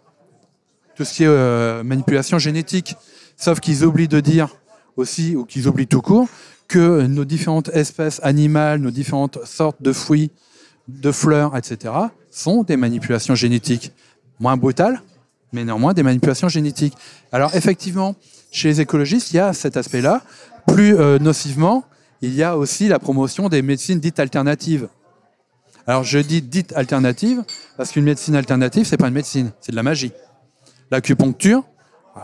tout 0.97 1.05
ce 1.05 1.14
qui 1.14 1.23
est 1.23 1.29
euh, 1.29 1.85
manipulation 1.85 2.41
génétique. 2.41 2.97
Sauf 3.37 3.61
qu'ils 3.61 3.85
oublient 3.85 4.09
de 4.09 4.19
dire 4.19 4.49
aussi, 4.97 5.37
ou 5.37 5.45
qu'ils 5.45 5.69
oublient 5.69 5.87
tout 5.87 6.03
court, 6.03 6.29
que 6.67 7.07
nos 7.07 7.25
différentes 7.25 7.69
espèces 7.69 8.21
animales, 8.25 8.81
nos 8.81 8.91
différentes 8.91 9.38
sortes 9.45 9.81
de 9.81 9.93
fruits, 9.93 10.33
de 10.88 11.12
fleurs, 11.12 11.57
etc., 11.57 11.95
sont 12.33 12.64
des 12.64 12.77
manipulations 12.77 13.37
génétiques. 13.37 13.93
Moins 14.41 14.57
brutales, 14.57 15.01
mais 15.53 15.64
néanmoins 15.64 15.95
des 15.95 16.03
manipulations 16.03 16.49
génétiques. 16.49 16.95
Alors 17.31 17.55
effectivement, 17.55 18.17
chez 18.50 18.68
les 18.68 18.80
écologistes, 18.80 19.32
il 19.32 19.37
y 19.37 19.40
a 19.40 19.52
cet 19.52 19.76
aspect-là. 19.76 20.22
Plus 20.66 20.96
euh, 20.98 21.18
nocivement, 21.18 21.84
il 22.20 22.34
y 22.34 22.42
a 22.42 22.56
aussi 22.56 22.88
la 22.88 22.98
promotion 22.98 23.48
des 23.48 23.62
médecines 23.62 24.00
dites 24.00 24.20
alternatives. 24.20 24.88
Alors 25.87 26.04
je 26.04 26.18
dis 26.18 26.42
dites 26.42 26.72
alternatives 26.74 27.42
parce 27.76 27.92
qu'une 27.92 28.04
médecine 28.04 28.34
alternative, 28.34 28.87
c'est 28.87 28.96
pas 28.96 29.08
une 29.08 29.14
médecine, 29.14 29.52
c'est 29.61 29.72
de 29.72 29.76
la 29.76 29.82
magie. 29.82 30.12
L'acupuncture, 30.90 31.64
euh, 32.16 32.20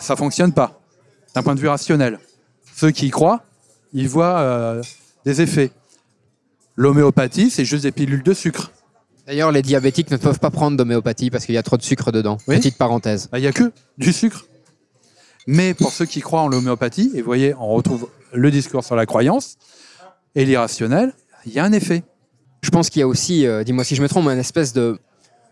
ça 0.00 0.16
fonctionne 0.16 0.52
pas 0.52 0.80
d'un 1.34 1.42
point 1.42 1.54
de 1.54 1.60
vue 1.60 1.68
rationnel. 1.68 2.18
Ceux 2.76 2.90
qui 2.90 3.06
y 3.06 3.10
croient, 3.10 3.42
ils 3.92 4.08
voient 4.08 4.38
euh, 4.38 4.82
des 5.24 5.40
effets. 5.40 5.72
L'homéopathie, 6.76 7.50
c'est 7.50 7.64
juste 7.64 7.82
des 7.82 7.92
pilules 7.92 8.22
de 8.22 8.32
sucre. 8.32 8.70
D'ailleurs, 9.26 9.52
les 9.52 9.62
diabétiques 9.62 10.10
ne 10.10 10.16
peuvent 10.16 10.38
pas 10.38 10.50
prendre 10.50 10.76
d'homéopathie 10.76 11.30
parce 11.30 11.44
qu'il 11.44 11.54
y 11.54 11.58
a 11.58 11.62
trop 11.62 11.76
de 11.76 11.82
sucre 11.82 12.12
dedans. 12.12 12.38
Oui. 12.46 12.56
Petite 12.56 12.78
parenthèse. 12.78 13.28
Bah, 13.30 13.38
Il 13.38 13.42
n'y 13.42 13.48
a 13.48 13.52
que 13.52 13.72
du 13.98 14.12
sucre. 14.12 14.46
Mais 15.50 15.72
pour 15.72 15.92
ceux 15.92 16.04
qui 16.04 16.20
croient 16.20 16.42
en 16.42 16.48
l'homéopathie, 16.48 17.10
et 17.14 17.20
vous 17.22 17.26
voyez, 17.26 17.54
on 17.58 17.68
retrouve 17.68 18.08
le 18.34 18.50
discours 18.50 18.84
sur 18.84 18.96
la 18.96 19.06
croyance 19.06 19.56
et 20.34 20.44
l'irrationnel, 20.44 21.14
il 21.46 21.52
y 21.54 21.58
a 21.58 21.64
un 21.64 21.72
effet. 21.72 22.02
Je 22.60 22.68
pense 22.68 22.90
qu'il 22.90 23.00
y 23.00 23.02
a 23.02 23.08
aussi, 23.08 23.46
euh, 23.46 23.64
dis-moi 23.64 23.82
si 23.82 23.94
je 23.96 24.02
me 24.02 24.08
trompe, 24.08 24.26
une 24.28 24.38
espèce 24.38 24.74
de, 24.74 24.98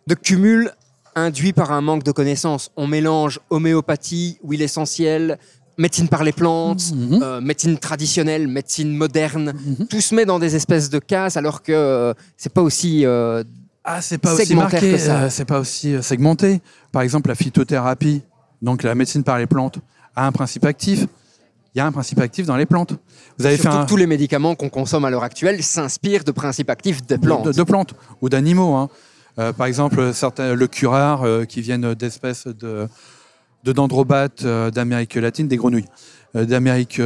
de 0.07 0.15
cumul 0.15 0.71
induit 1.15 1.55
par 1.55 1.73
un 1.73 1.81
manque 1.81 2.03
de 2.03 2.13
connaissances. 2.13 2.71
On 2.77 2.87
mélange 2.87 3.41
homéopathie, 3.49 4.39
huile 4.45 4.61
essentielle, 4.61 5.39
médecine 5.79 6.09
par 6.09 6.25
les 6.25 6.33
plantes, 6.33 6.93
Mhm. 6.95 7.23
euh, 7.23 7.41
médecine 7.41 7.79
traditionnelle, 7.79 8.49
médecine 8.49 8.95
moderne. 8.95 9.55
Mhm. 9.79 9.87
Tout 9.89 10.03
se 10.03 10.15
met 10.15 10.27
dans 10.27 10.39
des 10.39 10.57
espèces 10.57 10.91
de 10.91 10.99
cases 10.99 11.39
alors 11.39 11.63
que 11.63 11.73
euh, 11.73 12.13
c'est 12.37 12.53
pas 12.53 12.61
aussi. 12.63 13.07
euh, 13.07 13.43
Ah, 13.83 14.03
c'est 14.03 14.19
pas 14.19 14.35
aussi 14.35 14.55
marqué, 14.57 14.95
euh, 15.09 15.31
c'est 15.31 15.45
pas 15.47 15.61
aussi 15.61 15.95
segmenté. 16.03 16.61
Par 16.93 17.01
exemple, 17.03 17.29
la 17.29 17.35
phytothérapie, 17.37 18.21
donc 18.63 18.83
la 18.83 18.95
médecine 18.95 19.25
par 19.25 19.39
les 19.39 19.47
plantes, 19.47 19.79
a 20.15 20.27
un 20.27 20.33
principe 20.33 20.65
actif. 20.65 21.07
Il 21.75 21.79
y 21.79 21.81
a 21.81 21.87
un 21.87 21.93
principe 21.93 22.21
actif 22.21 22.47
dans 22.47 22.57
les 22.57 22.65
plantes. 22.65 22.95
Vous 23.39 23.45
avez 23.45 23.57
fait 23.57 23.63
surtout 23.63 23.77
un, 23.77 23.85
que 23.85 23.89
tous 23.89 23.97
les 23.97 24.07
médicaments 24.07 24.55
qu'on 24.55 24.71
consomme 24.71 25.05
à 25.05 25.11
l'heure 25.11 25.25
actuelle 25.25 25.63
s'inspirent 25.63 26.25
de 26.25 26.31
principes 26.31 26.71
actifs 26.71 27.07
des 27.07 27.19
plantes. 27.19 27.45
De, 27.45 27.53
de 27.53 27.63
plantes 27.63 27.95
ou 28.23 28.31
d'animaux. 28.31 28.75
hein. 28.77 28.89
Euh, 29.39 29.53
par 29.53 29.67
exemple, 29.67 30.15
certains, 30.15 30.55
le 30.55 30.67
curare 30.67 31.25
euh, 31.25 31.45
qui 31.45 31.61
viennent 31.61 31.93
d'espèces 31.95 32.47
de, 32.47 32.89
de 33.65 33.73
dendrobates 33.73 34.45
euh, 34.45 34.71
d'Amérique 34.71 35.17
latine, 35.17 35.49
des 35.49 35.57
grenouilles 35.57 35.89
d'Amérique 36.35 37.01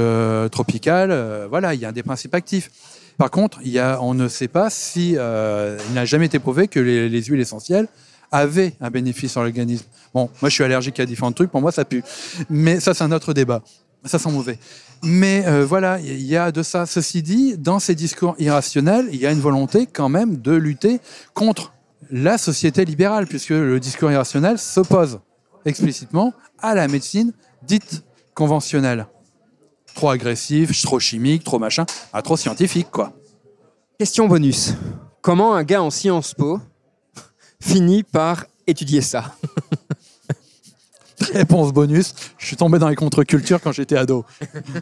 tropicale. 0.50 1.46
voilà, 1.50 1.74
il 1.74 1.80
y 1.80 1.84
a 1.84 1.92
des 1.92 2.02
principes 2.02 2.34
actifs. 2.34 2.68
Par 3.16 3.30
contre, 3.30 3.60
il 3.62 3.70
y 3.70 3.78
a, 3.78 4.00
on 4.02 4.12
ne 4.12 4.26
sait 4.26 4.48
pas 4.48 4.70
si 4.70 5.10
il 5.10 5.94
n'a 5.94 6.04
jamais 6.04 6.26
été 6.26 6.40
prouvé 6.40 6.66
que 6.66 6.80
les, 6.80 7.08
les 7.08 7.22
huiles 7.22 7.38
essentielles 7.40 7.86
avaient 8.32 8.74
un 8.80 8.90
bénéfice 8.90 9.32
sur 9.32 9.42
l'organisme. 9.42 9.86
Bon, 10.14 10.30
moi 10.40 10.48
je 10.48 10.54
suis 10.54 10.64
allergique 10.64 11.00
à 11.00 11.06
différents 11.06 11.32
trucs, 11.32 11.50
pour 11.50 11.60
moi 11.60 11.72
ça 11.72 11.84
pue. 11.84 12.02
Mais 12.48 12.80
ça 12.80 12.94
c'est 12.94 13.04
un 13.04 13.12
autre 13.12 13.32
débat. 13.32 13.62
Ça 14.04 14.18
sent 14.18 14.30
mauvais. 14.30 14.58
Mais 15.02 15.44
euh, 15.46 15.64
voilà, 15.64 15.98
il 16.00 16.22
y 16.22 16.36
a 16.36 16.52
de 16.52 16.62
ça. 16.62 16.86
Ceci 16.86 17.22
dit, 17.22 17.56
dans 17.58 17.78
ces 17.78 17.94
discours 17.94 18.34
irrationnels, 18.38 19.08
il 19.12 19.20
y 19.20 19.26
a 19.26 19.32
une 19.32 19.40
volonté 19.40 19.86
quand 19.86 20.08
même 20.08 20.36
de 20.36 20.52
lutter 20.52 21.00
contre 21.34 21.72
la 22.10 22.38
société 22.38 22.84
libérale, 22.84 23.26
puisque 23.26 23.50
le 23.50 23.78
discours 23.78 24.10
irrationnel 24.10 24.58
s'oppose 24.58 25.20
explicitement 25.64 26.32
à 26.58 26.74
la 26.74 26.88
médecine 26.88 27.32
dite 27.62 28.02
conventionnelle. 28.34 29.06
Trop 29.94 30.10
agressif, 30.10 30.80
trop 30.82 30.98
chimique, 30.98 31.44
trop 31.44 31.58
machin, 31.58 31.84
ah, 32.12 32.22
trop 32.22 32.36
scientifique, 32.36 32.90
quoi. 32.90 33.12
Question 33.98 34.28
bonus. 34.28 34.74
Comment 35.20 35.54
un 35.54 35.62
gars 35.62 35.82
en 35.82 35.90
Sciences 35.90 36.34
Po 36.34 36.60
finit 37.60 38.02
par 38.02 38.46
étudier 38.66 39.00
ça 39.00 39.34
Réponse 41.32 41.72
bonus, 41.72 42.14
je 42.38 42.46
suis 42.46 42.56
tombé 42.56 42.78
dans 42.78 42.88
les 42.88 42.96
contre-cultures 42.96 43.60
quand 43.60 43.72
j'étais 43.72 43.96
ado. 43.96 44.24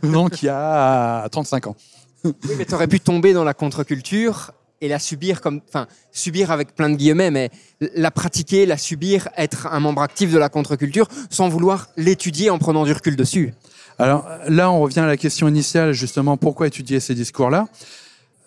Donc 0.04 0.42
il 0.42 0.46
y 0.46 0.50
a 0.50 1.28
35 1.30 1.66
ans. 1.66 1.76
Oui, 2.24 2.32
mais 2.56 2.64
tu 2.64 2.74
aurais 2.74 2.86
pu 2.86 3.00
tomber 3.00 3.32
dans 3.32 3.44
la 3.44 3.54
contre-culture 3.54 4.52
et 4.80 4.88
la 4.88 4.98
subir 4.98 5.40
comme, 5.40 5.60
enfin, 5.68 5.86
subir 6.12 6.50
avec 6.50 6.74
plein 6.74 6.90
de 6.90 6.96
guillemets, 6.96 7.30
mais 7.30 7.50
la 7.94 8.10
pratiquer, 8.10 8.66
la 8.66 8.76
subir, 8.76 9.28
être 9.36 9.66
un 9.66 9.80
membre 9.80 10.02
actif 10.02 10.32
de 10.32 10.38
la 10.38 10.48
contre-culture 10.48 11.08
sans 11.30 11.48
vouloir 11.48 11.88
l'étudier 11.96 12.50
en 12.50 12.58
prenant 12.58 12.84
du 12.84 12.92
recul 12.92 13.16
dessus. 13.16 13.54
Alors 13.98 14.28
là, 14.46 14.70
on 14.70 14.80
revient 14.80 15.00
à 15.00 15.06
la 15.06 15.16
question 15.16 15.48
initiale, 15.48 15.92
justement, 15.92 16.36
pourquoi 16.36 16.68
étudier 16.68 17.00
ces 17.00 17.14
discours-là? 17.14 17.66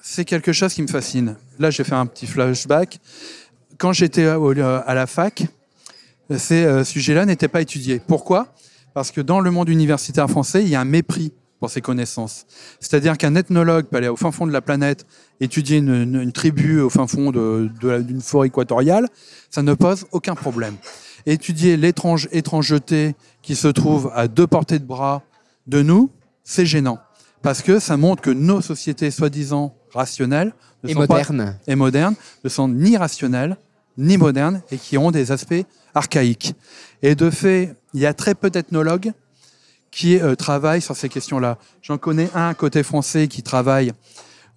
C'est 0.02 0.26
quelque 0.26 0.54
chose 0.54 0.74
qui 0.74 0.82
me 0.82 0.88
fascine. 0.88 1.36
Là, 1.60 1.70
j'ai 1.70 1.84
fait 1.84 1.94
un 1.94 2.06
petit 2.06 2.26
flashback. 2.26 3.00
Quand 3.82 3.94
j'étais 3.94 4.28
à 4.28 4.94
la 4.94 5.08
fac, 5.08 5.44
ces 6.38 6.64
euh, 6.66 6.84
sujets-là 6.84 7.26
n'étaient 7.26 7.48
pas 7.48 7.62
étudiés. 7.62 8.00
Pourquoi? 8.06 8.54
Parce 8.94 9.10
que 9.10 9.22
dans 9.22 9.40
le 9.40 9.50
monde 9.50 9.70
universitaire 9.70 10.30
français, 10.30 10.62
il 10.62 10.70
y 10.70 10.76
a 10.76 10.82
un 10.82 10.86
mépris 10.86 11.34
pour 11.60 11.72
ces 11.72 11.82
connaissances. 11.82 12.46
C'est-à-dire 12.80 13.18
qu'un 13.18 13.34
ethnologue 13.34 13.86
peut 13.88 13.98
aller 13.98 14.08
au 14.08 14.16
fin 14.16 14.32
fond 14.32 14.46
de 14.46 14.52
la 14.52 14.62
planète, 14.62 15.08
étudier 15.40 15.78
une, 15.80 15.96
une- 15.96 16.22
une 16.22 16.32
tribu 16.32 16.80
au 16.80 16.92
fin 16.92 17.08
fond 17.08 17.32
de- 17.32 17.72
de 17.82 17.88
la- 17.90 18.02
d'une 18.02 18.22
forêt 18.22 18.50
équatoriale, 18.50 19.08
ça 19.50 19.64
ne 19.64 19.74
pose 19.74 20.06
aucun 20.12 20.36
problème. 20.36 20.76
Étudier 21.26 21.76
l'étrange 21.76 22.30
étrangeté 22.32 23.16
qui 23.42 23.56
se 23.56 23.68
trouve 23.68 24.12
à 24.14 24.28
deux 24.28 24.46
portées 24.46 24.78
de 24.78 24.86
bras 24.86 25.24
de 25.66 25.82
nous, 25.82 26.12
c'est 26.44 26.68
gênant. 26.68 27.00
Parce 27.42 27.64
que 27.64 27.80
ça 27.80 27.98
montre 27.98 28.22
que 28.22 28.30
nos 28.30 28.62
sociétés 28.62 29.10
soi-disant 29.10 29.74
rationnelles 29.92 30.54
ne 30.84 30.90
Et 30.90 30.94
sont 30.94 31.00
pas- 31.08 31.22
et 31.68 31.76
modernes 31.76 32.14
ne 32.44 32.50
sont 32.50 32.68
ni 32.68 32.96
rationnelles 32.96 33.58
ni 33.98 34.18
modernes 34.18 34.62
et 34.72 34.78
qui 34.78 34.98
ont 34.98 35.12
des 35.12 35.32
aspects 35.32 35.66
archaïques. 35.94 36.54
Et 37.02 37.16
de 37.16 37.30
fait, 37.30 37.76
il 37.94 38.00
y 38.00 38.06
a 38.06 38.14
très 38.14 38.36
peu 38.36 38.50
d'ethnologues 38.50 39.12
qui 39.92 40.20
euh, 40.20 40.36
travaillent 40.36 40.82
sur 40.82 40.96
ces 40.96 41.10
questions-là. 41.10 41.58
J'en 41.82 41.98
connais 41.98 42.30
un 42.34 42.54
côté 42.54 42.84
français 42.84 43.28
qui 43.28 43.44
travaille 43.44 43.92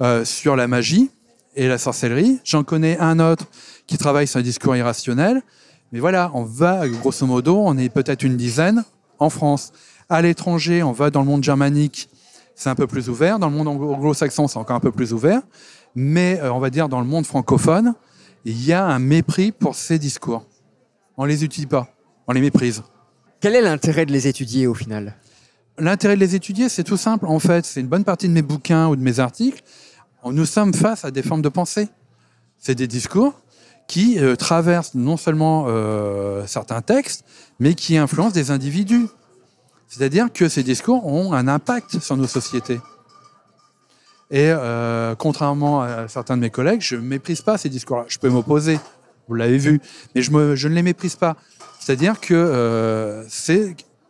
euh, 0.00 0.24
sur 0.24 0.54
la 0.54 0.68
magie 0.68 1.10
et 1.56 1.66
la 1.66 1.78
sorcellerie. 1.78 2.40
J'en 2.44 2.62
connais 2.62 2.98
un 2.98 3.18
autre 3.18 3.46
qui 3.86 3.98
travaille 3.98 4.26
sur 4.26 4.38
le 4.38 4.44
discours 4.44 4.76
irrationnel. 4.76 5.42
Mais 5.92 6.00
voilà, 6.00 6.30
on 6.34 6.44
va, 6.44 6.88
grosso 6.88 7.26
modo, 7.26 7.56
on 7.58 7.76
est 7.78 7.88
peut-être 7.88 8.22
une 8.22 8.36
dizaine 8.36 8.84
en 9.18 9.30
France. 9.30 9.72
À 10.08 10.22
l'étranger, 10.22 10.82
on 10.82 10.92
va 10.92 11.10
dans 11.10 11.20
le 11.20 11.26
monde 11.26 11.42
germanique, 11.42 12.08
c'est 12.54 12.68
un 12.68 12.74
peu 12.74 12.86
plus 12.86 13.08
ouvert. 13.08 13.38
Dans 13.38 13.48
le 13.48 13.56
monde 13.56 13.68
anglo- 13.68 13.94
anglo-saxon, 13.94 14.48
c'est 14.48 14.58
encore 14.58 14.76
un 14.76 14.80
peu 14.80 14.92
plus 14.92 15.12
ouvert. 15.12 15.42
Mais 15.94 16.40
euh, 16.40 16.52
on 16.52 16.60
va 16.60 16.70
dire 16.70 16.88
dans 16.88 17.00
le 17.00 17.06
monde 17.06 17.26
francophone, 17.26 17.94
il 18.44 18.64
y 18.64 18.72
a 18.72 18.85
un 18.85 18.98
mépris 18.98 19.52
pour 19.52 19.74
ces 19.74 19.98
discours. 19.98 20.46
On 21.16 21.24
les 21.24 21.44
utilise 21.44 21.68
pas, 21.68 21.88
on 22.26 22.33
les 22.33 22.40
méprise. 22.40 22.83
Quel 23.40 23.54
est 23.54 23.62
l'intérêt 23.62 24.07
de 24.07 24.12
les 24.12 24.26
étudier 24.28 24.66
au 24.66 24.74
final? 24.74 25.16
L'intérêt 25.78 26.14
de 26.14 26.20
les 26.20 26.35
étudier, 26.35 26.68
c'est 26.68 26.85
tout 26.85 26.96
simple. 26.96 27.26
En 27.26 27.38
fait, 27.38 27.64
c'est 27.64 27.80
une 27.80 27.88
bonne 27.88 28.04
partie 28.04 28.28
de 28.28 28.33
mes 28.33 28.42
bouquins 28.42 28.88
ou 28.88 28.96
de 28.96 29.02
mes 29.02 29.18
articles. 29.18 29.62
Nous 30.24 30.46
sommes 30.46 30.72
face 30.72 31.04
à 31.04 31.11
des 31.11 31.22
formes 31.22 31.42
de 31.42 31.48
pensée. 31.48 31.88
C'est 32.59 32.74
des 32.74 32.87
discours 32.87 33.35
qui 33.87 34.18
euh, 34.18 34.37
traversent 34.37 34.94
non 34.94 35.16
seulement 35.16 35.66
euh, 35.68 36.46
certains 36.46 36.80
textes, 36.80 37.24
mais 37.59 37.74
qui 37.74 37.98
influencent 37.98 38.35
des 38.35 38.50
individus. 38.50 39.07
C'est-à-dire 39.88 40.33
que 40.33 40.48
ces 40.48 40.62
discours 40.62 41.07
ont 41.07 41.33
un 41.33 41.48
impact 41.48 41.98
sur 41.98 42.16
nos 42.16 42.26
sociétés. 42.26 42.80
Et 44.30 44.48
euh, 44.48 45.14
contrairement 45.14 45.82
à 45.82 46.08
certains 46.08 46.37
de 46.37 46.42
mes 46.42 46.50
collègues, 46.50 46.80
je 46.80 46.96
ne 46.96 47.02
méprise 47.02 47.42
pas 47.42 47.58
ces 47.58 47.68
discours-là. 47.68 48.04
Je 48.08 48.18
peux 48.18 48.28
m'opposer, 48.28 48.78
vous 49.28 49.34
l'avez 49.34 49.58
vu, 49.58 49.80
mais 50.14 50.22
je, 50.22 50.30
ne 50.32 50.74
les 50.74 50.82
méprise 50.82 51.16
pas. 51.16 51.37
C'est-à-dire 51.78 52.20
que 52.20 52.34
euh, 52.34 53.24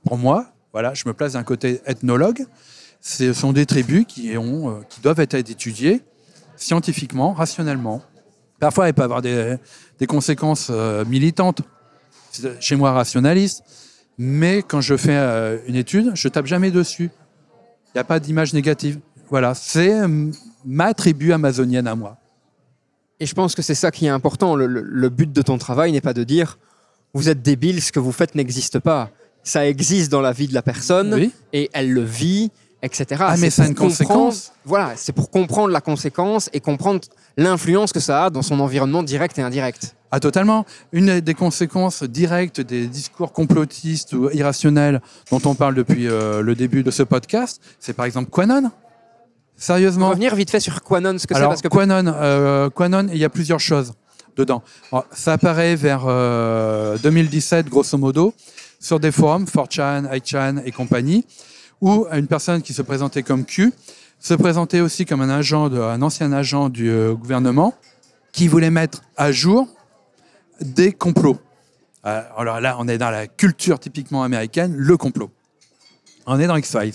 pour 0.04 0.16
moi, 0.16 0.46
voilà, 0.72 0.94
je 0.94 1.04
me 1.06 1.12
place 1.12 1.32
d'un 1.32 1.42
côté 1.42 1.80
ethnologue, 1.86 2.46
ce 3.00 3.32
sont 3.32 3.52
des 3.52 3.66
tribus 3.66 4.04
qui, 4.06 4.36
euh, 4.36 4.80
doivent 5.02 5.20
être 5.20 5.34
étudiées 5.34 6.02
scientifiquement, 6.56 7.32
rationnellement. 7.32 8.00
Parfois, 8.60 8.88
elles 8.88 8.94
peuvent 8.94 9.04
avoir 9.04 9.22
des, 9.22 9.56
des 9.98 10.06
conséquences 10.06 10.70
militantes, 11.06 11.62
chez 12.60 12.76
moi 12.76 12.92
rationaliste, 12.92 13.62
mais 14.16 14.62
quand 14.62 14.80
je 14.80 14.96
fais 14.96 15.16
une 15.66 15.74
étude, 15.74 16.12
je 16.14 16.28
tape 16.28 16.46
jamais 16.46 16.70
dessus. 16.70 17.10
Il 17.88 17.96
n'y 17.96 18.00
a 18.00 18.04
pas 18.04 18.20
d'image 18.20 18.54
négative. 18.54 19.00
Voilà, 19.34 19.52
c'est 19.54 19.92
euh, 19.92 20.30
ma 20.64 20.94
tribu 20.94 21.32
amazonienne 21.32 21.88
à 21.88 21.96
moi. 21.96 22.18
Et 23.18 23.26
je 23.26 23.34
pense 23.34 23.56
que 23.56 23.62
c'est 23.62 23.74
ça 23.74 23.90
qui 23.90 24.06
est 24.06 24.08
important. 24.08 24.54
Le, 24.54 24.68
le- 24.68 24.80
le 24.82 25.08
but 25.08 25.32
de 25.32 25.42
ton 25.42 25.58
travail 25.58 25.90
n'est 25.90 26.00
pas 26.00 26.12
de 26.14 26.22
dire 26.22 26.56
vous 27.14 27.28
êtes 27.28 27.42
débile, 27.42 27.82
ce 27.82 27.90
que 27.90 27.98
vous 27.98 28.12
faites 28.12 28.36
n'existe 28.36 28.78
pas. 28.78 29.10
Ça 29.42 29.66
existe 29.66 30.12
dans 30.12 30.20
la 30.20 30.30
vie 30.30 30.46
de 30.46 30.54
la 30.54 30.62
personne 30.62 31.12
Oui. 31.14 31.32
et 31.52 31.68
elle 31.72 31.92
le 31.92 32.02
vit, 32.04 32.52
etc. 32.80 33.06
Ah, 33.26 33.30
mais 33.36 33.50
C'est 33.50 33.56
ça 33.56 33.62
a 33.64 33.66
une 33.66 33.74
conséquence. 33.74 34.52
Voilà, 34.64 34.92
c'est 34.94 35.10
pour 35.12 35.30
comprendre 35.32 35.70
la 35.72 35.80
conséquence 35.80 36.48
et 36.52 36.60
comprendre 36.60 37.00
l'influence 37.36 37.92
que 37.92 37.98
ça 37.98 38.26
a 38.26 38.30
dans 38.30 38.42
son 38.42 38.60
environnement 38.60 39.02
direct 39.02 39.36
et 39.40 39.42
indirect. 39.42 39.96
Ah, 40.12 40.20
totalement. 40.20 40.64
Une 40.92 41.18
des 41.18 41.34
conséquences 41.34 42.04
directes 42.04 42.60
des 42.60 42.86
discours 42.86 43.32
complotistes 43.32 44.12
ou 44.12 44.30
irrationnels 44.30 45.00
dont 45.32 45.40
on 45.44 45.56
parle 45.56 45.74
depuis 45.74 46.06
euh, 46.06 46.40
le 46.40 46.54
début 46.54 46.84
de 46.84 46.92
ce 46.92 47.02
podcast, 47.02 47.60
c'est 47.80 47.94
par 47.94 48.06
exemple 48.06 48.30
Quanon. 48.30 48.70
Sérieusement. 49.56 50.10
revenir 50.10 50.34
vite 50.34 50.50
fait 50.50 50.60
sur 50.60 50.82
Quanon, 50.82 51.18
ce 51.18 51.26
que 51.26 51.34
c'est, 51.34 51.38
Alors, 51.38 51.50
parce 51.50 51.62
que 51.62 51.68
Quanon, 51.68 52.06
euh, 52.06 52.70
Quanon, 52.70 53.08
il 53.12 53.18
y 53.18 53.24
a 53.24 53.30
plusieurs 53.30 53.60
choses 53.60 53.94
dedans. 54.36 54.62
Alors, 54.90 55.06
ça 55.12 55.34
apparaît 55.34 55.76
vers 55.76 56.04
euh, 56.06 56.98
2017, 56.98 57.68
grosso 57.68 57.96
modo, 57.96 58.34
sur 58.80 59.00
des 59.00 59.12
forums, 59.12 59.44
4chan, 59.44 60.10
8chan 60.10 60.62
et 60.64 60.72
compagnie, 60.72 61.24
où 61.80 62.06
une 62.12 62.26
personne 62.26 62.62
qui 62.62 62.72
se 62.72 62.82
présentait 62.82 63.22
comme 63.22 63.44
Q 63.44 63.72
se 64.18 64.34
présentait 64.34 64.80
aussi 64.80 65.04
comme 65.04 65.20
un 65.20 65.28
agent, 65.28 65.68
de, 65.68 65.78
un 65.78 66.00
ancien 66.00 66.32
agent 66.32 66.70
du 66.70 66.90
euh, 66.90 67.14
gouvernement, 67.14 67.74
qui 68.32 68.48
voulait 68.48 68.70
mettre 68.70 69.02
à 69.16 69.32
jour 69.32 69.68
des 70.60 70.92
complots. 70.92 71.38
Euh, 72.06 72.22
Alors 72.36 72.60
là, 72.60 72.76
on 72.78 72.88
est 72.88 72.98
dans 72.98 73.10
la 73.10 73.26
culture 73.26 73.78
typiquement 73.78 74.22
américaine, 74.22 74.74
le 74.76 74.96
complot. 74.96 75.30
On 76.26 76.40
est 76.40 76.46
dans 76.46 76.56
X-Files. 76.56 76.94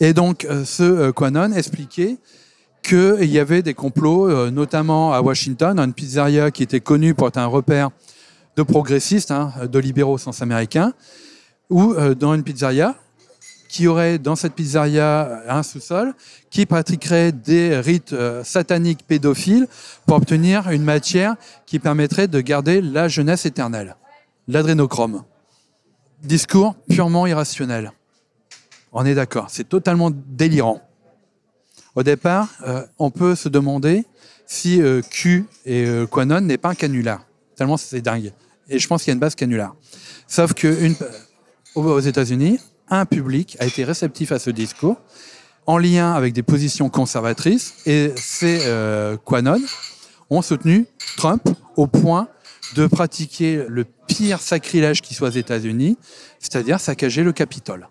Et 0.00 0.12
donc, 0.12 0.44
euh, 0.44 0.64
ce 0.64 0.82
euh, 0.82 1.12
Quanon 1.12 1.52
expliquait 1.52 2.18
qu'il 2.82 3.30
y 3.30 3.38
avait 3.38 3.62
des 3.62 3.74
complots, 3.74 4.28
euh, 4.28 4.50
notamment 4.50 5.12
à 5.12 5.20
Washington, 5.20 5.76
dans 5.76 5.84
une 5.84 5.94
pizzeria 5.94 6.50
qui 6.50 6.62
était 6.62 6.80
connue 6.80 7.14
pour 7.14 7.28
être 7.28 7.38
un 7.38 7.46
repère 7.46 7.90
de 8.56 8.62
progressistes, 8.62 9.30
hein, 9.30 9.52
de 9.70 9.78
libéraux 9.78 10.14
au 10.14 10.18
sens 10.18 10.42
américain, 10.42 10.92
ou 11.68 11.94
dans 12.14 12.32
une 12.32 12.44
pizzeria 12.44 12.94
qui 13.68 13.88
aurait 13.88 14.18
dans 14.18 14.36
cette 14.36 14.54
pizzeria 14.54 15.42
un 15.48 15.64
sous-sol 15.64 16.14
qui 16.48 16.64
pratiquerait 16.64 17.32
des 17.32 17.76
rites 17.80 18.14
sataniques 18.44 19.04
pédophiles 19.04 19.66
pour 20.06 20.16
obtenir 20.16 20.70
une 20.70 20.84
matière 20.84 21.34
qui 21.66 21.80
permettrait 21.80 22.28
de 22.28 22.40
garder 22.40 22.80
la 22.80 23.08
jeunesse 23.08 23.46
éternelle, 23.46 23.96
l'adrénochrome. 24.46 25.24
Discours 26.22 26.76
purement 26.88 27.26
irrationnel. 27.26 27.92
On 28.92 29.04
est 29.04 29.14
d'accord, 29.14 29.46
c'est 29.50 29.68
totalement 29.68 30.10
délirant. 30.10 30.80
Au 31.94 32.02
départ, 32.02 32.48
euh, 32.66 32.84
on 32.98 33.10
peut 33.10 33.34
se 33.34 33.48
demander 33.48 34.04
si 34.46 34.80
euh, 34.80 35.02
Q 35.02 35.46
et 35.64 35.84
euh, 35.86 36.06
Quanon 36.06 36.40
n'est 36.40 36.58
pas 36.58 36.70
un 36.70 36.74
canular. 36.74 37.24
Tellement 37.56 37.76
c'est 37.76 38.00
dingue. 38.00 38.32
Et 38.68 38.78
je 38.78 38.86
pense 38.86 39.02
qu'il 39.02 39.10
y 39.10 39.12
a 39.12 39.14
une 39.14 39.20
base 39.20 39.34
canular. 39.34 39.74
Sauf 40.26 40.54
que 40.54 40.84
une, 40.84 40.94
aux 41.74 42.00
États-Unis, 42.00 42.58
un 42.88 43.04
public 43.04 43.56
a 43.60 43.66
été 43.66 43.84
réceptif 43.84 44.32
à 44.32 44.38
ce 44.38 44.50
discours, 44.50 44.96
en 45.66 45.78
lien 45.78 46.12
avec 46.12 46.32
des 46.32 46.42
positions 46.42 46.88
conservatrices, 46.88 47.74
et 47.86 48.12
ces 48.16 48.60
euh, 48.66 49.16
Quanon 49.16 49.60
ont 50.30 50.42
soutenu 50.42 50.86
Trump 51.16 51.42
au 51.76 51.86
point 51.86 52.28
de 52.74 52.86
pratiquer 52.86 53.64
le 53.68 53.84
pire 53.84 54.40
sacrilège 54.40 55.02
qui 55.02 55.14
soit 55.14 55.28
aux 55.28 55.32
États-Unis, 55.32 55.96
c'est-à-dire 56.38 56.80
saccager 56.80 57.22
le 57.22 57.32
Capitole. 57.32 57.88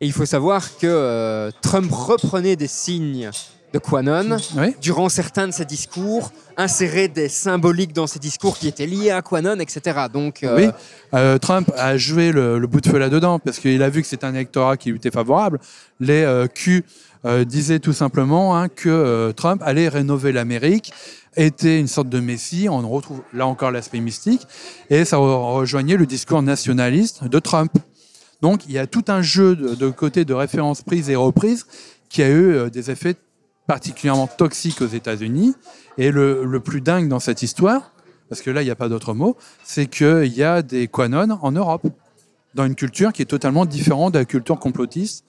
Et 0.00 0.06
il 0.06 0.12
faut 0.12 0.26
savoir 0.26 0.76
que 0.78 0.86
euh, 0.86 1.50
Trump 1.60 1.90
reprenait 1.92 2.56
des 2.56 2.68
signes 2.68 3.30
de 3.74 3.78
Quanon 3.78 4.38
Oui. 4.56 4.74
durant 4.80 5.08
certains 5.10 5.46
de 5.48 5.52
ses 5.52 5.64
discours, 5.66 6.32
insérait 6.56 7.08
des 7.08 7.28
symboliques 7.28 7.92
dans 7.92 8.06
ses 8.06 8.18
discours 8.18 8.56
qui 8.56 8.66
étaient 8.68 8.86
liés 8.86 9.10
à 9.10 9.20
Quanon, 9.22 9.58
etc. 9.60 10.06
Donc, 10.12 10.42
euh, 10.42 10.56
Oui, 10.56 10.68
euh, 11.14 11.36
Trump 11.38 11.70
a 11.76 11.96
joué 11.98 12.32
le, 12.32 12.58
le 12.58 12.66
bout 12.66 12.80
de 12.80 12.88
feu 12.88 12.98
là-dedans 12.98 13.38
parce 13.40 13.58
qu'il 13.58 13.82
a 13.82 13.90
vu 13.90 14.00
que 14.02 14.08
c'était 14.08 14.24
un 14.24 14.34
électorat 14.34 14.76
qui 14.76 14.90
lui 14.90 14.96
était 14.96 15.10
favorable. 15.10 15.58
Les 16.00 16.24
Q 16.54 16.84
disaient 17.46 17.80
tout 17.80 17.92
simplement 17.92 18.56
hein, 18.56 18.68
que 18.68 19.32
Trump 19.32 19.60
allait 19.64 19.88
rénover 19.88 20.32
l'Amérique, 20.32 20.92
était 21.36 21.78
une 21.78 21.88
sorte 21.88 22.08
de 22.08 22.20
messie. 22.20 22.68
On 22.70 22.88
retrouve 22.88 23.20
là 23.34 23.46
encore 23.46 23.70
l'aspect 23.70 24.00
mystique 24.00 24.42
et 24.90 25.04
ça 25.04 25.16
re- 25.18 25.54
rejoignait 25.56 25.96
le 25.96 26.06
discours 26.06 26.42
nationaliste 26.42 27.24
de 27.24 27.38
Trump. 27.38 27.72
Donc 28.40 28.66
il 28.66 28.72
y 28.72 28.78
a 28.78 28.86
tout 28.86 29.04
un 29.08 29.22
jeu 29.22 29.56
de, 29.56 29.90
côté 29.90 30.24
de 30.24 30.34
références 30.34 30.82
prises 30.82 31.10
et 31.10 31.16
reprises 31.16 31.66
qui 32.08 32.22
a 32.22 32.28
eu 32.28 32.52
euh, 32.52 32.70
des 32.70 32.90
effets 32.90 33.16
particulièrement 33.66 34.26
toxiques 34.26 34.80
aux 34.80 34.86
États-Unis. 34.86 35.54
Et 35.98 36.10
le, 36.10 36.60
plus 36.60 36.80
dingue 36.80 37.08
dans 37.08 37.20
cette 37.20 37.42
histoire, 37.42 37.92
parce 38.28 38.40
que 38.40 38.50
là, 38.50 38.62
il 38.62 38.64
n'y 38.64 38.70
a 38.70 38.76
pas 38.76 38.88
d'autre 38.88 39.14
mot, 39.14 39.36
c'est 39.64 39.86
qu'il 39.86 40.32
y 40.32 40.42
a 40.42 40.62
des 40.62 40.86
Quanon 40.86 41.38
en 41.42 41.52
Europe, 41.52 41.86
dans 42.54 42.64
une 42.64 42.76
culture 42.76 43.12
qui 43.12 43.22
est 43.22 43.26
totalement 43.26 43.66
différente 43.66 44.14
de 44.14 44.20
la 44.20 44.24
culture 44.24 44.58
complotiste, 44.58 45.24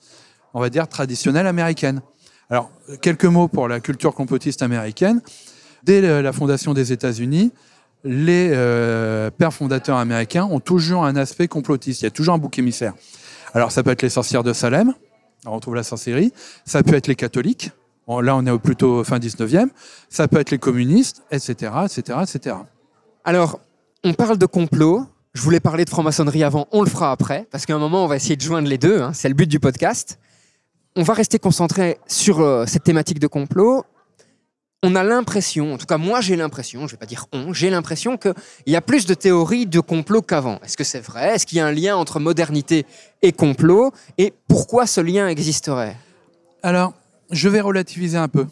on 0.54 0.60
va 0.60 0.70
dire 0.70 0.88
traditionnelle 0.88 1.46
américaine. 1.46 2.00
Alors, 2.48 2.70
quelques 3.02 3.26
mots 3.26 3.46
pour 3.46 3.68
la 3.68 3.80
culture 3.80 4.14
complotiste 4.14 4.62
américaine. 4.62 5.20
Dès 5.82 6.22
la 6.22 6.32
fondation 6.32 6.74
des 6.74 6.92
États-Unis, 6.92 7.52
les 8.04 8.50
euh, 8.52 9.30
pères 9.30 9.52
fondateurs 9.52 9.96
américains 9.96 10.44
ont 10.44 10.60
toujours 10.60 11.04
un 11.04 11.16
aspect 11.16 11.48
complotiste. 11.48 12.02
Il 12.02 12.04
y 12.04 12.08
a 12.08 12.10
toujours 12.10 12.34
un 12.34 12.38
bouc 12.38 12.58
émissaire. 12.58 12.94
Alors, 13.54 13.72
ça 13.72 13.82
peut 13.82 13.90
être 13.90 14.02
les 14.02 14.10
sorcières 14.10 14.44
de 14.44 14.52
Salem, 14.52 14.94
on 15.46 15.52
retrouve 15.52 15.74
la 15.74 15.82
sorcellerie. 15.82 16.32
Ça 16.64 16.82
peut 16.82 16.94
être 16.94 17.06
les 17.06 17.14
catholiques. 17.16 17.72
Là, 18.08 18.34
on 18.34 18.44
est 18.44 18.58
plutôt 18.58 19.04
fin 19.04 19.18
19e. 19.18 19.68
Ça 20.08 20.26
peut 20.26 20.40
être 20.40 20.50
les 20.50 20.58
communistes, 20.58 21.22
etc., 21.30 21.72
etc., 21.84 22.18
etc. 22.22 22.56
Alors, 23.24 23.60
on 24.02 24.14
parle 24.14 24.36
de 24.36 24.46
complot. 24.46 25.06
Je 25.32 25.42
voulais 25.42 25.60
parler 25.60 25.84
de 25.84 25.90
franc-maçonnerie 25.90 26.42
avant, 26.42 26.66
on 26.72 26.82
le 26.82 26.90
fera 26.90 27.12
après, 27.12 27.46
parce 27.52 27.64
qu'à 27.64 27.76
un 27.76 27.78
moment, 27.78 28.04
on 28.04 28.08
va 28.08 28.16
essayer 28.16 28.34
de 28.34 28.40
joindre 28.40 28.66
les 28.66 28.78
deux. 28.78 29.00
hein, 29.00 29.12
c'est 29.12 29.28
le 29.28 29.34
but 29.34 29.46
du 29.46 29.60
podcast. 29.60 30.18
On 30.96 31.04
va 31.04 31.14
rester 31.14 31.38
concentré 31.38 31.98
sur 32.08 32.40
euh, 32.40 32.66
cette 32.66 32.82
thématique 32.82 33.20
de 33.20 33.28
complot. 33.28 33.84
On 34.82 34.94
a 34.94 35.04
l'impression, 35.04 35.74
en 35.74 35.78
tout 35.78 35.84
cas 35.84 35.98
moi 35.98 36.22
j'ai 36.22 36.36
l'impression, 36.36 36.86
je 36.86 36.92
vais 36.92 36.98
pas 36.98 37.04
dire 37.04 37.26
on, 37.32 37.52
j'ai 37.52 37.68
l'impression 37.68 38.16
qu'il 38.16 38.32
y 38.66 38.76
a 38.76 38.80
plus 38.80 39.04
de 39.04 39.12
théories 39.12 39.66
de 39.66 39.78
complot 39.78 40.22
qu'avant. 40.22 40.58
Est-ce 40.64 40.78
que 40.78 40.84
c'est 40.84 41.00
vrai? 41.00 41.34
Est-ce 41.34 41.44
qu'il 41.44 41.58
y 41.58 41.60
a 41.60 41.66
un 41.66 41.72
lien 41.72 41.96
entre 41.96 42.18
modernité 42.18 42.86
et 43.20 43.32
complot? 43.32 43.92
Et 44.16 44.32
pourquoi 44.48 44.86
ce 44.86 45.02
lien 45.02 45.28
existerait? 45.28 45.98
Alors, 46.62 46.94
je 47.30 47.50
vais 47.50 47.60
relativiser 47.60 48.16
un 48.16 48.28
peu. 48.28 48.46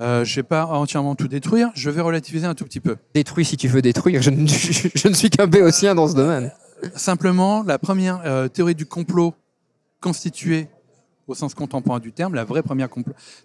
Euh, 0.00 0.24
je 0.24 0.30
ne 0.30 0.36
vais 0.36 0.42
pas 0.44 0.66
entièrement 0.66 1.16
tout 1.16 1.26
détruire, 1.26 1.72
je 1.74 1.90
vais 1.90 2.00
relativiser 2.00 2.46
un 2.46 2.54
tout 2.54 2.64
petit 2.64 2.80
peu. 2.80 2.96
Détruis 3.12 3.44
si 3.44 3.56
tu 3.56 3.66
veux 3.66 3.82
détruire, 3.82 4.22
je 4.22 4.30
ne, 4.30 4.46
je 4.94 5.08
ne 5.08 5.14
suis 5.14 5.28
qu'un 5.28 5.48
béotien 5.48 5.96
dans 5.96 6.06
ce 6.06 6.14
domaine. 6.14 6.52
Simplement, 6.94 7.64
la 7.64 7.78
première 7.78 8.22
euh, 8.24 8.46
théorie 8.46 8.76
du 8.76 8.86
complot 8.86 9.34
constituée 10.00 10.68
au 11.26 11.34
sens 11.34 11.54
contemporain 11.54 11.98
du 11.98 12.12
terme, 12.12 12.34
la 12.34 12.44
vraie 12.44 12.62
première 12.62 12.88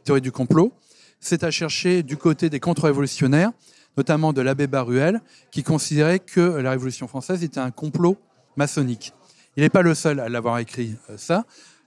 théorie 0.04 0.22
du 0.22 0.32
complot, 0.32 0.74
c'est 1.20 1.44
à 1.44 1.52
chercher 1.52 2.04
du 2.04 2.18
côté 2.18 2.50
des 2.50 2.60
contre-révolutionnaires, 2.60 3.52
notamment 3.98 4.34
de 4.34 4.42
l'abbé 4.42 4.68
Baruel, 4.68 5.22
qui 5.52 5.64
considérait 5.64 6.20
que 6.20 6.42
la 6.42 6.72
Révolution 6.72 7.08
française 7.08 7.44
était 7.44 7.60
un 7.60 7.72
complot 7.72 8.18
maçonnique. 8.56 9.14
Il 9.56 9.64
n'est 9.64 9.70
pas 9.70 9.82
le 9.82 9.96
seul 9.96 10.20
à 10.20 10.30
l'avoir 10.30 10.60
écrit 10.60 10.96
euh, 11.10 11.18
ça. 11.18 11.46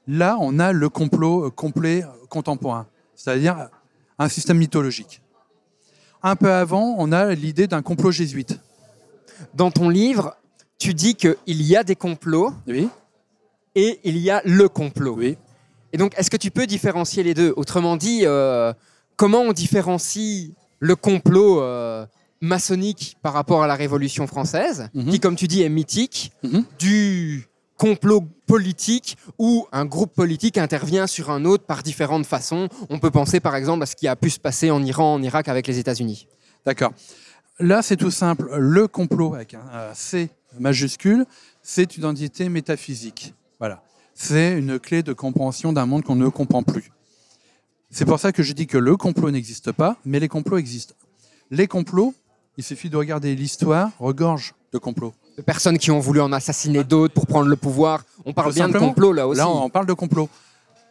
Là, 0.09 0.37
on 0.41 0.59
a 0.59 0.73
le 0.73 0.89
complot 0.89 1.47
euh, 1.47 1.51
complet 1.51 2.05
contemporain, 2.29 2.87
c'est-à-dire 3.15 3.69
un 4.19 4.29
système 4.29 4.59
mythologique. 4.59 5.23
Un 6.23 6.37
peu 6.37 6.53
avant, 6.53 6.97
on 6.99 7.13
a 7.13 7.33
l'idée 7.35 7.67
d'un 7.67 7.81
complot 7.83 8.11
jésuite. 8.11 8.59
Dans 9.55 9.71
ton 9.71 9.89
livre, 9.89 10.37
tu 10.79 10.95
dis 10.95 11.15
qu'il 11.15 11.37
y 11.47 11.77
a 11.77 11.85
des 11.85 11.97
complots 11.97 12.53
Oui, 12.67 12.89
et 13.75 14.01
il 14.05 14.19
y 14.19 14.31
a 14.31 14.43
le 14.45 14.69
complot. 14.69 15.15
oui. 15.17 15.39
Et 15.93 15.97
donc, 15.97 16.15
est-ce 16.17 16.31
que 16.31 16.37
tu 16.37 16.51
peux 16.51 16.67
différencier 16.67 17.23
les 17.23 17.35
deux? 17.35 17.53
Autrement 17.57 17.97
dit, 17.97 18.21
euh, 18.25 18.73
comment 19.21 19.43
on 19.43 19.53
différencie 19.53 20.53
le 20.79 20.97
complot 20.97 21.61
euh, 21.61 22.07
maçonnique 22.41 23.19
par 23.21 23.35
rapport 23.35 23.63
à 23.63 23.67
la 23.67 23.75
Révolution 23.75 24.27
française, 24.27 24.89
Mhm. 24.95 25.11
qui, 25.11 25.21
comme 25.21 25.37
tu 25.37 25.47
dis, 25.47 25.61
est 25.61 25.69
mythique, 25.69 26.33
Mhm. 26.43 26.65
du 26.79 27.45
complot 27.77 28.23
politique 28.47 29.19
où 29.39 29.67
un 29.73 29.85
groupe 29.85 30.15
politique 30.15 30.57
intervient 30.57 31.07
sur 31.07 31.31
un 31.31 31.45
autre 31.45 31.65
par 31.67 31.83
différentes 31.83 32.25
façons? 32.25 32.71
On 32.89 32.99
peut 32.99 33.11
penser 33.11 33.41
par 33.41 33.57
exemple 33.57 33.83
à 33.83 33.87
ce 33.87 33.95
qui 33.95 34.09
a 34.09 34.17
pu 34.17 34.31
se 34.31 34.41
passer 34.41 34.71
en 34.71 34.83
Iran, 34.83 35.13
en 35.17 35.23
Irak 35.23 35.49
avec 35.49 35.67
les 35.67 35.79
États-Unis. 35.79 36.27
D'accord. 36.65 36.93
Là, 37.59 37.83
c'est 37.83 37.99
tout 37.99 38.11
simple. 38.11 38.49
Le 38.57 38.89
complot 38.89 39.35
avec 39.35 39.53
un 39.53 39.93
C 39.93 40.31
majuscule, 40.59 41.27
c'est 41.63 41.95
une 41.95 42.05
identité 42.05 42.49
métaphysique. 42.49 43.35
Voilà. 43.59 43.83
C'est 44.15 44.59
une 44.59 44.79
clé 44.79 45.03
de 45.03 45.13
compréhension 45.13 45.75
d'un 45.75 45.85
monde 45.85 46.05
qu'on 46.05 46.17
ne 46.17 46.29
comprend 46.31 46.63
plus. 46.63 46.91
C'est 47.91 48.05
pour 48.05 48.21
ça 48.21 48.33
que 48.33 48.43
je 48.43 48.53
dis 48.53 48.67
que 48.67 48.79
le 48.79 48.97
complot 48.97 49.31
n'existe 49.31 49.73
pas, 49.73 49.97
mais 50.05 50.21
les 50.21 50.29
complots 50.29 50.59
existent. 50.59 50.95
Les 51.51 51.67
complots, 51.67 52.15
il 52.57 52.63
suffit 52.63 52.89
de 52.89 52.97
regarder 52.97 53.35
l'histoire, 53.35 53.91
regorge 53.99 54.55
de 54.73 54.79
complots. 54.79 55.13
De 55.37 55.43
personnes 55.43 55.79
qui 55.79 55.91
ont 55.91 55.99
voulu 55.99 56.21
en 56.21 56.33
assassiner 56.33 56.85
d'autres 56.85 57.15
pour 57.15 57.27
prendre 57.27 57.49
le 57.49 57.57
pouvoir. 57.57 58.05
On 58.25 58.33
parle 58.33 58.51
Tout 58.51 58.55
bien 58.55 58.69
de 58.69 58.79
complot 58.79 59.13
là 59.13 59.27
aussi. 59.27 59.39
Là, 59.39 59.49
on 59.49 59.69
parle 59.69 59.87
de 59.87 59.93
complot. 59.93 60.29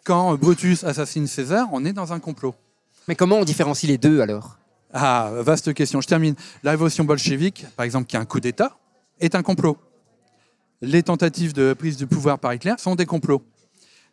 Quand 0.03 0.35
Brutus 0.35 0.83
assassine 0.83 1.27
César, 1.27 1.67
on 1.71 1.85
est 1.85 1.93
dans 1.93 2.12
un 2.12 2.19
complot. 2.19 2.53
Mais 3.07 3.15
comment 3.15 3.38
on 3.38 3.45
différencie 3.45 3.89
les 3.89 3.97
deux 3.97 4.19
alors? 4.21 4.57
Ah, 4.93 5.31
vaste 5.38 5.73
question. 5.73 6.01
Je 6.01 6.07
termine. 6.07 6.35
La 6.63 6.71
révolution 6.71 7.03
bolchevique, 7.05 7.65
par 7.77 7.85
exemple, 7.85 8.07
qui 8.07 8.15
est 8.15 8.19
un 8.19 8.25
coup 8.25 8.39
d'État, 8.39 8.77
est 9.19 9.35
un 9.35 9.43
complot. 9.43 9.77
Les 10.81 11.03
tentatives 11.03 11.53
de 11.53 11.73
prise 11.73 11.97
de 11.97 12.05
pouvoir 12.05 12.39
par 12.39 12.53
Hitler 12.53 12.73
sont 12.77 12.95
des 12.95 13.05
complots. 13.05 13.43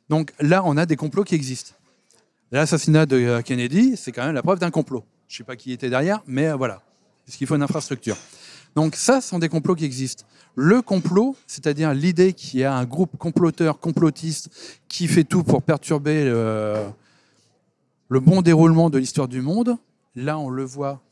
Donc 0.09 0.33
là, 0.41 0.63
on 0.65 0.77
a 0.77 0.87
des 0.87 0.97
complots 0.97 1.25
qui 1.25 1.35
existent. 1.35 1.73
L'assassinat 2.53 3.07
de 3.07 3.17
euh, 3.17 3.43
Kennedy, 3.43 3.97
c'est 3.97 4.13
quand 4.13 4.25
même 4.25 4.35
la 4.35 4.43
preuve 4.43 4.61
d'un 4.61 4.71
complot. 4.71 5.05
Je 5.27 5.35
ne 5.35 5.39
sais 5.39 5.45
pas 5.45 5.57
qui 5.57 5.73
était 5.73 5.91
derrière, 5.91 6.23
mais 6.29 6.47
euh, 6.47 6.55
voilà. 6.55 6.81
Parce 7.25 7.37
qu'il 7.37 7.47
faut 7.49 7.57
une 7.57 7.63
infrastructure? 7.63 8.17
Donc 8.77 8.95
ça, 8.95 9.21
ce 9.21 9.29
sont 9.29 9.41
des 9.41 9.49
complots 9.49 9.75
qui 9.75 9.85
existent. 9.85 10.25
Le 10.55 10.81
complot, 10.81 11.35
c'est-à-dire 11.49 11.93
l'idée 11.93 12.35
qu'il 12.35 12.61
y 12.61 12.65
a 12.65 12.73
un 12.73 12.85
groupe 12.85 13.17
comploteur, 13.19 13.81
complotiste, 13.81 14.51
qui 14.87 15.09
fait 15.09 15.25
tout 15.25 15.43
pour 15.43 15.63
perturber 15.63 16.23
euh, 16.27 16.89
le 18.09 18.21
bon 18.21 18.43
déroulement 18.43 18.91
de 18.91 18.99
l'histoire 18.99 19.27
du 19.27 19.41
monde, 19.41 19.77
là 20.15 20.39
on 20.39 20.49
le 20.49 20.63
voit, 20.63 21.03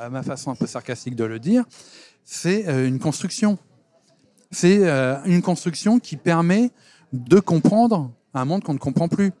à 0.00 0.10
ma 0.10 0.22
façon 0.24 0.50
un 0.50 0.56
peu 0.56 0.66
sarcastique 0.66 1.14
de 1.14 1.24
le 1.24 1.38
dire, 1.38 1.64
c'est 2.24 2.64
une 2.86 2.98
construction. 2.98 3.56
C'est 4.50 4.82
une 5.24 5.40
construction 5.40 5.98
qui 5.98 6.16
permet 6.16 6.70
de 7.12 7.40
comprendre 7.40 8.10
un 8.34 8.44
monde 8.44 8.62
qu'on 8.64 8.74
ne 8.74 8.78
comprend 8.78 9.08
plus. 9.08 9.32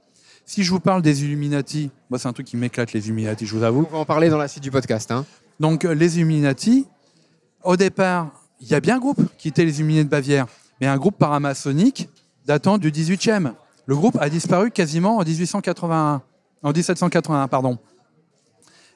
Si 0.44 0.62
je 0.64 0.70
vous 0.70 0.80
parle 0.80 1.02
des 1.02 1.24
Illuminati, 1.24 1.90
moi 2.10 2.18
c'est 2.18 2.28
un 2.28 2.32
truc 2.32 2.46
qui 2.46 2.56
m'éclate 2.56 2.92
les 2.92 3.06
Illuminati, 3.06 3.46
je 3.46 3.56
vous 3.56 3.62
avoue. 3.62 3.86
On 3.90 3.92
va 3.92 3.98
en 3.98 4.04
parler 4.04 4.28
dans 4.28 4.38
la 4.38 4.48
suite 4.48 4.62
du 4.62 4.70
podcast. 4.70 5.10
hein. 5.10 5.24
Donc 5.60 5.84
euh, 5.84 5.94
les 5.94 6.16
Illuminati, 6.18 6.86
au 7.64 7.76
départ, 7.76 8.32
il 8.60 8.68
y 8.68 8.74
a 8.74 8.80
bien 8.80 8.96
un 8.96 8.98
groupe 8.98 9.20
qui 9.38 9.48
était 9.48 9.64
les 9.64 9.78
Illuminés 9.78 10.04
de 10.04 10.08
Bavière, 10.08 10.46
mais 10.80 10.86
un 10.86 10.96
groupe 10.96 11.16
paramaçonnique 11.16 12.08
datant 12.46 12.78
du 12.78 12.90
18e. 12.90 13.52
Le 13.86 13.96
groupe 13.96 14.16
a 14.20 14.28
disparu 14.28 14.70
quasiment 14.70 15.16
en 15.18 15.24
1881, 15.24 16.22
en 16.62 16.72
1781, 16.72 17.48
pardon. 17.48 17.78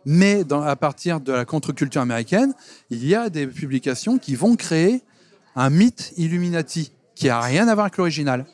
Mais 0.05 0.45
dans- 0.45 0.63
à 0.63 0.77
partir 0.77 1.21
de 1.21 1.33
la 1.33 1.45
contre-culture 1.45 2.01
américaine, 2.03 2.55
il 2.91 3.05
y 3.05 3.15
a 3.15 3.29
des 3.31 3.47
publications 3.47 4.19
qui 4.19 4.35
vont 4.37 4.55
créer 4.57 5.03
un 5.57 5.71
mythe 5.71 6.13
Illuminati 6.17 6.93
qui 7.15 7.29
a 7.29 7.41
rien 7.41 7.67
à 7.67 7.75
voir 7.75 7.87
avec 7.87 7.97
l'original. 7.97 8.47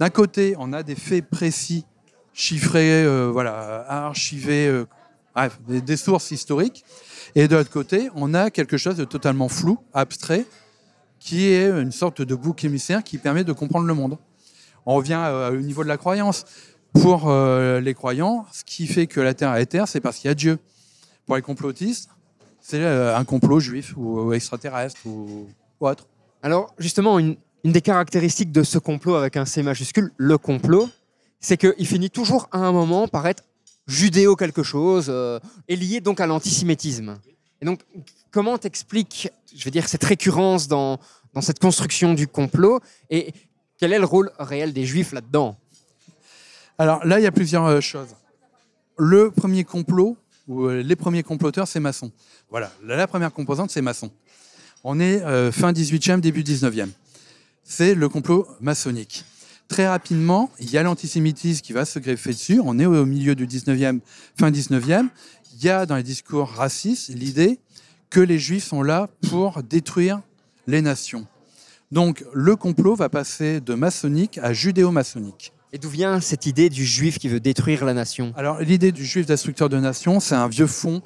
D'un 0.00 0.10
côté, 0.10 0.54
on 0.58 0.72
a 0.72 0.82
des 0.82 0.96
faits 0.96 1.28
précis, 1.28 1.84
chiffrés, 2.34 3.04
euh, 3.04 3.30
voilà, 3.32 3.86
archivés, 3.88 4.66
euh, 4.66 4.86
bref, 5.34 5.58
des, 5.66 5.96
sources 5.96 6.32
historiques. 6.32 6.84
Et 7.34 7.48
de 7.48 7.56
l'autre 7.56 7.70
côté, 7.70 8.10
on 8.14 8.34
a 8.34 8.50
quelque 8.50 8.76
chose 8.76 8.96
de 8.96 9.04
totalement 9.04 9.48
flou, 9.48 9.78
abstrait, 9.94 10.44
qui 11.18 11.46
est 11.46 11.68
une 11.68 11.92
sorte 11.92 12.20
de 12.20 12.34
bouc 12.34 12.64
émissaire 12.64 13.02
qui 13.02 13.16
permet 13.16 13.44
de 13.44 13.52
comprendre 13.52 13.86
le 13.86 13.94
monde. 13.94 14.18
On 14.84 14.96
revient 14.96 15.22
euh, 15.24 15.52
au 15.52 15.62
niveau 15.62 15.82
de 15.84 15.88
la 15.88 15.96
croyance. 15.96 16.44
Pour 16.92 17.28
euh, 17.28 17.80
les 17.80 17.94
croyants, 17.94 18.46
ce 18.52 18.62
qui 18.62 18.86
fait 18.86 19.06
que 19.06 19.20
la 19.20 19.34
Terre 19.34 19.54
est 19.56 19.66
terre, 19.66 19.88
c'est 19.88 20.00
parce 20.00 20.18
qu'il 20.18 20.28
y 20.28 20.30
a 20.30 20.34
Dieu. 20.34 20.58
Pour 21.26 21.36
les 21.36 21.42
complotistes, 21.42 22.08
c'est 22.60 22.84
un 22.84 23.24
complot 23.24 23.58
juif 23.58 23.94
ou, 23.96 24.32
extraterrestre 24.32 25.00
ou, 25.04 25.48
autre. 25.80 26.06
Alors, 26.42 26.72
justement, 26.78 27.18
une 27.18 27.36
des 27.64 27.80
caractéristiques 27.80 28.52
de 28.52 28.62
ce 28.62 28.78
complot 28.78 29.16
avec 29.16 29.36
un 29.36 29.44
C 29.44 29.62
majuscule, 29.62 30.12
le 30.16 30.38
complot, 30.38 30.88
c'est 31.44 31.58
qu'il 31.58 31.86
finit 31.86 32.08
toujours 32.08 32.48
à 32.52 32.58
un 32.58 32.72
moment 32.72 33.06
par 33.06 33.26
être 33.26 33.44
judéo 33.86 34.34
quelque 34.34 34.62
chose 34.62 35.06
euh, 35.10 35.38
et 35.68 35.76
lié 35.76 36.00
donc 36.00 36.18
à 36.20 36.26
l'antisémitisme. 36.26 37.18
Et 37.60 37.66
donc, 37.66 37.80
comment 38.30 38.56
t'expliques, 38.56 39.28
je 39.54 39.62
veux 39.66 39.70
dire, 39.70 39.86
cette 39.86 40.04
récurrence 40.04 40.68
dans, 40.68 40.98
cette 41.42 41.58
construction 41.58 42.14
du 42.14 42.26
complot 42.26 42.80
et 43.10 43.34
quel 43.78 43.92
est 43.92 43.98
le 43.98 44.06
rôle 44.06 44.32
réel 44.38 44.72
des 44.72 44.86
juifs 44.86 45.12
là-dedans? 45.12 45.58
Alors 46.78 47.04
là, 47.04 47.20
il 47.20 47.22
y 47.22 47.26
a 47.26 47.32
plusieurs 47.32 47.66
euh, 47.66 47.80
choses. 47.82 48.14
Le 48.96 49.30
premier 49.30 49.64
complot, 49.64 50.16
ou 50.48 50.64
euh, 50.64 50.82
les 50.82 50.96
premiers 50.96 51.22
comploteurs, 51.22 51.68
c'est 51.68 51.80
maçon. 51.80 52.10
Voilà, 52.48 52.72
la, 52.82 53.06
première 53.06 53.32
composante, 53.32 53.70
c'est 53.70 53.82
maçon. 53.82 54.10
On 54.82 54.98
est 54.98 55.20
fin 55.50 55.72
18e, 55.72 56.20
début 56.20 56.42
19e. 56.42 56.88
C'est 57.64 57.94
le 57.94 58.08
complot 58.08 58.46
maçonnique. 58.60 59.24
Très 59.68 59.88
rapidement, 59.88 60.50
il 60.60 60.70
y 60.70 60.78
a 60.78 60.82
l'antisémitisme 60.82 61.62
qui 61.62 61.72
va 61.72 61.84
se 61.84 61.98
greffer 61.98 62.30
dessus. 62.30 62.60
On 62.62 62.78
est 62.78 62.86
au 62.86 63.06
milieu 63.06 63.34
du 63.34 63.46
19e, 63.46 64.00
fin 64.38 64.50
19e. 64.50 65.08
Il 65.54 65.64
y 65.64 65.70
a 65.70 65.86
dans 65.86 65.96
les 65.96 66.02
discours 66.02 66.48
racistes 66.48 67.08
l'idée 67.08 67.60
que 68.10 68.20
les 68.20 68.38
juifs 68.38 68.64
sont 68.64 68.82
là 68.82 69.08
pour 69.28 69.62
détruire 69.62 70.20
les 70.66 70.82
nations. 70.82 71.26
Donc 71.90 72.24
le 72.32 72.56
complot 72.56 72.94
va 72.94 73.08
passer 73.08 73.60
de 73.60 73.74
maçonnique 73.74 74.38
à 74.38 74.52
judéo-maçonnique. 74.52 75.52
Et 75.72 75.78
d'où 75.78 75.88
vient 75.88 76.20
cette 76.20 76.46
idée 76.46 76.68
du 76.68 76.84
juif 76.84 77.18
qui 77.18 77.28
veut 77.28 77.40
détruire 77.40 77.84
la 77.84 77.94
nation? 77.94 78.32
Alors, 78.36 78.60
l'idée 78.60 78.92
du 78.92 79.04
juif 79.04 79.26
destructeur 79.26 79.68
de 79.68 79.76
nation, 79.76 80.20
c'est 80.20 80.36
un 80.36 80.46
vieux 80.46 80.68
fond 80.68 81.02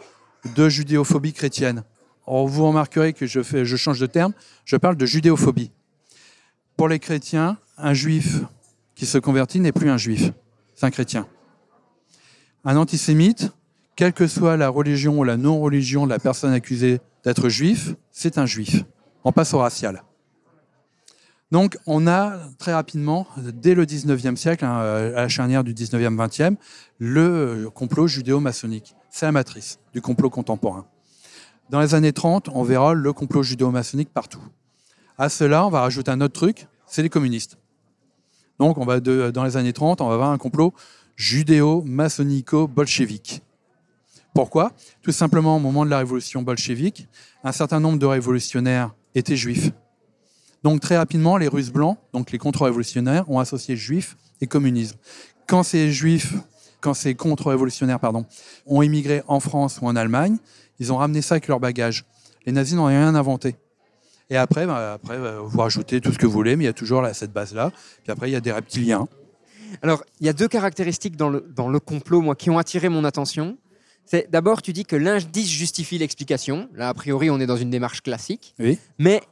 de 0.54 0.68
judéophobie 0.68 1.32
chrétienne. 1.32 1.84
Alors, 2.26 2.46
vous 2.46 2.66
remarquerez 2.66 3.14
que 3.14 3.24
je, 3.24 3.42
fais, 3.42 3.64
je 3.64 3.76
change 3.76 3.98
de 3.98 4.04
terme, 4.04 4.34
je 4.66 4.76
parle 4.76 4.96
de 4.96 5.06
judéophobie. 5.06 5.70
Pour 6.76 6.86
les 6.86 6.98
chrétiens, 6.98 7.56
un 7.78 7.94
juif 7.94 8.42
qui 8.94 9.06
se 9.06 9.18
convertit 9.18 9.60
n'est 9.60 9.72
plus 9.72 9.90
un 9.90 9.96
juif, 9.96 10.32
c'est 10.74 10.86
un 10.86 10.90
chrétien. 10.90 11.26
Un 12.64 12.76
antisémite, 12.76 13.52
quelle 13.96 14.12
que 14.12 14.26
soit 14.26 14.56
la 14.56 14.68
religion 14.68 15.18
ou 15.18 15.24
la 15.24 15.36
non-religion 15.36 16.04
de 16.04 16.10
la 16.10 16.18
personne 16.18 16.52
accusée 16.52 17.00
d'être 17.24 17.48
juif, 17.48 17.94
c'est 18.10 18.38
un 18.38 18.46
juif. 18.46 18.84
On 19.24 19.32
passe 19.32 19.54
au 19.54 19.58
racial. 19.58 20.02
Donc, 21.50 21.78
on 21.86 22.06
a 22.06 22.38
très 22.58 22.74
rapidement, 22.74 23.26
dès 23.38 23.74
le 23.74 23.86
19e 23.86 24.36
siècle, 24.36 24.64
hein, 24.64 24.78
à 24.78 25.10
la 25.10 25.28
charnière 25.28 25.64
du 25.64 25.72
19e, 25.72 26.14
20e, 26.14 26.56
le 26.98 27.70
complot 27.74 28.06
judéo-maçonnique. 28.06 28.94
C'est 29.10 29.24
la 29.24 29.32
matrice 29.32 29.78
du 29.94 30.02
complot 30.02 30.28
contemporain. 30.28 30.86
Dans 31.70 31.80
les 31.80 31.94
années 31.94 32.12
30, 32.12 32.50
on 32.52 32.62
verra 32.62 32.92
le 32.92 33.12
complot 33.12 33.42
judéo-maçonnique 33.42 34.10
partout. 34.12 34.42
À 35.16 35.28
cela, 35.28 35.66
on 35.66 35.70
va 35.70 35.80
rajouter 35.80 36.10
un 36.10 36.20
autre 36.20 36.34
truc, 36.34 36.66
c'est 36.86 37.02
les 37.02 37.08
communistes. 37.08 37.58
Donc, 38.58 38.78
on 38.78 38.84
va 38.84 39.00
dans 39.00 39.44
les 39.44 39.56
années 39.56 39.72
30, 39.72 40.00
on 40.00 40.08
va 40.08 40.14
avoir 40.14 40.30
un 40.30 40.38
complot 40.38 40.72
judéo-maçonnico-bolchevique. 41.16 43.42
Pourquoi? 44.34 44.72
Tout 45.02 45.12
simplement, 45.12 45.56
au 45.56 45.58
moment 45.58 45.84
de 45.84 45.90
la 45.90 45.98
révolution 45.98 46.42
bolchevique, 46.42 47.08
un 47.42 47.52
certain 47.52 47.80
nombre 47.80 47.98
de 47.98 48.06
révolutionnaires 48.06 48.94
étaient 49.14 49.36
juifs. 49.36 49.70
Donc 50.62 50.80
très 50.80 50.96
rapidement, 50.96 51.36
les 51.36 51.48
Russes 51.48 51.70
blancs, 51.70 51.98
donc 52.12 52.30
les 52.30 52.38
contre-révolutionnaires, 52.38 53.30
ont 53.30 53.38
associé 53.38 53.76
juifs 53.76 54.16
et 54.40 54.46
communisme. 54.46 54.96
Quand 55.46 55.62
ces 55.62 55.92
juifs, 55.92 56.34
quand 56.80 56.94
ces 56.94 57.14
contre-révolutionnaires, 57.14 58.00
pardon, 58.00 58.26
ont 58.66 58.82
immigré 58.82 59.22
en 59.26 59.40
France 59.40 59.78
ou 59.82 59.86
en 59.86 59.96
Allemagne, 59.96 60.36
ils 60.78 60.92
ont 60.92 60.96
ramené 60.96 61.22
ça 61.22 61.34
avec 61.34 61.48
leur 61.48 61.58
bagage. 61.58 62.04
Les 62.46 62.52
nazis 62.52 62.76
n'ont 62.76 62.86
rien 62.86 63.14
inventé. 63.14 63.56
Et 64.30 64.36
après, 64.36 64.66
bah, 64.66 64.94
après 64.94 65.18
bah, 65.18 65.38
vous 65.42 65.58
rajoutez 65.58 66.00
tout 66.00 66.12
ce 66.12 66.18
que 66.18 66.26
vous 66.26 66.32
voulez, 66.32 66.56
mais 66.56 66.64
il 66.64 66.66
y 66.66 66.70
a 66.70 66.74
toujours 66.74 67.02
là, 67.02 67.14
cette 67.14 67.32
base-là. 67.32 67.72
Puis 68.02 68.12
après, 68.12 68.28
il 68.28 68.32
y 68.32 68.36
a 68.36 68.40
des 68.40 68.52
reptiliens. 68.52 69.08
Alors, 69.82 70.04
il 70.20 70.26
y 70.26 70.28
a 70.28 70.32
deux 70.32 70.48
caractéristiques 70.48 71.16
dans 71.16 71.30
le, 71.30 71.40
dans 71.54 71.68
le 71.68 71.80
complot, 71.80 72.20
moi, 72.20 72.34
qui 72.34 72.50
ont 72.50 72.58
attiré 72.58 72.88
mon 72.88 73.04
attention. 73.04 73.56
C'est 74.04 74.30
d'abord, 74.30 74.62
tu 74.62 74.72
dis 74.72 74.84
que 74.84 74.96
l'indice 74.96 75.50
justifie 75.50 75.98
l'explication. 75.98 76.68
Là, 76.74 76.88
a 76.88 76.94
priori, 76.94 77.30
on 77.30 77.40
est 77.40 77.46
dans 77.46 77.56
une 77.56 77.70
démarche 77.70 78.02
classique. 78.02 78.54
Oui. 78.58 78.78
Mais 78.98 79.22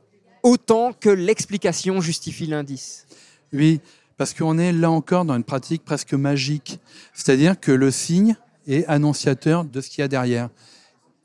autant 0.42 0.92
que 0.92 1.08
l'explication 1.08 2.00
justifie 2.00 2.46
l'indice. 2.46 3.06
Oui, 3.52 3.80
parce 4.16 4.34
qu'on 4.34 4.58
est 4.58 4.72
là 4.72 4.90
encore 4.90 5.24
dans 5.24 5.34
une 5.34 5.44
pratique 5.44 5.84
presque 5.84 6.14
magique. 6.14 6.78
C'est-à-dire 7.14 7.58
que 7.58 7.72
le 7.72 7.90
signe 7.90 8.36
est 8.66 8.86
annonciateur 8.86 9.64
de 9.64 9.80
ce 9.80 9.88
qu'il 9.88 10.00
y 10.00 10.04
a 10.04 10.08
derrière. 10.08 10.50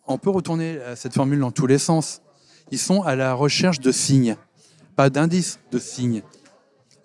On 0.07 0.17
peut 0.17 0.29
retourner 0.29 0.79
à 0.81 0.95
cette 0.95 1.13
formule 1.13 1.39
dans 1.39 1.51
tous 1.51 1.67
les 1.67 1.77
sens. 1.77 2.21
Ils 2.71 2.79
sont 2.79 3.03
à 3.03 3.15
la 3.15 3.33
recherche 3.33 3.79
de 3.79 3.91
signes, 3.91 4.37
pas 4.95 5.09
d'indices, 5.09 5.59
de 5.71 5.79
signes. 5.79 6.23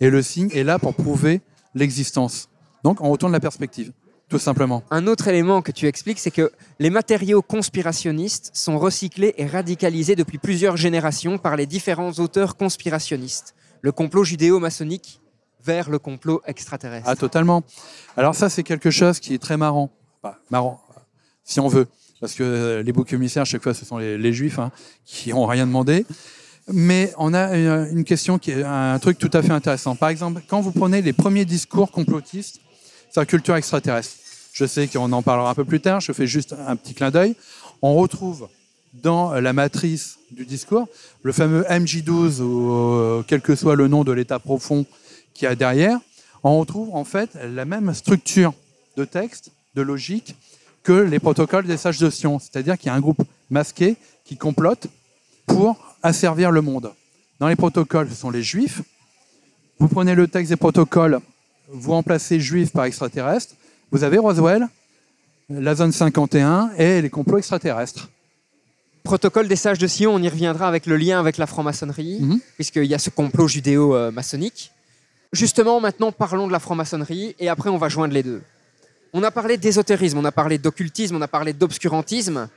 Et 0.01 0.11
le 0.11 0.23
signe 0.23 0.51
est 0.53 0.63
là 0.63 0.79
pour 0.79 0.95
prouver 0.95 1.41
l'existence. 1.75 2.49
Donc 2.85 3.01
on 3.01 3.11
retourne 3.11 3.33
la 3.33 3.41
perspective, 3.41 3.93
tout 4.29 4.39
simplement. 4.39 4.85
Un 4.91 5.09
autre 5.09 5.27
élément 5.27 5.63
que 5.63 5.73
tu 5.73 5.87
expliques, 5.87 6.21
c'est 6.21 6.31
que 6.31 6.53
les 6.79 6.91
matériaux 6.91 7.43
conspirationnistes 7.43 8.51
sont 8.55 8.79
recyclés 8.79 9.35
et 9.39 9.47
radicalisés 9.47 10.15
depuis 10.15 10.39
plusieurs 10.39 10.77
générations 10.77 11.37
par 11.39 11.57
les 11.57 11.67
différents 11.67 12.13
auteurs 12.13 12.57
conspirationnistes. 12.57 13.55
Le 13.81 13.93
complot 13.93 14.25
judéo-maçonnique 14.25 15.21
vers 15.65 15.91
le 15.91 15.99
complot 15.99 16.43
extraterrestre. 16.47 17.09
Ah, 17.09 17.17
totalement. 17.17 17.65
Alors 18.17 18.37
ça, 18.37 18.49
c'est 18.49 18.63
quelque 18.63 18.91
chose 18.91 19.19
qui 19.19 19.35
est 19.35 19.43
très 19.43 19.57
marrant. 19.57 19.91
Marrant, 20.51 20.81
si 21.45 21.61
on 21.61 21.69
veut. 21.69 21.89
Parce 22.21 22.35
que 22.35 22.43
euh, 22.43 22.83
les 22.83 22.93
boucs 22.93 23.13
émissaires, 23.13 23.43
à 23.43 23.47
chaque 23.47 23.63
fois, 23.63 23.75
ce 23.75 23.85
sont 23.85 23.99
les, 23.99 24.33
juifs 24.33 24.59
hein, 24.59 24.71
qui 25.05 25.31
n'ont 25.31 25.47
rien 25.47 25.67
demandé. 25.67 26.07
Mais 26.73 27.13
on 27.19 27.35
a 27.35 27.57
une, 27.57 27.99
une 27.99 28.05
question 28.05 28.39
qui 28.39 28.51
est 28.51 28.63
un 28.63 28.99
truc 28.99 29.19
tout 29.19 29.31
à 29.33 29.43
fait 29.43 29.53
intéressant. 29.53 29.95
Par 29.95 30.09
exemple, 30.09 30.43
quand 30.49 30.61
vous 30.61 30.73
prenez 30.73 31.03
les 31.03 31.13
premiers 31.13 31.45
discours 31.45 31.91
complotistes 31.93 32.61
sur 33.13 33.21
la 33.21 33.27
culture 33.27 33.55
extraterrestre, 33.55 34.17
je 34.53 34.65
sais 34.65 34.89
qu'on 34.89 35.13
en 35.13 35.23
parlera 35.23 35.51
un 35.51 35.55
peu 35.55 35.65
plus 35.65 35.81
tard, 35.81 36.01
je 36.01 36.13
fais 36.13 36.27
juste 36.27 36.55
un 36.67 36.77
petit 36.77 36.95
clin 36.95 37.11
d'œil, 37.11 37.37
on 37.83 37.95
retrouve 37.95 38.49
dans 38.95 39.33
la 39.35 39.53
matrice 39.53 40.19
du 40.31 40.47
discours 40.47 40.89
le 41.23 41.33
fameux 41.33 41.63
MJ12 41.65 42.41
ou 42.41 42.73
euh, 42.73 43.23
quel 43.27 43.43
que 43.43 43.55
soit 43.55 43.77
le 43.77 43.89
nom 43.89 44.03
de 44.05 44.13
l'état 44.13 44.39
profond 44.39 44.87
qu'il 45.35 45.45
y 45.45 45.49
a 45.49 45.55
derrière, 45.55 45.99
on 46.43 46.59
retrouve 46.59 46.95
en 46.95 47.05
fait 47.05 47.31
la 47.35 47.65
même 47.65 47.93
structure 47.93 48.55
de 48.97 49.05
texte, 49.05 49.51
de 49.75 49.83
logique, 49.83 50.35
que 50.87 50.93
les 50.93 51.19
protocoles 51.19 51.67
des 51.67 51.77
sages 51.77 51.99
de 51.99 52.09
Sion. 52.11 52.39
C'est-à-dire 52.39 52.79
qu'il 52.79 52.87
y 52.87 52.91
a 52.91 52.95
un 52.95 53.01
groupe 53.01 53.21
masqué 53.51 53.97
qui 54.25 54.37
complote 54.37 54.87
pour 55.45 55.97
asservir 56.01 56.53
le 56.53 56.61
monde. 56.61 56.93
Dans 57.41 57.49
les 57.49 57.57
protocoles, 57.57 58.09
ce 58.09 58.15
sont 58.15 58.31
les 58.31 58.45
juifs. 58.45 58.83
Vous 59.81 59.89
prenez 59.89 60.15
le 60.15 60.29
texte 60.29 60.51
des 60.51 60.57
protocoles, 60.57 61.19
vous 61.69 61.91
remplacez 61.91 62.39
juifs 62.39 62.71
par 62.71 62.85
extraterrestres. 62.85 63.55
Vous 63.91 64.05
avez 64.05 64.17
Roswell, 64.19 64.69
la 65.51 65.75
zone 65.75 65.91
51 65.91 66.71
et 66.79 67.03
les 67.03 67.11
complots 67.11 67.39
extraterrestres. 67.39 68.09
Protocole 69.03 69.49
des 69.49 69.57
sages 69.57 69.79
de 69.79 69.89
Sion, 69.89 70.15
on 70.15 70.23
y 70.23 70.29
reviendra 70.29 70.69
avec 70.69 70.87
le 70.87 70.97
lien 70.97 71.19
avec 71.19 71.37
la 71.37 71.47
franc-maçonnerie, 71.49 72.19
Mhm. 72.21 72.41
puisqu'il 72.55 72.85
y 72.87 72.95
a 72.95 72.99
ce 73.01 73.11
complot 73.11 73.49
judéo-maçonnique. 73.49 74.71
Justement, 75.33 75.81
maintenant, 75.81 76.13
parlons 76.13 76.47
de 76.47 76.53
la 76.53 76.61
franc-maçonnerie, 76.61 77.35
et 77.41 77.49
après, 77.49 77.71
on 77.71 77.77
va 77.79 77.89
joindre 77.89 78.15
les 78.15 78.23
deux. 78.23 78.43
On 79.13 79.23
a 79.23 79.31
parlé 79.31 79.57
d'ésotérisme, 79.57 80.19
on 80.19 80.25
a 80.25 80.33
parlé 80.33 80.59
d'occultisme, 80.59 81.17
on 81.17 81.23
a 81.23 81.29
parlé 81.29 81.53
d'obscurantisme. 81.53 82.49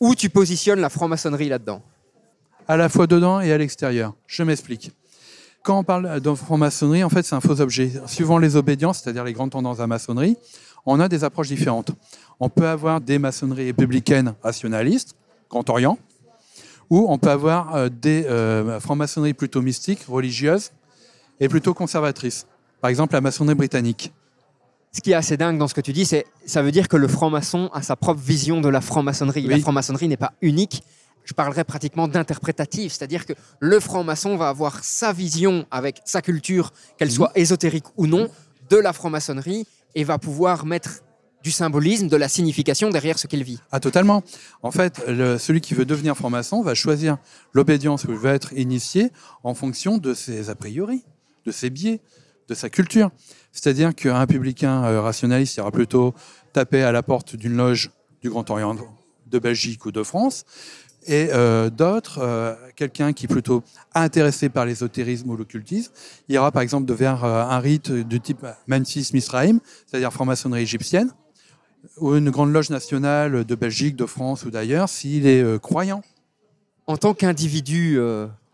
Où 0.00 0.16
tu 0.16 0.30
positionnes 0.30 0.80
la 0.80 0.88
franc-maçonnerie 0.88 1.48
là-dedans 1.48 1.80
à 2.68 2.76
la 2.76 2.88
fois 2.88 3.06
dedans 3.06 3.40
et 3.40 3.52
à 3.52 3.58
l'extérieur. 3.58 4.14
Je 4.26 4.42
m'explique. 4.42 4.92
Quand 5.62 5.78
on 5.78 5.84
parle 5.84 6.20
de 6.20 6.34
franc-maçonnerie, 6.34 7.04
en 7.04 7.08
fait, 7.08 7.22
c'est 7.22 7.34
un 7.34 7.40
faux 7.40 7.60
objet. 7.60 7.92
Suivant 8.06 8.38
les 8.38 8.56
obédiences, 8.56 9.00
c'est-à-dire 9.00 9.24
les 9.24 9.32
grandes 9.32 9.50
tendances 9.50 9.78
à 9.78 9.82
la 9.82 9.86
maçonnerie, 9.86 10.36
on 10.86 10.98
a 10.98 11.08
des 11.08 11.22
approches 11.22 11.48
différentes. 11.48 11.92
On 12.40 12.48
peut 12.48 12.66
avoir 12.66 13.00
des 13.00 13.18
maçonneries 13.18 13.66
républicaines 13.66 14.34
rationalistes, 14.42 15.14
Grand 15.48 15.68
Orient, 15.70 15.98
ou 16.90 17.06
on 17.08 17.18
peut 17.18 17.30
avoir 17.30 17.74
euh, 17.74 17.88
des 17.88 18.24
euh, 18.24 18.80
franc-maçonneries 18.80 19.34
plutôt 19.34 19.62
mystiques, 19.62 20.04
religieuses, 20.08 20.72
et 21.38 21.48
plutôt 21.48 21.74
conservatrices. 21.74 22.46
Par 22.80 22.90
exemple, 22.90 23.14
la 23.14 23.20
maçonnerie 23.20 23.54
britannique. 23.54 24.12
Ce 24.94 25.00
qui 25.00 25.12
est 25.12 25.14
assez 25.14 25.38
dingue 25.38 25.56
dans 25.56 25.68
ce 25.68 25.74
que 25.74 25.80
tu 25.80 25.94
dis, 25.94 26.04
c'est 26.04 26.26
ça 26.44 26.60
veut 26.62 26.70
dire 26.70 26.86
que 26.86 26.98
le 26.98 27.08
franc-maçon 27.08 27.70
a 27.72 27.80
sa 27.80 27.96
propre 27.96 28.20
vision 28.20 28.60
de 28.60 28.68
la 28.68 28.82
franc-maçonnerie. 28.82 29.46
La 29.46 29.58
franc-maçonnerie 29.58 30.06
n'est 30.06 30.18
pas 30.18 30.34
unique. 30.42 30.82
Je 31.24 31.32
parlerais 31.32 31.64
pratiquement 31.64 32.08
d'interprétatif, 32.08 32.92
c'est-à-dire 32.92 33.24
que 33.24 33.32
le 33.60 33.80
franc-maçon 33.80 34.36
va 34.36 34.50
avoir 34.50 34.84
sa 34.84 35.14
vision 35.14 35.64
avec 35.70 36.02
sa 36.04 36.20
culture, 36.20 36.72
qu'elle 36.98 37.08
Mhm. 37.08 37.14
soit 37.14 37.32
ésotérique 37.36 37.84
ou 37.96 38.06
non, 38.06 38.28
de 38.68 38.76
la 38.76 38.92
franc-maçonnerie 38.92 39.66
et 39.94 40.04
va 40.04 40.18
pouvoir 40.18 40.66
mettre 40.66 41.00
du 41.42 41.50
symbolisme, 41.50 42.08
de 42.08 42.16
la 42.16 42.28
signification 42.28 42.90
derrière 42.90 43.18
ce 43.18 43.26
qu'il 43.26 43.42
vit. 43.44 43.60
Ah, 43.72 43.80
totalement. 43.80 44.22
En 44.62 44.70
fait, 44.72 45.02
le- 45.08 45.38
celui 45.38 45.60
qui 45.62 45.72
veut 45.74 45.84
devenir 45.86 46.16
franc-maçon 46.16 46.60
va 46.62 46.74
choisir 46.74 47.16
l'obédience 47.54 48.04
où 48.04 48.10
il 48.12 48.18
veut 48.18 48.30
être 48.30 48.52
initié 48.52 49.10
en 49.42 49.54
fonction 49.54 49.96
de 49.96 50.12
ses 50.12 50.50
a 50.50 50.54
priori, 50.54 51.02
de 51.46 51.50
ses 51.50 51.70
biais, 51.70 52.00
de 52.48 52.54
sa 52.54 52.68
culture. 52.68 53.10
C'est-à-dire 53.52 53.94
qu'un 53.94 54.26
publicain 54.26 54.84
euh, 54.84 55.00
rationaliste 55.00 55.58
ira 55.58 55.70
plutôt 55.70 56.14
taper 56.52 56.82
à 56.82 56.90
la 56.90 57.02
porte 57.02 57.36
d'une 57.36 57.56
loge 57.56 57.90
du 58.22 58.30
Grand 58.30 58.48
Orient 58.50 58.76
de 59.26 59.38
Belgique 59.38 59.84
ou 59.86 59.92
de 59.92 60.02
France, 60.02 60.44
et 61.06 61.28
euh, 61.32 61.68
d'autres, 61.68 62.18
euh, 62.22 62.54
quelqu'un 62.76 63.12
qui 63.12 63.24
est 63.24 63.28
plutôt 63.28 63.62
intéressé 63.94 64.48
par 64.48 64.64
l'ésotérisme 64.64 65.30
ou 65.30 65.36
l'occultisme, 65.36 65.92
ira 66.28 66.50
par 66.52 66.62
exemple 66.62 66.92
vers 66.92 67.24
un 67.24 67.58
rite 67.58 67.90
de 67.90 68.18
type 68.18 68.46
Memphis 68.68 69.10
Misraïm, 69.12 69.60
c'est-à-dire 69.86 70.12
franc-maçonnerie 70.12 70.62
égyptienne, 70.62 71.10
ou 71.98 72.14
une 72.14 72.30
grande 72.30 72.52
loge 72.52 72.70
nationale 72.70 73.44
de 73.44 73.54
Belgique, 73.54 73.96
de 73.96 74.06
France 74.06 74.44
ou 74.44 74.50
d'ailleurs, 74.50 74.88
s'il 74.88 75.26
est 75.26 75.60
croyant. 75.60 76.02
En 76.86 76.96
tant 76.96 77.14
qu'individu 77.14 77.98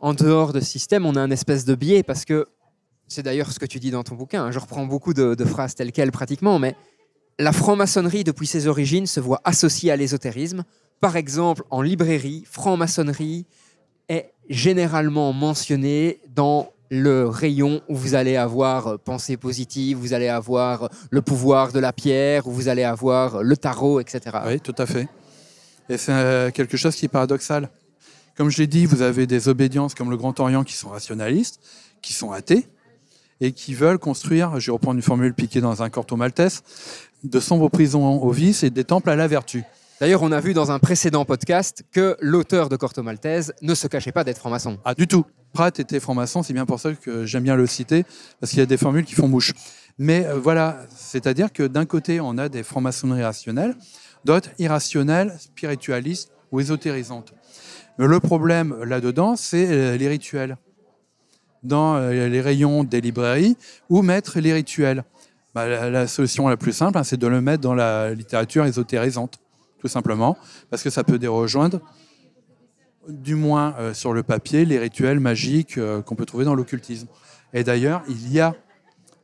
en 0.01 0.15
dehors 0.15 0.55
de 0.55 0.61
système, 0.61 1.05
on 1.05 1.17
a 1.17 1.21
un 1.21 1.31
espèce 1.31 1.67
de 1.67 1.75
biais 1.75 2.03
parce 2.03 2.25
que 2.25 2.47
c'est 3.09 3.23
d'ailleurs 3.23 3.51
ce 3.51 3.59
que 3.59 3.67
tu 3.67 3.81
dis 3.81 3.91
dans 3.91 4.05
ton 4.05 4.15
bouquin. 4.15 4.45
hein, 4.45 4.51
je 4.51 4.59
reprends 4.59 4.87
beaucoup 4.87 5.15
de, 5.15 5.45
phrases 5.45 5.75
telles 5.75 5.93
quelles 5.93 6.13
pratiquement, 6.13 6.59
mais 6.59 6.77
la 7.39 7.53
franc-maçonnerie 7.53 8.25
depuis 8.25 8.47
ses 8.47 8.67
origines 8.67 9.07
se 9.07 9.21
voit 9.21 9.41
associée 9.45 9.91
à 9.91 9.97
l'ésotérisme. 9.97 10.65
Par 11.01 11.17
exemple, 11.17 11.63
en 11.71 11.83
librairie, 11.83 12.45
franc-maçonnerie 12.51 13.47
est 14.09 14.33
généralement 14.49 15.33
mentionnée 15.33 16.21
dans 16.35 16.71
le 16.91 17.29
rayon 17.29 17.83
où 17.89 17.97
vous 17.97 18.15
allez 18.15 18.37
avoir 18.37 18.87
euh, 18.87 18.97
pensée 18.97 19.37
positive, 19.37 19.99
vous 19.99 20.15
allez 20.15 20.29
avoir 20.29 20.85
euh, 20.85 20.89
le 21.11 21.21
pouvoir 21.21 21.73
de 21.73 21.79
la 21.79 21.93
pierre, 21.93 22.47
où 22.47 22.53
vous 22.53 22.69
allez 22.69 22.83
avoir 22.83 23.37
euh, 23.37 23.43
le 23.43 23.57
tarot, 23.57 24.01
etc. 24.01 24.21
Oui, 24.47 24.61
tout 24.61 24.75
à 24.79 24.87
fait. 24.87 25.07
Et 25.91 25.97
c'est 25.97 26.51
quelque 26.53 26.77
chose 26.77 26.95
qui 26.95 27.07
est 27.07 27.09
paradoxal. 27.09 27.71
Comme 28.37 28.51
je 28.51 28.59
l'ai 28.59 28.67
dit, 28.67 28.85
vous 28.85 29.01
avez 29.01 29.27
des 29.27 29.49
obédiences 29.49 29.95
comme 29.95 30.11
le 30.11 30.19
Grand 30.19 30.39
Orient 30.39 30.63
qui 30.63 30.75
sont 30.75 30.91
rationalistes, 30.91 31.61
qui 32.03 32.13
sont 32.13 32.31
athées, 32.31 32.67
et 33.41 33.53
qui 33.53 33.75
veulent 33.75 33.99
construire, 33.99 34.59
je 34.61 34.67
vais 34.67 34.73
reprendre 34.73 34.97
une 34.97 35.03
formule 35.03 35.35
piquée 35.35 35.61
dans 35.61 35.83
un 35.83 35.91
corto 35.91 36.17
maltese, 36.17 36.63
de 37.25 37.41
sombres 37.41 37.69
prisons 37.69 38.23
au 38.23 38.31
vice 38.31 38.63
et 38.63 38.71
des 38.71 38.85
temples 38.85 39.11
à 39.11 39.17
la 39.17 39.27
vertu. 39.27 39.65
D'ailleurs, 40.01 40.23
on 40.23 40.31
a 40.31 40.39
vu 40.39 40.55
dans 40.55 40.71
un 40.71 40.79
précédent 40.79 41.25
podcast 41.25 41.83
que 41.91 42.17
l'auteur 42.21 42.69
de 42.69 42.77
Corto 42.77 43.03
Maltese 43.03 43.53
ne 43.63 43.75
se 43.75 43.89
cachait 43.89 44.13
pas 44.13 44.23
d'être 44.23 44.39
franc-maçon. 44.39 44.79
Ah, 44.85 44.95
du 44.95 45.09
tout. 45.09 45.25
Pratt 45.53 45.77
était 45.81 45.99
franc-maçon, 45.99 46.45
c'est 46.45 46.53
bien 46.53 46.67
pour 46.67 46.79
ça 46.79 46.93
que 46.93 47.27
j'aime 47.27 47.43
bien 47.43 47.57
le 47.57 47.67
citer, 47.67 48.05
parce 48.39 48.51
qu'il 48.51 48.61
y 48.61 48.63
a 48.63 48.67
des 48.67 48.77
formules 48.77 49.05
qui 49.05 49.17
font 49.17 49.27
mouche. 49.27 49.55
Mais 49.99 50.25
euh, 50.27 50.39
voilà, 50.39 50.79
c'est-à-dire 50.95 51.53
que 51.53 51.65
d'un 51.65 51.85
côté, 51.85 52.21
on 52.21 52.39
a 52.39 52.49
des 52.49 52.63
francs-maçonneries 52.63 53.25
rationnelles, 53.25 53.75
d'autres 54.25 54.51
irrationnelles, 54.61 55.35
spiritualistes 55.41 56.31
ou 56.53 56.61
ésotérisantes. 56.61 57.35
Le 57.97 58.21
problème 58.21 58.81
là-dedans, 58.85 59.35
c'est 59.35 59.67
euh, 59.67 59.97
les 59.97 60.09
rituels. 60.09 60.59
Dans 61.63 61.97
euh, 61.97 62.29
les 62.29 62.41
rayons 62.41 62.85
des 62.85 63.01
librairies, 63.01 63.57
où 63.89 64.03
mettre 64.03 64.39
les 64.41 64.53
rituels 64.53 65.05
Bah, 65.55 65.67
la, 65.67 65.91
la 65.91 66.07
solution 66.07 66.49
la 66.49 66.57
plus 66.57 66.73
simple, 66.73 66.99
hein, 66.99 67.05
c'est 67.05 67.17
de 67.17 67.27
le 67.27 67.41
mettre 67.41 67.63
dans 67.63 67.75
la 67.75 68.15
littérature 68.15 68.65
ésotérisante, 68.65 69.39
tout 69.81 69.89
simplement, 69.89 70.37
parce 70.71 70.83
que 70.83 70.91
ça 70.91 71.05
peut 71.05 71.19
dérejoindre 71.19 71.81
du 73.09 73.35
moins 73.35 73.75
euh, 73.79 73.95
sur 73.95 74.13
le 74.13 74.23
papier, 74.23 74.65
les 74.65 74.79
rituels 74.79 75.21
magiques 75.21 75.79
euh, 75.79 76.03
qu'on 76.03 76.15
peut 76.15 76.27
trouver 76.27 76.45
dans 76.45 76.55
l'occultisme. 76.55 77.09
Et 77.53 77.65
d'ailleurs, 77.65 78.03
il 78.09 78.31
y 78.33 78.41
a 78.41 78.55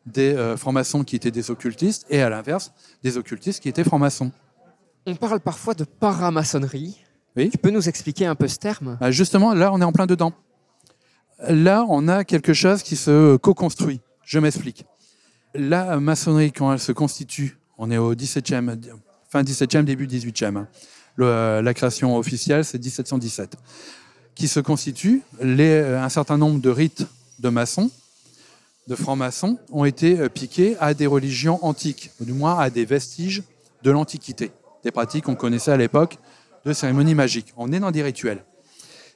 des 0.07 0.35
euh, 0.35 0.57
francs-maçons 0.57 1.05
qui 1.05 1.17
étaient 1.17 1.31
des 1.31 1.51
occultistes 1.51 2.07
et 2.11 2.23
à 2.23 2.29
l'inverse, 2.29 2.73
des 3.03 3.17
occultistes 3.17 3.63
qui 3.63 3.69
étaient 3.69 3.85
francs-maçons. 3.85 4.33
On 5.07 5.15
parle 5.15 5.41
parfois 5.41 5.75
de 5.75 5.85
paramaçonnerie. 5.85 6.99
Oui. 7.37 7.51
Tu 7.51 7.59
peux 7.59 7.71
nous 7.71 7.89
expliquer 7.89 8.27
un 8.27 8.35
peu 8.35 8.49
ce 8.49 8.59
terme? 8.59 8.97
Ah, 9.01 9.11
justement, 9.11 9.55
là, 9.55 9.71
on 9.73 9.81
est 9.81 9.85
en 9.85 9.93
plein 9.93 10.07
dedans. 10.07 10.33
Là, 11.49 11.85
on 11.89 12.09
a 12.09 12.25
quelque 12.25 12.55
chose 12.55 12.83
qui 12.83 12.97
se 12.97 13.37
co-construit. 13.37 14.01
Je 14.25 14.39
m'explique. 14.39 14.85
La 15.55 15.99
maçonnerie, 16.01 16.53
quand 16.53 16.73
elle 16.73 16.79
se 16.79 16.93
constitue, 16.93 17.59
on 17.79 17.91
est 17.91 17.99
au 17.99 18.15
17e, 18.15 18.79
fin 19.29 19.43
17e, 19.43 19.85
début 19.85 20.07
18e. 20.07 20.57
hein. 20.57 20.69
La 21.19 21.75
création 21.75 22.17
officielle, 22.17 22.65
c'est 22.65 22.79
1717. 22.79 23.57
Qui 24.35 24.49
se 24.49 24.61
constitue, 24.61 25.23
un 25.41 26.09
certain 26.09 26.39
nombre 26.39 26.61
de 26.61 26.71
rites 26.71 27.07
de 27.39 27.49
maçons, 27.49 27.91
de 28.89 28.95
francs-maçons, 28.95 29.59
ont 29.73 29.85
été 29.85 30.19
euh, 30.19 30.29
piqués 30.29 30.77
à 30.79 30.93
des 30.93 31.07
religions 31.07 31.65
antiques, 31.65 32.11
ou 32.21 32.25
du 32.25 32.33
moins 32.33 32.59
à 32.59 32.69
des 32.69 32.85
vestiges 32.85 33.43
de 33.83 33.91
l'Antiquité, 33.91 34.51
des 34.83 34.91
pratiques 34.91 35.25
qu'on 35.25 35.37
connaissait 35.37 35.71
à 35.71 35.77
l'époque 35.77 36.19
de 36.67 36.73
cérémonies 36.73 37.15
magiques. 37.15 37.55
On 37.57 37.73
est 37.73 37.81
dans 37.81 37.91
des 37.91 38.03
rituels. 38.03 38.45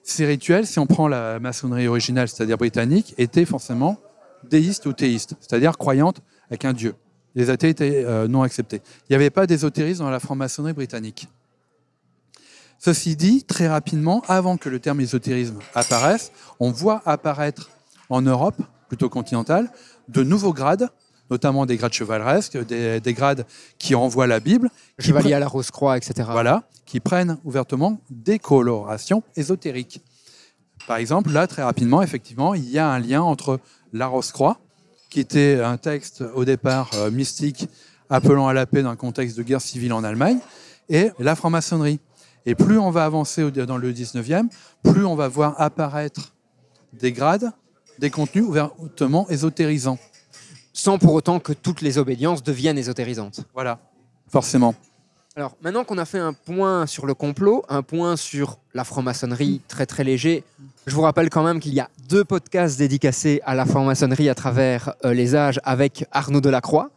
Ces 0.08 0.24
rituels, 0.24 0.66
si 0.66 0.78
on 0.78 0.86
prend 0.86 1.06
la 1.06 1.38
maçonnerie 1.38 1.86
originale, 1.86 2.30
c'est-à-dire 2.30 2.56
britannique, 2.56 3.14
étaient 3.18 3.44
forcément 3.44 3.98
déistes 4.42 4.86
ou 4.86 4.94
théistes, 4.94 5.34
c'est-à-dire 5.38 5.76
croyantes 5.76 6.22
avec 6.48 6.64
un 6.64 6.72
dieu. 6.72 6.94
Les 7.34 7.50
athées 7.50 7.68
étaient 7.68 8.04
euh, 8.06 8.26
non 8.26 8.40
acceptés. 8.40 8.80
Il 9.02 9.12
n'y 9.12 9.16
avait 9.16 9.28
pas 9.28 9.46
d'ésotérisme 9.46 10.04
dans 10.04 10.10
la 10.10 10.18
franc-maçonnerie 10.18 10.72
britannique. 10.72 11.28
Ceci 12.78 13.16
dit, 13.16 13.44
très 13.44 13.68
rapidement, 13.68 14.22
avant 14.28 14.56
que 14.56 14.70
le 14.70 14.80
terme 14.80 15.02
ésotérisme 15.02 15.58
apparaisse, 15.74 16.32
on 16.58 16.70
voit 16.70 17.02
apparaître 17.04 17.68
en 18.08 18.22
Europe, 18.22 18.56
plutôt 18.88 19.10
continentale, 19.10 19.70
de 20.08 20.22
nouveaux 20.22 20.54
grades, 20.54 20.88
notamment 21.30 21.66
des 21.66 21.76
grades 21.76 21.92
chevaleresques, 21.92 22.58
des, 22.66 23.00
des 23.00 23.14
grades 23.14 23.46
qui 23.78 23.94
renvoient 23.94 24.26
la 24.26 24.40
Bible, 24.40 24.70
qui 24.98 25.08
Chevalier 25.08 25.34
à 25.34 25.40
la 25.40 25.48
Rose-Croix, 25.48 25.96
etc. 25.96 26.28
voilà, 26.30 26.64
qui 26.86 27.00
prennent 27.00 27.38
ouvertement 27.44 28.00
des 28.10 28.38
colorations 28.38 29.22
ésotériques. 29.36 30.02
Par 30.86 30.96
exemple, 30.96 31.30
là, 31.30 31.46
très 31.46 31.62
rapidement, 31.62 32.02
effectivement, 32.02 32.54
il 32.54 32.68
y 32.70 32.78
a 32.78 32.88
un 32.88 32.98
lien 32.98 33.20
entre 33.22 33.60
la 33.92 34.06
Rose-Croix, 34.06 34.58
qui 35.10 35.20
était 35.20 35.60
un 35.60 35.76
texte 35.76 36.24
au 36.34 36.44
départ 36.44 36.90
euh, 36.94 37.10
mystique 37.10 37.68
appelant 38.10 38.48
à 38.48 38.52
la 38.52 38.66
paix 38.66 38.82
dans 38.82 38.90
un 38.90 38.96
contexte 38.96 39.36
de 39.36 39.42
guerre 39.42 39.60
civile 39.60 39.92
en 39.92 40.04
Allemagne, 40.04 40.38
et 40.88 41.10
la 41.18 41.34
franc-maçonnerie. 41.36 42.00
Et 42.46 42.54
plus 42.54 42.78
on 42.78 42.90
va 42.90 43.04
avancer 43.04 43.50
dans 43.50 43.76
le 43.76 43.92
19e, 43.92 44.48
plus 44.82 45.04
on 45.04 45.14
va 45.14 45.28
voir 45.28 45.60
apparaître 45.60 46.32
des 46.94 47.12
grades, 47.12 47.52
des 47.98 48.10
contenus 48.10 48.44
ouvertement 48.44 49.28
ésotérisants. 49.28 49.98
Sans 50.78 50.96
pour 50.96 51.14
autant 51.14 51.40
que 51.40 51.52
toutes 51.52 51.80
les 51.80 51.98
obédiences 51.98 52.44
deviennent 52.44 52.78
ésotérisantes. 52.78 53.40
Voilà, 53.52 53.80
forcément. 54.28 54.76
Alors, 55.34 55.56
maintenant 55.60 55.82
qu'on 55.82 55.98
a 55.98 56.04
fait 56.04 56.20
un 56.20 56.32
point 56.32 56.86
sur 56.86 57.04
le 57.04 57.14
complot, 57.14 57.64
un 57.68 57.82
point 57.82 58.14
sur 58.14 58.58
la 58.74 58.84
franc-maçonnerie 58.84 59.60
très 59.66 59.86
très 59.86 60.04
léger, 60.04 60.44
je 60.86 60.94
vous 60.94 61.02
rappelle 61.02 61.30
quand 61.30 61.42
même 61.42 61.58
qu'il 61.58 61.74
y 61.74 61.80
a 61.80 61.90
deux 62.08 62.24
podcasts 62.24 62.78
dédicacés 62.78 63.40
à 63.44 63.56
la 63.56 63.66
franc-maçonnerie 63.66 64.28
à 64.28 64.36
travers 64.36 64.94
euh, 65.04 65.12
les 65.14 65.34
âges 65.34 65.58
avec 65.64 66.04
Arnaud 66.12 66.40
Delacroix, 66.40 66.90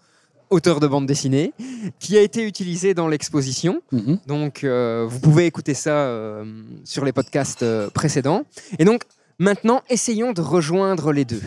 auteur 0.52 0.80
de 0.80 0.86
bande 0.86 1.08
dessinée, 1.08 1.52
qui 1.98 2.20
a 2.20 2.22
été 2.22 2.46
utilisé 2.46 2.94
dans 2.94 3.08
l'exposition. 3.08 3.82
Mhm. 3.92 4.20
Donc, 4.28 4.64
euh, 4.64 5.08
vous 5.10 5.20
pouvez 5.20 5.48
écouter 5.48 5.74
ça 5.74 5.90
euh, 5.90 6.46
sur 6.84 7.04
les 7.04 7.14
podcasts 7.14 7.64
euh, 7.64 7.90
précédents. 7.90 8.44
Et 8.78 8.86
donc, 8.86 9.06
maintenant, 9.40 9.82
essayons 9.90 10.34
de 10.34 10.42
rejoindre 10.42 11.12
les 11.12 11.26
deux. 11.26 11.42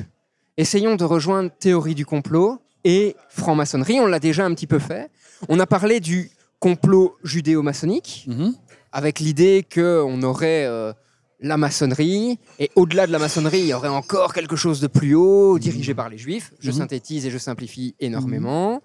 Essayons 0.57 0.95
de 0.97 1.05
rejoindre 1.05 1.51
théorie 1.51 1.95
du 1.95 2.07
complot 2.07 2.61
et 2.85 3.17
franc-maçonnerie. 3.29 3.99
On 4.01 4.07
l'a 4.07 4.21
déjà 4.21 4.45
un 4.45 4.55
petit 4.55 4.67
peu 4.67 4.79
fait. 4.79 5.11
On 5.49 5.59
a 5.59 5.67
parlé 5.67 6.01
du 6.01 6.31
complot 6.61 7.17
judéo-maçonnique, 7.25 8.25
Mhm. 8.29 8.55
avec 8.93 9.19
l'idée 9.21 9.67
qu'on 9.73 10.23
aurait 10.23 10.65
euh, 10.67 10.93
la 11.41 11.57
maçonnerie, 11.57 12.39
et 12.59 12.71
au-delà 12.77 13.07
de 13.07 13.13
la 13.13 13.19
maçonnerie, 13.19 13.59
il 13.61 13.67
y 13.67 13.75
aurait 13.75 13.89
encore 13.89 14.33
quelque 14.33 14.57
chose 14.57 14.81
de 14.81 14.87
plus 14.87 15.15
haut, 15.15 15.59
dirigé 15.59 15.93
par 15.93 16.09
les 16.09 16.17
juifs. 16.19 16.53
Je 16.61 16.71
Mhm. 16.71 16.77
synthétise 16.79 17.27
et 17.27 17.31
je 17.31 17.39
simplifie 17.39 17.95
énormément. 18.01 18.81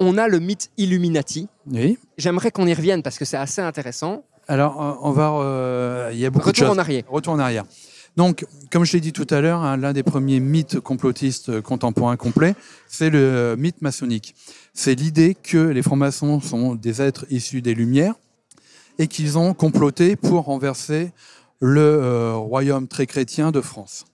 On 0.00 0.18
a 0.18 0.26
le 0.28 0.38
mythe 0.40 0.70
Illuminati. 0.76 1.48
Oui. 1.70 1.96
J'aimerais 2.18 2.50
qu'on 2.50 2.66
y 2.66 2.74
revienne 2.74 3.02
parce 3.02 3.18
que 3.18 3.24
c'est 3.24 3.38
assez 3.38 3.62
intéressant. 3.62 4.24
Alors, 4.48 4.98
on 5.02 5.12
va. 5.12 5.30
euh, 5.32 6.10
il 6.12 6.18
y 6.18 6.26
a 6.26 6.30
beaucoup 6.30 6.46
de 6.46 6.48
Retour 6.56 6.66
choses. 6.68 6.76
en 6.76 6.80
arrière. 6.80 7.04
Retour 7.08 7.32
en 7.34 7.38
arrière. 7.38 7.64
Donc, 8.16 8.46
comme 8.70 8.84
je 8.84 8.92
l'ai 8.94 9.00
dit 9.00 9.12
tout 9.12 9.26
à 9.30 9.40
l'heure, 9.40 9.62
hein, 9.62 9.76
l'un 9.76 9.92
des 9.92 10.02
premiers 10.02 10.40
mythes 10.40 10.80
complotistes 10.80 11.50
euh, 11.50 11.62
contemporains 11.62 12.16
complets, 12.16 12.54
c'est 12.88 13.10
le 13.10 13.18
euh, 13.18 13.56
mythe 13.56 13.80
maçonnique. 13.80 14.34
C'est 14.74 14.94
l'idée 14.94 15.34
que 15.34 15.58
les 15.58 15.82
francs-maçons 15.82 16.40
sont 16.40 16.74
des 16.74 17.00
êtres 17.00 17.26
issus 17.30 17.62
des 17.62 17.74
Lumières 17.74 18.14
et 18.98 19.06
qu'ils 19.06 19.38
ont 19.38 19.54
comploté 19.54 20.16
pour 20.16 20.44
renverser 20.44 21.12
le 21.60 21.80
euh, 21.80 22.34
royaume 22.34 22.88
très 22.88 23.06
chrétien 23.06 23.50
de 23.52 23.60
France. 23.60 24.06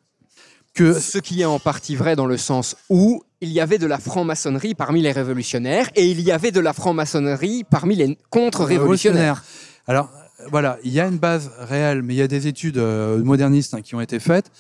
que 0.74 0.98
Ce 0.98 1.18
qui 1.18 1.42
est 1.42 1.46
en 1.46 1.58
partie 1.58 1.96
vrai 1.96 2.16
dans 2.16 2.26
le 2.26 2.36
sens 2.36 2.76
où 2.90 3.22
il 3.40 3.50
y 3.50 3.60
avait 3.60 3.78
de 3.78 3.86
la 3.86 3.98
franc-maçonnerie 3.98 4.74
parmi 4.74 5.02
les 5.02 5.12
révolutionnaires 5.12 5.88
et 5.94 6.06
il 6.06 6.20
y 6.20 6.32
avait 6.32 6.50
de 6.50 6.60
la 6.60 6.72
franc-maçonnerie 6.72 7.64
parmi 7.64 7.96
les 7.96 8.18
contre-révolutionnaires. 8.30 9.44
Alors 9.86 10.10
voilà, 10.50 10.78
il 10.84 10.92
y 10.92 11.00
a 11.00 11.06
une 11.06 11.18
base 11.18 11.50
réelle, 11.58 12.02
mais 12.02 12.14
il 12.14 12.16
y 12.16 12.22
a 12.22 12.28
des 12.28 12.46
études 12.46 12.78
euh, 12.78 13.22
modernistes 13.22 13.74
hein, 13.74 13.82
qui 13.82 13.94
ont 13.94 14.00
été 14.00 14.20
faites. 14.20 14.50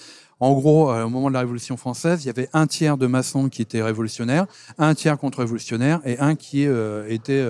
En 0.40 0.52
gros, 0.52 0.90
euh, 0.90 1.04
au 1.04 1.08
moment 1.08 1.28
de 1.28 1.34
la 1.34 1.40
Révolution 1.40 1.76
française, 1.76 2.24
il 2.24 2.26
y 2.26 2.30
avait 2.30 2.48
un 2.52 2.66
tiers 2.66 2.96
de 2.96 3.06
maçons 3.06 3.48
qui 3.48 3.62
étaient 3.62 3.82
révolutionnaires, 3.82 4.46
un 4.78 4.94
tiers 4.94 5.18
contre-révolutionnaires 5.18 6.00
et 6.04 6.18
un 6.18 6.34
qui 6.34 6.66
euh, 6.66 7.06
était 7.08 7.44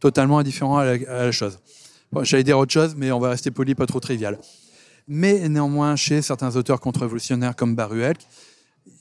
totalement 0.00 0.38
indifférent 0.38 0.78
à 0.78 0.96
la, 0.96 1.32
chose. 1.32 1.58
J'allais 2.22 2.44
dire 2.44 2.58
autre 2.58 2.72
chose, 2.72 2.94
mais 2.96 3.10
on 3.10 3.18
va 3.18 3.30
rester 3.30 3.50
poli, 3.50 3.74
pas 3.74 3.86
trop 3.86 4.00
trivial. 4.00 4.38
Mais 5.08 5.48
néanmoins, 5.48 5.96
chez 5.96 6.22
certains 6.22 6.54
auteurs 6.56 6.80
contre-révolutionnaires 6.80 7.56
comme 7.56 7.74
Baruel, 7.74 8.16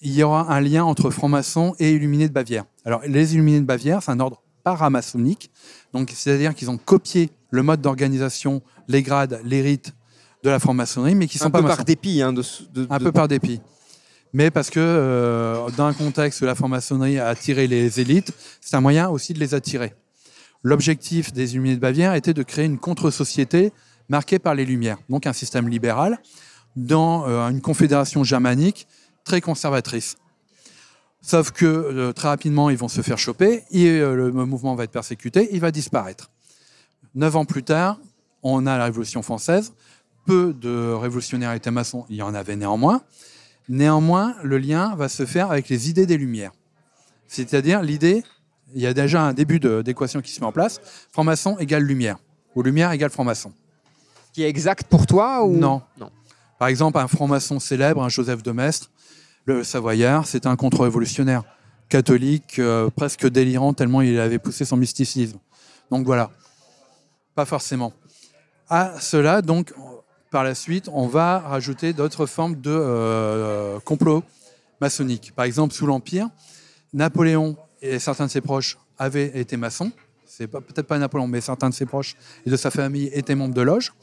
il 0.02 0.14
y 0.14 0.24
aura 0.24 0.52
un 0.54 0.62
lien 0.62 0.84
entre 0.84 1.10
francs-maçons 1.10 1.76
et 1.80 1.92
illuminés 1.92 2.28
de 2.28 2.34
Bavière. 2.34 2.66
Alors, 2.86 3.02
les 3.06 3.34
illuminés 3.34 3.60
de 3.60 3.66
Bavière, 3.66 4.02
c'est 4.04 4.12
un 4.12 4.20
ordre 4.20 4.42
paramaçonnique, 4.72 5.50
donc 5.94 6.12
c'est-à-dire 6.14 6.54
qu'ils 6.54 6.70
ont 6.70 6.78
copié 6.78 7.30
le 7.52 7.64
mode 7.64 7.80
d'organisation, 7.82 8.62
les 8.90 9.02
grades, 9.02 9.40
les 9.46 9.62
rites 9.62 9.94
de 10.44 10.50
la 10.50 10.60
franc-maçonnerie, 10.60 11.16
mais 11.16 11.28
qui 11.28 11.38
sont 11.38 11.46
Un 11.46 11.52
pas 11.52 11.62
peu 11.62 11.68
par 11.70 11.86
dépit. 11.86 12.22
hein, 12.22 12.34
de, 12.34 12.44
de- 12.74 12.86
Un 12.90 12.98
de- 12.98 13.04
peu 13.06 13.12
par 13.14 13.28
dépit. 13.30 13.62
Mais 14.34 14.52
parce 14.52 14.70
que 14.70 14.80
euh, 14.82 15.70
dans 15.78 15.86
un 15.86 15.94
contexte 15.94 16.42
où 16.42 16.46
la 16.46 16.54
franc-maçonnerie 16.54 17.18
a 17.18 17.28
attiré 17.30 17.66
les 17.68 18.02
élites, 18.02 18.34
c'est 18.60 18.76
un 18.76 18.82
moyen 18.82 19.08
aussi 19.08 19.34
de 19.34 19.40
les 19.40 19.54
attirer. 19.54 19.94
L'objectif 20.64 21.32
des 21.32 21.54
Illuminés 21.54 21.76
de 21.76 21.80
Bavière 21.82 22.14
était 22.14 22.34
de 22.34 22.44
créer 22.44 22.66
une 22.66 22.78
contre-société 22.78 23.72
marquée 24.10 24.38
par 24.40 24.54
les 24.54 24.66
Lumières, 24.66 24.98
donc 25.10 25.26
un 25.28 25.34
système 25.34 25.70
libéral, 25.70 26.20
dans 26.76 27.26
euh, 27.28 27.48
une 27.50 27.62
confédération 27.62 28.24
germanique 28.26 28.86
très 29.24 29.40
conservatrice. 29.40 30.18
Sauf 31.28 31.52
que 31.52 31.66
euh, 31.66 32.14
très 32.14 32.30
rapidement, 32.30 32.70
ils 32.70 32.78
vont 32.78 32.88
se 32.88 33.02
faire 33.02 33.18
choper, 33.18 33.66
et 33.70 33.90
euh, 33.90 34.16
le 34.16 34.46
mouvement 34.46 34.76
va 34.76 34.86
être 34.86 34.92
persécuté, 34.92 35.50
il 35.52 35.60
va 35.60 35.72
disparaître. 35.72 36.32
Neuf 37.16 37.36
ans 37.36 37.44
plus 37.44 37.64
tard, 37.64 38.00
on 38.44 38.66
a 38.66 38.78
la 38.78 38.86
Révolution 38.86 39.22
française, 39.22 39.74
peu 40.26 40.54
de 40.54 40.94
révolutionnaires 40.94 41.52
étaient 41.52 41.70
maçons, 41.70 42.06
il 42.10 42.16
y 42.16 42.22
en 42.22 42.34
avait 42.34 42.56
néanmoins. 42.56 43.02
Néanmoins, 43.68 44.36
le 44.42 44.58
lien 44.58 44.96
va 44.96 45.10
se 45.10 45.26
faire 45.26 45.52
avec 45.52 45.68
les 45.68 45.90
idées 45.90 46.06
des 46.06 46.16
Lumières. 46.16 46.54
C'est-à-dire 47.28 47.82
l'idée, 47.82 48.24
il 48.74 48.82
y 48.82 48.88
a 48.88 48.94
déjà 48.94 49.22
un 49.22 49.34
début 49.34 49.60
d'équation 49.60 50.22
qui 50.22 50.32
se 50.32 50.40
met 50.40 50.46
en 50.46 50.54
place, 50.54 50.80
franc-maçon 51.12 51.58
égale 51.58 51.84
lumière, 51.84 52.20
ou 52.56 52.64
lumière 52.64 52.90
égale 52.94 53.10
franc-maçon. 53.10 53.52
Qui 54.32 54.44
est 54.44 54.50
exact 54.50 54.88
pour 54.88 55.06
toi 55.06 55.44
ou... 55.44 55.58
Non. 55.58 55.82
non. 56.00 56.10
Par 56.58 56.70
exemple, 56.70 56.98
un 57.00 57.10
franc-maçon 57.10 57.60
célèbre, 57.60 58.02
un 58.02 58.08
Joseph 58.08 58.44
de 58.44 58.52
Maistre, 58.52 58.90
le 59.48 59.64
Savoyard, 59.64 60.28
c'est 60.28 60.46
un 60.46 60.58
contre-révolutionnaire 60.58 61.44
catholique, 61.88 62.60
euh, 62.60 62.90
presque 62.90 63.28
délirant, 63.28 63.74
tellement 63.74 64.02
il 64.02 64.20
avait 64.20 64.40
poussé 64.40 64.66
son 64.66 64.76
mysticisme. 64.76 65.40
Donc 65.90 66.06
voilà, 66.06 66.32
pas 67.34 67.46
forcément. 67.46 67.94
À 68.70 69.00
cela, 69.00 69.42
donc, 69.42 69.74
par 70.32 70.44
la 70.44 70.54
suite, 70.54 70.90
on 70.92 71.08
va 71.08 71.40
rajouter 71.40 71.94
d'autres 71.94 72.26
formes 72.26 72.56
de 72.56 72.72
euh, 72.72 73.80
complot 73.80 74.22
maçonnique. 74.82 75.32
Par 75.34 75.46
exemple, 75.46 75.74
sous 75.74 75.88
l'Empire, 75.88 76.28
Napoléon 76.94 77.56
et 77.82 78.00
certains 78.00 78.26
de 78.26 78.32
ses 78.32 78.42
proches 78.42 78.78
avaient 79.00 79.40
été 79.40 79.56
maçons. 79.56 79.94
C'est 80.26 80.48
peut-être 80.48 80.88
pas 80.88 81.00
Napoléon, 81.00 81.28
mais 81.28 81.40
certains 81.40 81.70
de 81.70 81.74
ses 81.74 81.86
proches 81.86 82.18
et 82.46 82.50
de 82.50 82.58
sa 82.58 82.70
famille 82.70 83.10
étaient 83.14 83.36
membres 83.36 83.56
de 83.56 83.62
loges. 83.62 83.94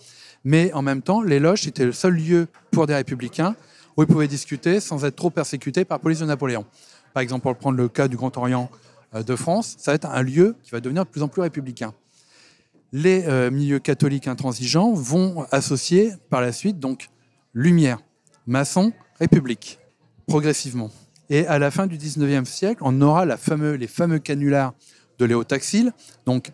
Mais 0.42 0.72
en 0.72 0.80
même 0.80 1.02
temps, 1.02 1.20
les 1.20 1.38
loges 1.38 1.66
étaient 1.66 1.84
le 1.84 1.92
seul 1.92 2.14
lieu 2.14 2.48
pour 2.70 2.86
des 2.86 2.94
républicains 2.94 3.54
où 3.96 4.02
ils 4.02 4.06
pouvaient 4.06 4.28
discuter 4.28 4.80
sans 4.80 5.04
être 5.04 5.16
trop 5.16 5.30
persécutés 5.30 5.84
par 5.84 5.98
la 5.98 6.02
police 6.02 6.20
de 6.20 6.26
Napoléon. 6.26 6.64
Par 7.12 7.22
exemple, 7.22 7.42
pour 7.42 7.56
prendre 7.56 7.76
le 7.76 7.88
cas 7.88 8.08
du 8.08 8.16
Grand 8.16 8.36
Orient 8.36 8.70
euh, 9.14 9.22
de 9.22 9.36
France, 9.36 9.76
ça 9.78 9.92
va 9.92 9.94
être 9.96 10.06
un 10.06 10.22
lieu 10.22 10.56
qui 10.62 10.70
va 10.70 10.80
devenir 10.80 11.04
de 11.04 11.10
plus 11.10 11.22
en 11.22 11.28
plus 11.28 11.42
républicain. 11.42 11.94
Les 12.92 13.24
euh, 13.26 13.50
milieux 13.50 13.78
catholiques 13.78 14.28
intransigeants 14.28 14.92
vont 14.92 15.46
associer 15.50 16.12
par 16.30 16.40
la 16.40 16.52
suite 16.52 16.78
donc 16.78 17.08
lumière, 17.54 17.98
maçon, 18.46 18.92
république, 19.18 19.78
progressivement. 20.26 20.90
Et 21.30 21.46
à 21.46 21.58
la 21.58 21.70
fin 21.70 21.86
du 21.86 21.96
19e 21.96 22.44
siècle, 22.44 22.82
on 22.84 23.00
aura 23.00 23.24
les 23.24 23.86
fameux 23.86 24.18
canulars 24.18 24.74
de 25.18 25.24
Léo 25.24 25.44
Taxil, 25.44 25.92
donc 26.26 26.52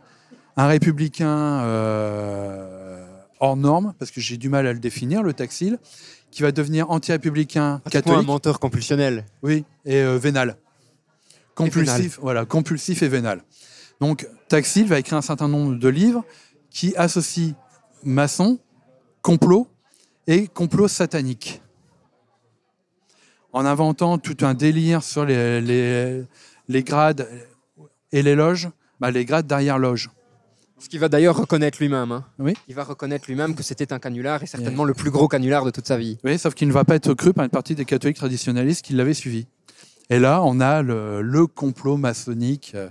un 0.56 0.66
républicain 0.66 1.62
euh, 1.62 3.04
hors 3.40 3.56
norme, 3.56 3.94
parce 3.98 4.10
que 4.10 4.20
j'ai 4.20 4.36
du 4.36 4.48
mal 4.48 4.66
à 4.66 4.72
le 4.72 4.78
définir, 4.78 5.22
le 5.22 5.32
Taxil, 5.32 5.78
qui 6.30 6.42
va 6.42 6.52
devenir 6.52 6.90
anti-républicain 6.90 7.80
un 7.84 7.90
catholique. 7.90 8.26
menteur 8.26 8.60
compulsionnel. 8.60 9.26
Oui, 9.42 9.64
et 9.84 9.96
euh, 9.96 10.18
vénal. 10.18 10.56
Compulsif, 11.54 12.18
voilà, 12.20 12.44
compulsif 12.44 13.02
et 13.02 13.08
vénal. 13.08 13.42
Donc, 14.00 14.26
Taxil 14.48 14.86
va 14.86 14.98
écrire 14.98 15.18
un 15.18 15.22
certain 15.22 15.48
nombre 15.48 15.74
de 15.74 15.88
livres 15.88 16.24
qui 16.70 16.94
associent 16.96 17.54
maçon, 18.02 18.58
complot 19.22 19.66
et 20.26 20.46
complot 20.46 20.88
satanique. 20.88 21.60
En 23.52 23.66
inventant 23.66 24.16
tout 24.18 24.36
un 24.42 24.54
délire 24.54 25.02
sur 25.02 25.24
les, 25.24 25.60
les, 25.60 26.22
les 26.68 26.82
grades 26.82 27.28
et 28.12 28.22
les 28.22 28.34
loges, 28.34 28.70
bah, 29.00 29.10
les 29.10 29.24
grades 29.24 29.46
derrière-loge. 29.46 30.10
Ce 30.82 30.88
qu'il 30.88 30.98
va 30.98 31.08
d'ailleurs 31.08 31.36
reconnaître 31.36 31.78
lui-même. 31.80 32.10
hein. 32.12 32.24
Oui. 32.38 32.54
Il 32.68 32.74
va 32.74 32.84
reconnaître 32.84 33.26
lui-même 33.28 33.54
que 33.54 33.62
c'était 33.62 33.92
un 33.92 33.98
canular 33.98 34.42
et 34.42 34.46
certainement 34.46 34.84
le 34.84 34.94
plus 34.94 35.10
gros 35.10 35.28
canular 35.28 35.64
de 35.64 35.70
toute 35.70 35.86
sa 35.86 35.96
vie. 35.98 36.18
Oui, 36.24 36.38
sauf 36.38 36.54
qu'il 36.54 36.68
ne 36.68 36.72
va 36.72 36.84
pas 36.84 36.94
être 36.96 37.12
cru 37.14 37.32
par 37.32 37.44
une 37.44 37.50
partie 37.50 37.74
des 37.74 37.84
catholiques 37.84 38.16
traditionnalistes 38.16 38.84
qui 38.84 38.94
l'avaient 38.94 39.14
suivi. 39.14 39.46
Et 40.08 40.18
là, 40.18 40.42
on 40.42 40.58
a 40.60 40.82
le, 40.82 41.22
le 41.22 41.46
complot 41.46 41.96
maçonnique 41.96 42.72
euh, 42.74 42.88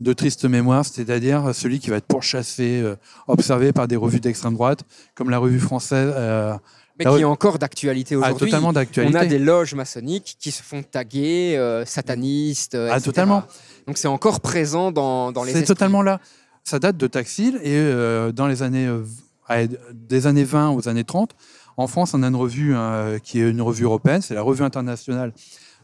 de 0.00 0.12
triste 0.14 0.46
mémoire, 0.46 0.84
c'est-à-dire 0.84 1.54
celui 1.54 1.78
qui 1.78 1.90
va 1.90 1.96
être 1.96 2.06
pourchassé, 2.06 2.80
euh, 2.82 2.96
observé 3.28 3.72
par 3.72 3.86
des 3.86 3.96
revues 3.96 4.20
d'extrême 4.20 4.54
droite, 4.54 4.80
comme 5.14 5.30
la 5.30 5.38
revue 5.38 5.60
française. 5.60 6.12
euh, 6.16 6.54
Mais 6.98 7.04
Ah 7.06 7.14
qui 7.14 7.20
est 7.20 7.24
encore 7.24 7.58
d'actualité 7.58 8.14
ah, 8.16 8.18
aujourd'hui. 8.18 8.46
totalement 8.48 8.68
On 8.70 8.72
d'actualité. 8.72 9.18
a 9.18 9.26
des 9.26 9.38
loges 9.38 9.74
maçonniques 9.74 10.36
qui 10.40 10.50
se 10.50 10.62
font 10.62 10.82
taguer 10.82 11.56
euh, 11.58 11.84
satanistes. 11.84 12.74
euh, 12.74 12.88
Ah, 12.90 12.94
etc. 12.96 13.04
totalement. 13.04 13.44
Donc 13.86 13.98
c'est 13.98 14.08
encore 14.08 14.40
présent 14.40 14.90
dans, 14.90 15.30
dans 15.32 15.44
les 15.44 15.52
C'est 15.52 15.64
totalement 15.64 16.02
là. 16.02 16.18
Ça 16.64 16.78
date 16.78 16.96
de 16.96 17.06
Taxil 17.06 17.56
et 17.62 17.74
euh, 17.76 18.32
dans 18.32 18.46
les 18.46 18.62
années 18.62 18.86
euh, 18.86 19.66
des 19.92 20.26
années 20.26 20.44
20 20.44 20.70
aux 20.70 20.88
années 20.88 21.04
30, 21.04 21.34
en 21.76 21.86
France, 21.86 22.14
on 22.14 22.22
a 22.22 22.28
une 22.28 22.36
revue 22.36 22.74
euh, 22.76 23.18
qui 23.18 23.40
est 23.40 23.48
une 23.48 23.62
revue 23.62 23.84
européenne, 23.84 24.20
c'est 24.20 24.34
la 24.34 24.42
Revue 24.42 24.64
internationale 24.64 25.32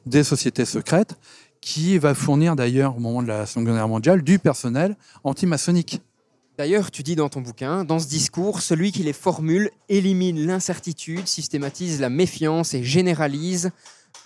des 0.04 0.22
sociétés 0.22 0.64
secrètes, 0.64 1.16
qui 1.60 1.98
va 1.98 2.14
fournir 2.14 2.54
d'ailleurs 2.54 2.96
au 2.96 3.00
moment 3.00 3.22
de 3.22 3.28
la 3.28 3.46
Seconde 3.46 3.66
Guerre 3.66 3.88
mondiale 3.88 4.22
du 4.22 4.38
personnel 4.38 4.96
anti-maçonnique. 5.24 6.00
D'ailleurs, 6.58 6.90
tu 6.90 7.02
dis 7.02 7.16
dans 7.16 7.28
ton 7.28 7.40
bouquin, 7.40 7.84
dans 7.84 7.98
ce 7.98 8.08
discours, 8.08 8.60
celui 8.60 8.92
qui 8.92 9.02
les 9.02 9.12
formule 9.12 9.70
élimine 9.88 10.46
l'incertitude, 10.46 11.26
systématise 11.26 12.00
la 12.00 12.08
méfiance 12.08 12.72
et 12.72 12.82
généralise 12.82 13.70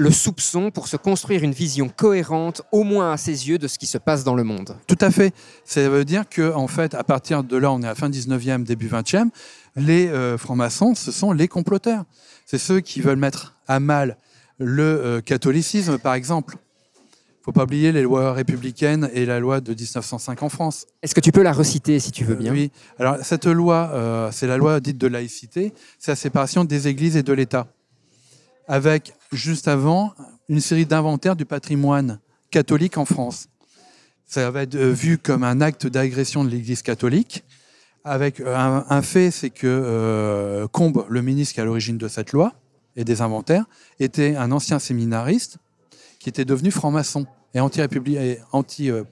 le 0.01 0.11
soupçon 0.11 0.71
pour 0.71 0.89
se 0.89 0.97
construire 0.97 1.45
une 1.45 1.53
vision 1.53 1.91
cohérente, 1.95 2.63
au 2.73 2.85
moins 2.85 3.13
à 3.13 3.17
ses 3.19 3.49
yeux, 3.49 3.59
de 3.59 3.69
ce 3.69 3.79
qui 3.79 3.87
se 3.87 3.99
passe 3.99 4.25
dans 4.25 4.35
le 4.35 4.45
monde. 4.45 4.75
Tout 4.87 4.99
à 5.01 5.11
fait. 5.11 5.35
Ça 5.65 5.87
veut 5.91 6.07
dire 6.07 6.27
que, 6.29 6.55
en 6.55 6.69
fait, 6.69 6.95
à 6.95 7.05
partir 7.05 7.45
de 7.45 7.57
là, 7.59 7.71
on 7.71 7.83
est 7.83 7.87
à 7.87 7.95
fin 7.95 8.09
19e, 8.09 8.65
début 8.65 8.89
20e, 8.89 9.29
les 9.77 10.09
euh, 10.09 10.39
francs-maçons, 10.39 10.95
ce 10.95 11.13
sont 11.13 11.33
les 11.33 11.49
comploteurs. 11.49 12.05
C'est 12.47 12.59
ceux 12.59 12.81
qui 12.81 13.03
veulent 13.03 13.19
mettre 13.19 13.57
à 13.69 13.79
mal 13.79 14.17
le 14.59 14.83
euh, 14.83 15.21
catholicisme, 15.21 15.99
par 15.99 16.15
exemple. 16.15 16.57
Il 17.41 17.45
faut 17.45 17.53
pas 17.53 17.65
oublier 17.65 17.93
les 17.93 18.03
lois 18.03 18.33
républicaines 18.33 19.11
et 19.13 19.27
la 19.27 19.39
loi 19.39 19.61
de 19.61 19.73
1905 19.73 20.43
en 20.43 20.49
France. 20.49 20.87
Est-ce 21.03 21.15
que 21.15 21.21
tu 21.21 21.33
peux 21.33 21.43
la 21.43 21.53
reciter 21.53 21.99
si 22.01 22.11
tu 22.11 22.25
veux 22.25 22.35
bien? 22.37 22.53
Euh, 22.53 22.55
oui. 22.55 22.73
Alors, 22.99 23.17
cette 23.23 23.47
loi, 23.47 23.91
euh, 23.93 24.31
c'est 24.33 24.47
la 24.47 24.57
loi 24.57 24.81
dite 24.81 24.99
de 24.99 25.07
laïcité, 25.07 25.75
c'est 25.99 26.13
la 26.13 26.17
séparation 26.17 26.65
des 26.65 26.89
églises 26.89 27.17
et 27.17 27.23
de 27.23 27.33
l'État. 27.35 27.69
Avec, 28.73 29.15
juste 29.33 29.67
avant, 29.67 30.15
une 30.49 30.61
série 30.61 30.87
d'inventaires 30.87 31.35
du 31.35 31.45
patrimoine 31.45 32.21
catholique 32.53 32.99
en 32.99 33.05
France. 33.05 33.49
Ça 34.27 34.49
va 34.53 34.63
être 34.63 34.77
euh, 34.77 34.93
vu 34.93 35.19
comme 35.19 35.43
un 35.43 35.61
acte 35.61 35.89
d'agression 35.89 36.45
de 36.45 36.51
l'Église 36.51 36.83
catholique. 36.83 37.43
Avec 38.05 38.39
euh, 38.39 38.55
un, 38.57 39.03
fait, 39.03 39.33
c'est 39.33 39.51
que 39.51 39.67
euh, 39.67 40.69
Combes, 40.69 41.05
le 41.09 41.21
ministre 41.21 41.55
qui 41.55 41.59
est 41.59 41.65
à 41.65 41.67
l'origine 41.67 41.99
de 41.99 42.07
cette 42.07 42.31
loi 42.31 42.53
et 42.95 43.03
des 43.03 43.23
inventaires, 43.23 43.65
était 43.99 44.37
un 44.37 44.53
ancien 44.53 44.79
séminariste 44.79 45.57
qui 46.21 46.29
était 46.29 46.45
devenu 46.45 46.71
franc-maçon 46.71 47.27
et 47.55 47.59
anti-républi- 47.59 48.21
et 48.21 48.39
anti, 48.53 48.89
euh, 48.89 49.03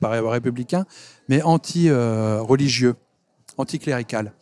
anti-religieux, 1.42 2.94
anticlérical. 3.56 4.34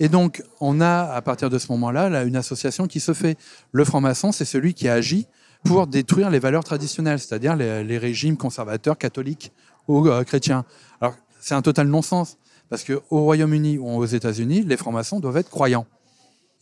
Et 0.00 0.08
donc, 0.08 0.42
on 0.60 0.80
a, 0.80 1.02
à 1.12 1.22
partir 1.22 1.50
de 1.50 1.58
ce 1.58 1.70
moment-là, 1.72 2.08
là, 2.08 2.24
une 2.24 2.36
association 2.36 2.86
qui 2.86 3.00
se 3.00 3.12
fait. 3.12 3.36
Le 3.70 3.84
franc-maçon, 3.84 4.32
c'est 4.32 4.46
celui 4.46 4.74
qui 4.74 4.88
agit 4.88 5.26
pour 5.64 5.86
détruire 5.86 6.30
les 6.30 6.38
valeurs 6.38 6.64
traditionnelles, 6.64 7.18
c'est-à-dire 7.18 7.54
les, 7.54 7.84
les 7.84 7.98
régimes 7.98 8.38
conservateurs, 8.38 8.96
catholiques 8.96 9.52
ou 9.88 10.08
euh, 10.08 10.24
chrétiens. 10.24 10.64
Alors, 11.02 11.14
c'est 11.38 11.54
un 11.54 11.60
total 11.62 11.86
non-sens, 11.88 12.38
parce 12.70 12.82
qu'au 12.82 13.02
Royaume-Uni 13.10 13.76
ou 13.78 13.88
aux 13.94 14.06
États-Unis, 14.06 14.62
les 14.66 14.76
francs-maçons 14.78 15.20
doivent 15.20 15.36
être 15.36 15.50
croyants. 15.50 15.86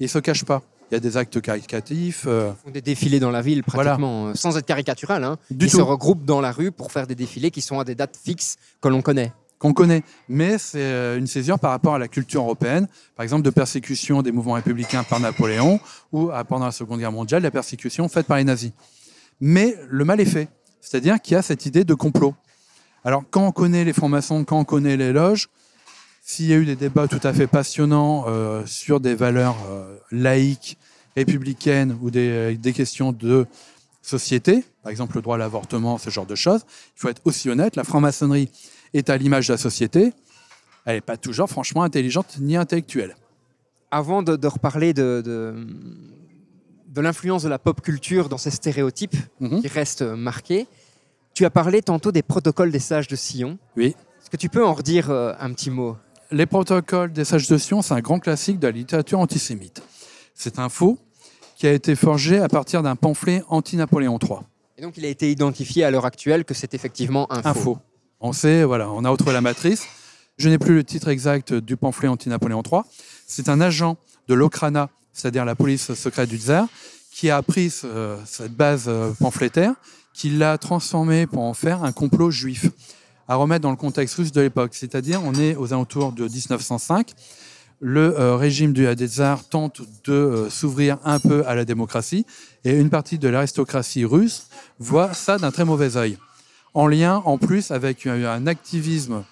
Ils 0.01 0.05
ne 0.05 0.09
se 0.09 0.19
cachent 0.19 0.45
pas. 0.45 0.63
Il 0.91 0.95
y 0.95 0.97
a 0.97 1.01
des 1.01 1.17
actes 1.17 1.41
caricatifs. 1.41 2.25
euh, 2.27 2.51
Ils 2.51 2.65
font 2.65 2.71
des 2.73 2.81
défilés 2.81 3.21
dans 3.21 3.31
la 3.31 3.43
ville, 3.43 3.63
pratiquement, 3.63 4.29
euh, 4.29 4.35
sans 4.35 4.57
être 4.57 4.65
caricatural. 4.67 5.23
Hein. 5.23 5.37
Du 5.51 5.67
Ils 5.67 5.71
tout. 5.71 5.77
se 5.77 5.83
regroupent 5.83 6.25
dans 6.25 6.41
la 6.41 6.51
rue 6.51 6.73
pour 6.73 6.91
faire 6.91 7.07
des 7.07 7.15
défilés 7.15 7.51
qui 7.51 7.61
sont 7.61 7.79
à 7.79 7.85
des 7.85 7.95
dates 7.95 8.17
fixes 8.17 8.57
que 8.81 8.89
l'on 8.89 9.03
connaît. 9.03 9.33
Qu'on 9.59 9.73
connaît. 9.73 10.03
Mais 10.29 10.59
c'est 10.59 10.81
euh, 10.81 11.19
une 11.19 11.27
césure 11.27 11.59
par 11.59 11.71
rapport 11.71 11.95
à 11.95 11.99
la 11.99 12.09
culture 12.09 12.43
européenne, 12.43 12.89
par 13.17 13.25
exemple 13.25 13.43
de 13.43 13.51
persécution 13.51 14.23
des 14.23 14.33
mouvements 14.33 14.55
républicains 14.55 15.03
par 15.05 15.21
Napoléon 15.21 15.81
ou 16.13 16.31
à- 16.31 16.45
pendant 16.45 16.67
la 16.67 16.73
Seconde 16.73 17.01
Guerre 17.01 17.13
mondiale, 17.13 17.43
la 17.43 17.51
persécution 17.51 18.09
faite 18.09 18.27
par 18.27 18.37
les 18.37 18.45
nazis. 18.45 18.73
Mais 19.41 19.77
le 19.89 20.05
mal 20.05 20.21
est 20.21 20.25
fait, 20.25 20.49
c'est-à-dire 20.81 21.21
qu'il 21.21 21.35
y 21.35 21.37
a 21.37 21.43
cette 21.43 21.67
idée 21.67 21.85
de 21.85 21.95
complot. 21.95 22.35
Alors 23.05 23.23
quand 23.31 23.47
on 23.47 23.53
connaît 23.53 23.85
les 23.85 23.93
francs-maçons, 23.93 24.45
quand 24.45 24.59
on 24.59 24.65
connaît 24.65 24.97
les 24.97 25.13
loges, 25.13 25.49
s'il 26.23 26.47
y 26.47 26.53
a 26.53 26.57
eu 26.57 26.67
des 26.67 26.77
débats 26.77 27.09
tout 27.09 27.21
à 27.23 27.33
fait 27.33 27.47
passionnants 27.47 28.25
euh, 28.29 28.67
sur 28.67 29.01
des 29.01 29.15
valeurs 29.15 29.57
euh, 29.71 29.97
laïques, 30.11 30.77
républicaines 31.17 31.99
ou 32.03 32.11
des, 32.11 32.29
euh, 32.29 32.55
des 32.57 32.73
questions 32.73 33.13
de 33.13 33.47
société, 34.03 34.65
par 34.83 34.91
exemple 34.91 35.17
le 35.17 35.23
droit 35.23 35.37
à 35.37 35.39
l'avortement, 35.39 35.99
ce 35.99 36.11
genre 36.11 36.27
de 36.27 36.35
choses, 36.35 36.63
il 36.97 37.01
faut 37.01 37.09
être 37.09 37.23
aussi 37.25 37.49
honnête, 37.49 37.77
la 37.77 37.85
franc-maçonnerie 37.85 38.51
est 38.95 39.11
à 39.11 39.17
l'image 39.17 39.49
de 39.49 39.53
la 39.55 39.59
société, 39.59 40.13
elle 40.85 40.97
n'est 40.97 41.01
pas 41.01 41.17
toujours 41.17 41.49
franchement 41.49 41.83
intelligente 41.83 42.37
ni 42.41 42.57
intellectuelle. 42.57 43.17
Avant 43.91 44.23
de, 44.23 44.37
de 44.37 44.47
reparler 44.47 44.93
de, 44.93 45.23
de, 45.25 45.67
de 46.89 47.01
l'influence 47.01 47.43
de 47.43 47.49
la 47.49 47.59
pop 47.59 47.81
culture 47.81 48.29
dans 48.29 48.39
ces 48.39 48.51
stéréotypes 48.51 49.17
Mhm. 49.41 49.61
qui 49.63 49.69
restent 49.69 50.03
marqués, 50.03 50.67
tu 51.35 51.45
as 51.45 51.51
parlé 51.51 51.83
tantôt 51.83 52.11
des 52.13 52.23
protocoles 52.23 52.71
des 52.73 52.79
sages 52.81 53.07
de 53.09 53.17
Sion. 53.17 53.59
Oui. 53.77 53.95
Est-ce 54.21 54.31
que 54.31 54.37
tu 54.37 54.49
peux 54.49 54.65
en 54.67 54.75
redire 54.75 55.11
euh, 55.11 55.33
un 55.39 55.53
petit 55.53 55.71
mot? 55.71 55.97
Les 56.31 56.47
protocoles 56.47 57.13
des 57.13 57.25
sages 57.25 57.49
de 57.49 57.57
Sion, 57.57 57.81
c'est 57.81 57.95
un 57.95 58.01
grand 58.01 58.19
classique 58.19 58.59
de 58.59 58.67
la 58.67 58.73
littérature 58.73 59.19
antisémite. 59.21 59.83
C'est 60.35 60.59
un 60.59 60.69
faux 60.69 60.99
qui 61.57 61.67
a 61.67 61.73
été 61.73 61.95
forgé 61.95 62.39
à 62.39 62.49
partir 62.49 62.83
d'un 62.83 62.97
pamphlet 62.97 63.43
anti-Napoléon 63.49 64.19
III. 64.23 64.39
Et 64.77 64.83
donc 64.83 64.97
il 64.97 65.05
a 65.05 65.09
été 65.09 65.31
identifié 65.31 65.85
à 65.85 65.91
l'heure 65.91 66.05
actuelle 66.07 66.45
que 66.45 66.55
c'est 66.55 66.75
effectivement 66.75 67.27
un, 67.33 67.41
Un 67.45 67.55
faux. 67.55 67.79
On 68.21 68.33
sait, 68.33 68.65
voilà, 68.65 68.91
on 68.91 69.05
a 69.05 69.11
retrouvé 69.11 69.33
la 69.33 69.41
matrice. 69.41 69.85
Je 70.39 70.49
n'ai 70.49 70.59
plus 70.59 70.75
le 70.75 70.85
titre 70.85 71.09
exact 71.09 71.53
du 71.55 71.77
pamphlet 71.77 72.09
anti-Napoléon 72.09 72.63
III. 72.65 72.83
C'est 73.27 73.49
un 73.49 73.61
agent 73.61 73.97
de 74.29 74.35
l'Okrana, 74.35 74.89
c'est-à-dire 75.13 75.45
la 75.45 75.55
police 75.55 75.95
secrète 75.95 76.29
du 76.29 76.37
tsar, 76.39 76.67
qui 77.13 77.31
a 77.31 77.43
pris 77.43 77.71
ce- 77.71 78.17
cette 78.25 78.55
base 78.55 78.85
euh, 78.89 79.13
pamphlétaire, 79.19 79.75
qui 80.15 80.31
l'a 80.31 80.59
transformée 80.59 81.27
pour 81.27 81.43
en 81.43 81.55
faire 81.55 81.85
un 81.85 81.93
complot 81.93 82.31
juif, 82.31 82.67
à 83.29 83.37
remettre 83.37 83.63
dans 83.63 83.71
le 83.71 83.77
contexte 83.77 84.17
russe 84.17 84.33
de 84.33 84.41
l'époque. 84.41 84.75
C'est-à-dire, 84.75 85.21
on 85.25 85.35
est 85.35 85.55
aux 85.57 85.73
alentours 85.73 86.13
de 86.13 86.25
1905. 86.29 87.13
Le 87.81 88.19
euh, 88.19 88.35
régime 88.37 88.73
du 88.73 88.93
des 88.97 89.07
tsars 89.09 89.49
tente 89.49 89.81
de 90.05 90.13
euh, 90.13 90.51
s'ouvrir 90.51 90.99
un 91.05 91.21
peu 91.21 91.47
à 91.47 91.55
la 91.55 91.65
démocratie, 91.65 92.27
et 92.65 92.73
une 92.73 92.91
partie 92.91 93.19
de 93.19 93.29
l'aristocratie 93.29 94.05
russe 94.05 94.49
voit 94.81 95.15
ça 95.15 95.39
d'un 95.39 95.53
très 95.53 95.65
mauvais 95.65 95.97
œil 95.97 96.19
en 96.79 96.87
lien 96.87 97.23
en 97.25 97.39
plus 97.39 97.73
avec 97.73 98.07
un 98.07 98.25
un 98.25 98.47
activisme 98.47 99.25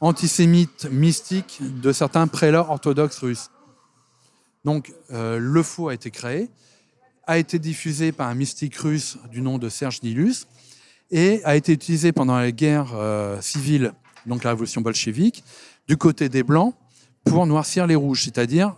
antisémite 0.00 0.86
mystique 0.88 1.60
de 1.60 1.90
certains 1.90 2.28
prélats 2.28 2.70
orthodoxes 2.70 3.18
russes. 3.18 3.50
Donc 4.64 4.92
euh, 5.10 5.36
le 5.40 5.62
faux 5.64 5.88
a 5.88 5.94
été 5.94 6.12
créé, 6.12 6.48
a 7.26 7.38
été 7.38 7.58
diffusé 7.58 8.12
par 8.12 8.28
un 8.28 8.36
mystique 8.36 8.76
russe 8.76 9.18
du 9.32 9.40
nom 9.40 9.58
de 9.58 9.68
Serge 9.68 10.00
Nilus 10.04 10.46
et 11.10 11.40
a 11.42 11.56
été 11.56 11.72
utilisé 11.72 12.12
pendant 12.12 12.38
la 12.38 12.52
guerre 12.52 12.92
euh, 12.94 13.40
civile, 13.40 13.94
donc 14.26 14.44
la 14.44 14.50
révolution 14.50 14.80
bolchevique, 14.80 15.42
du 15.88 15.96
côté 15.96 16.28
des 16.28 16.44
Blancs 16.44 16.72
pour 17.24 17.44
noircir 17.48 17.88
les 17.88 17.96
Rouges, 17.96 18.22
c'est-à-dire, 18.22 18.76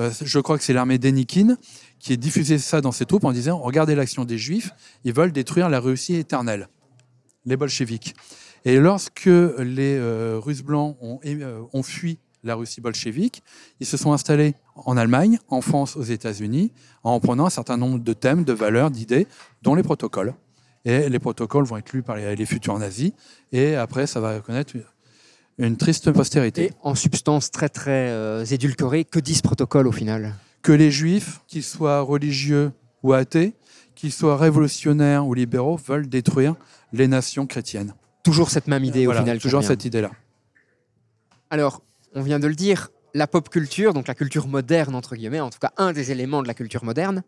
euh, 0.00 0.10
je 0.20 0.40
crois 0.40 0.58
que 0.58 0.64
c'est 0.64 0.72
l'armée 0.72 0.98
d'Enikin 0.98 1.56
qui 2.00 2.14
a 2.14 2.16
diffusé 2.16 2.58
ça 2.58 2.80
dans 2.80 2.90
ses 2.90 3.06
troupes 3.06 3.24
en 3.24 3.32
disant, 3.32 3.58
regardez 3.58 3.94
l'action 3.94 4.24
des 4.24 4.38
Juifs, 4.38 4.72
ils 5.04 5.12
veulent 5.12 5.32
détruire 5.32 5.68
la 5.68 5.78
Russie 5.78 6.16
éternelle 6.16 6.68
les 7.44 7.56
bolcheviks. 7.56 8.14
Et 8.64 8.78
lorsque 8.78 9.26
les 9.26 9.96
euh, 9.96 10.38
Russes 10.42 10.62
blancs 10.62 10.96
ont, 11.00 11.20
euh, 11.24 11.62
ont 11.72 11.82
fui 11.82 12.18
la 12.42 12.54
Russie 12.54 12.80
bolchevique, 12.80 13.42
ils 13.80 13.86
se 13.86 13.96
sont 13.96 14.12
installés 14.12 14.54
en 14.74 14.96
Allemagne, 14.96 15.38
en 15.48 15.60
France, 15.60 15.96
aux 15.96 16.02
États-Unis, 16.02 16.72
en 17.02 17.18
prenant 17.20 17.46
un 17.46 17.50
certain 17.50 17.76
nombre 17.76 17.98
de 17.98 18.12
thèmes, 18.12 18.44
de 18.44 18.52
valeurs, 18.52 18.90
d'idées, 18.90 19.26
dont 19.62 19.74
les 19.74 19.82
protocoles. 19.82 20.34
Et 20.84 21.08
les 21.08 21.18
protocoles 21.18 21.64
vont 21.64 21.78
être 21.78 21.92
lus 21.92 22.02
par 22.02 22.16
les, 22.16 22.36
les 22.36 22.46
futurs 22.46 22.78
nazis, 22.78 23.12
et 23.52 23.76
après, 23.76 24.06
ça 24.06 24.20
va 24.20 24.40
connaître 24.40 24.74
une 25.58 25.76
triste 25.76 26.10
postérité. 26.12 26.64
Et 26.64 26.72
en 26.82 26.94
substance 26.94 27.50
très 27.50 27.68
très 27.68 28.10
euh, 28.10 28.44
édulcorée, 28.44 29.04
que 29.04 29.20
dit 29.20 29.34
ce 29.34 29.42
protocole 29.42 29.86
au 29.86 29.92
final? 29.92 30.34
Que 30.62 30.72
les 30.72 30.90
juifs, 30.90 31.40
qu'ils 31.46 31.62
soient 31.62 32.00
religieux 32.00 32.72
ou 33.02 33.12
athées, 33.12 33.54
qu'ils 33.94 34.12
soient 34.12 34.36
révolutionnaires 34.36 35.26
ou 35.26 35.34
libéraux, 35.34 35.76
veulent 35.76 36.08
détruire 36.08 36.56
les 36.94 37.08
nations 37.08 37.46
chrétiennes. 37.46 37.94
Toujours 38.22 38.50
cette 38.50 38.68
même 38.68 38.84
idée 38.84 39.04
Voilà, 39.04 39.20
au 39.20 39.24
final. 39.24 39.38
toujours 39.40 39.62
cette 39.62 39.84
idée-là. 39.84 40.10
Alors, 41.50 41.82
on 42.14 42.22
vient 42.22 42.38
de 42.40 42.46
le 42.46 42.54
dire, 42.54 42.90
la 43.12 43.26
pop 43.26 43.48
culture, 43.48 43.92
donc 43.92 44.08
la 44.08 44.14
culture 44.14 44.46
moderne 44.48 44.94
entre 44.94 45.14
guillemets, 45.16 45.40
en 45.40 45.50
tout 45.50 45.58
cas 45.60 45.72
un 45.76 45.92
des 45.92 46.10
éléments 46.10 46.42
de 46.42 46.48
la 46.48 46.54
culture 46.54 46.84
moderne, 46.84 47.22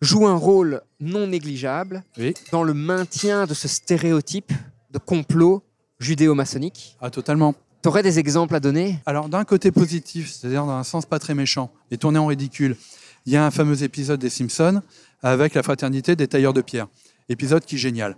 joue 0.00 0.26
un 0.26 0.34
rôle 0.36 0.82
non 1.00 1.26
négligeable 1.28 2.02
Oui. 2.18 2.34
dans 2.52 2.62
le 2.64 2.74
maintien 2.74 3.46
de 3.46 3.54
ce 3.54 3.68
stéréotype 3.68 4.52
de 4.90 4.98
complot 4.98 5.62
judéo-maçonnique. 6.00 6.96
Ah, 7.00 7.10
totalement. 7.10 7.54
Tu 7.82 7.88
aurais 7.88 8.02
des 8.02 8.18
exemples 8.18 8.54
à 8.54 8.60
donner? 8.60 8.98
Alors, 9.06 9.28
d'un 9.28 9.44
côté 9.44 9.70
positif, 9.70 10.30
c'est-à-dire 10.32 10.64
dans 10.66 10.72
un 10.72 10.84
sens 10.84 11.06
pas 11.06 11.18
très 11.18 11.34
méchant, 11.34 11.70
et 11.90 11.98
tourné 11.98 12.18
en 12.18 12.26
ridicule, 12.26 12.76
il 13.26 13.32
y 13.32 13.36
a 13.36 13.44
un 13.46 13.50
fameux 13.50 13.82
épisode 13.82 14.20
des 14.20 14.30
Simpsons 14.30 14.82
avec 15.22 15.54
la 15.54 15.62
fraternité 15.62 16.16
des 16.16 16.26
tailleurs 16.28 16.52
de 16.52 16.60
pierre. 16.60 16.88
Épisode 17.28 17.64
qui 17.64 17.76
est 17.76 17.78
génial. 17.78 18.16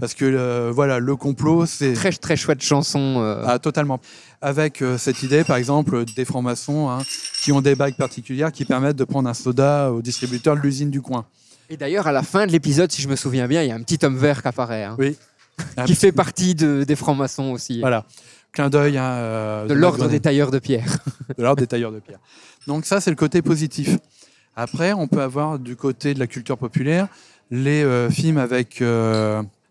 Parce 0.00 0.14
que, 0.14 0.24
euh, 0.24 0.70
voilà, 0.74 0.98
le 0.98 1.16
complot, 1.16 1.66
c'est. 1.66 1.92
Très 1.92 2.10
très 2.12 2.36
chouette 2.36 2.62
chanson. 2.62 3.16
euh, 3.22 3.44
Ah, 3.46 3.58
totalement. 3.58 4.00
Avec 4.40 4.82
euh, 4.82 4.98
cette 4.98 5.22
idée, 5.22 5.44
par 5.44 5.56
exemple, 5.56 6.04
des 6.16 6.24
francs-maçons 6.24 6.88
hein, 6.90 6.98
qui 7.42 7.52
ont 7.52 7.60
des 7.60 7.74
bagues 7.74 7.96
particulières 7.96 8.50
qui 8.52 8.64
permettent 8.64 8.96
de 8.96 9.04
prendre 9.04 9.28
un 9.28 9.34
soda 9.34 9.92
au 9.92 10.02
distributeur 10.02 10.56
de 10.56 10.60
l'usine 10.60 10.90
du 10.90 11.00
coin. 11.02 11.24
Et 11.70 11.76
d'ailleurs, 11.76 12.06
à 12.06 12.12
la 12.12 12.22
fin 12.22 12.46
de 12.46 12.52
l'épisode, 12.52 12.90
si 12.90 13.00
je 13.02 13.08
me 13.08 13.16
souviens 13.16 13.46
bien, 13.46 13.62
il 13.62 13.68
y 13.68 13.70
a 13.70 13.74
un 13.74 13.82
petit 13.82 14.04
homme 14.04 14.16
vert 14.16 14.42
qui 14.42 14.48
apparaît, 14.48 14.84
hein, 14.84 14.96
Oui. 14.98 15.16
qui 15.86 15.94
fait 15.94 16.10
partie 16.12 16.54
de- 16.54 16.84
des 16.84 16.96
francs-maçons 16.96 17.50
aussi, 17.52 17.80
Voilà. 17.80 18.04
Clin 18.50 18.68
d'œil. 18.68 18.98
hein, 18.98 19.66
de 19.66 19.72
l'ordre 19.74 20.08
des 20.08 20.20
tailleurs 20.20 20.50
de 20.50 20.58
pierre. 20.58 20.98
de 21.38 21.42
l'ordre 21.42 21.60
des 21.60 21.66
tailleurs 21.66 21.92
de 21.92 22.00
pierre. 22.00 22.18
Donc 22.66 22.84
ça, 22.86 23.00
c'est 23.00 23.10
le 23.10 23.16
côté 23.16 23.40
positif. 23.42 23.96
Après, 24.56 24.92
on 24.92 25.06
peut 25.06 25.22
avoir 25.22 25.58
du 25.58 25.76
côté 25.76 26.12
de 26.14 26.18
la 26.18 26.26
culture 26.26 26.58
populaire 26.58 27.06
les 27.50 27.86
films 28.10 28.38
avec 28.38 28.82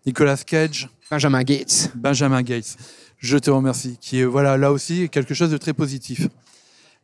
Nicolas 0.06 0.38
Cage, 0.38 0.90
Benjamin 1.10 1.44
Gates. 1.44 1.92
Benjamin 1.96 2.42
Gates. 2.42 2.78
Je 3.18 3.38
te 3.38 3.52
remercie. 3.52 3.98
Qui 4.02 4.22
est 4.22 4.26
voilà 4.26 4.58
là 4.58 4.72
aussi 4.72 5.10
quelque 5.10 5.34
chose 5.34 5.52
de 5.52 5.58
très 5.58 5.74
positif. 5.74 6.28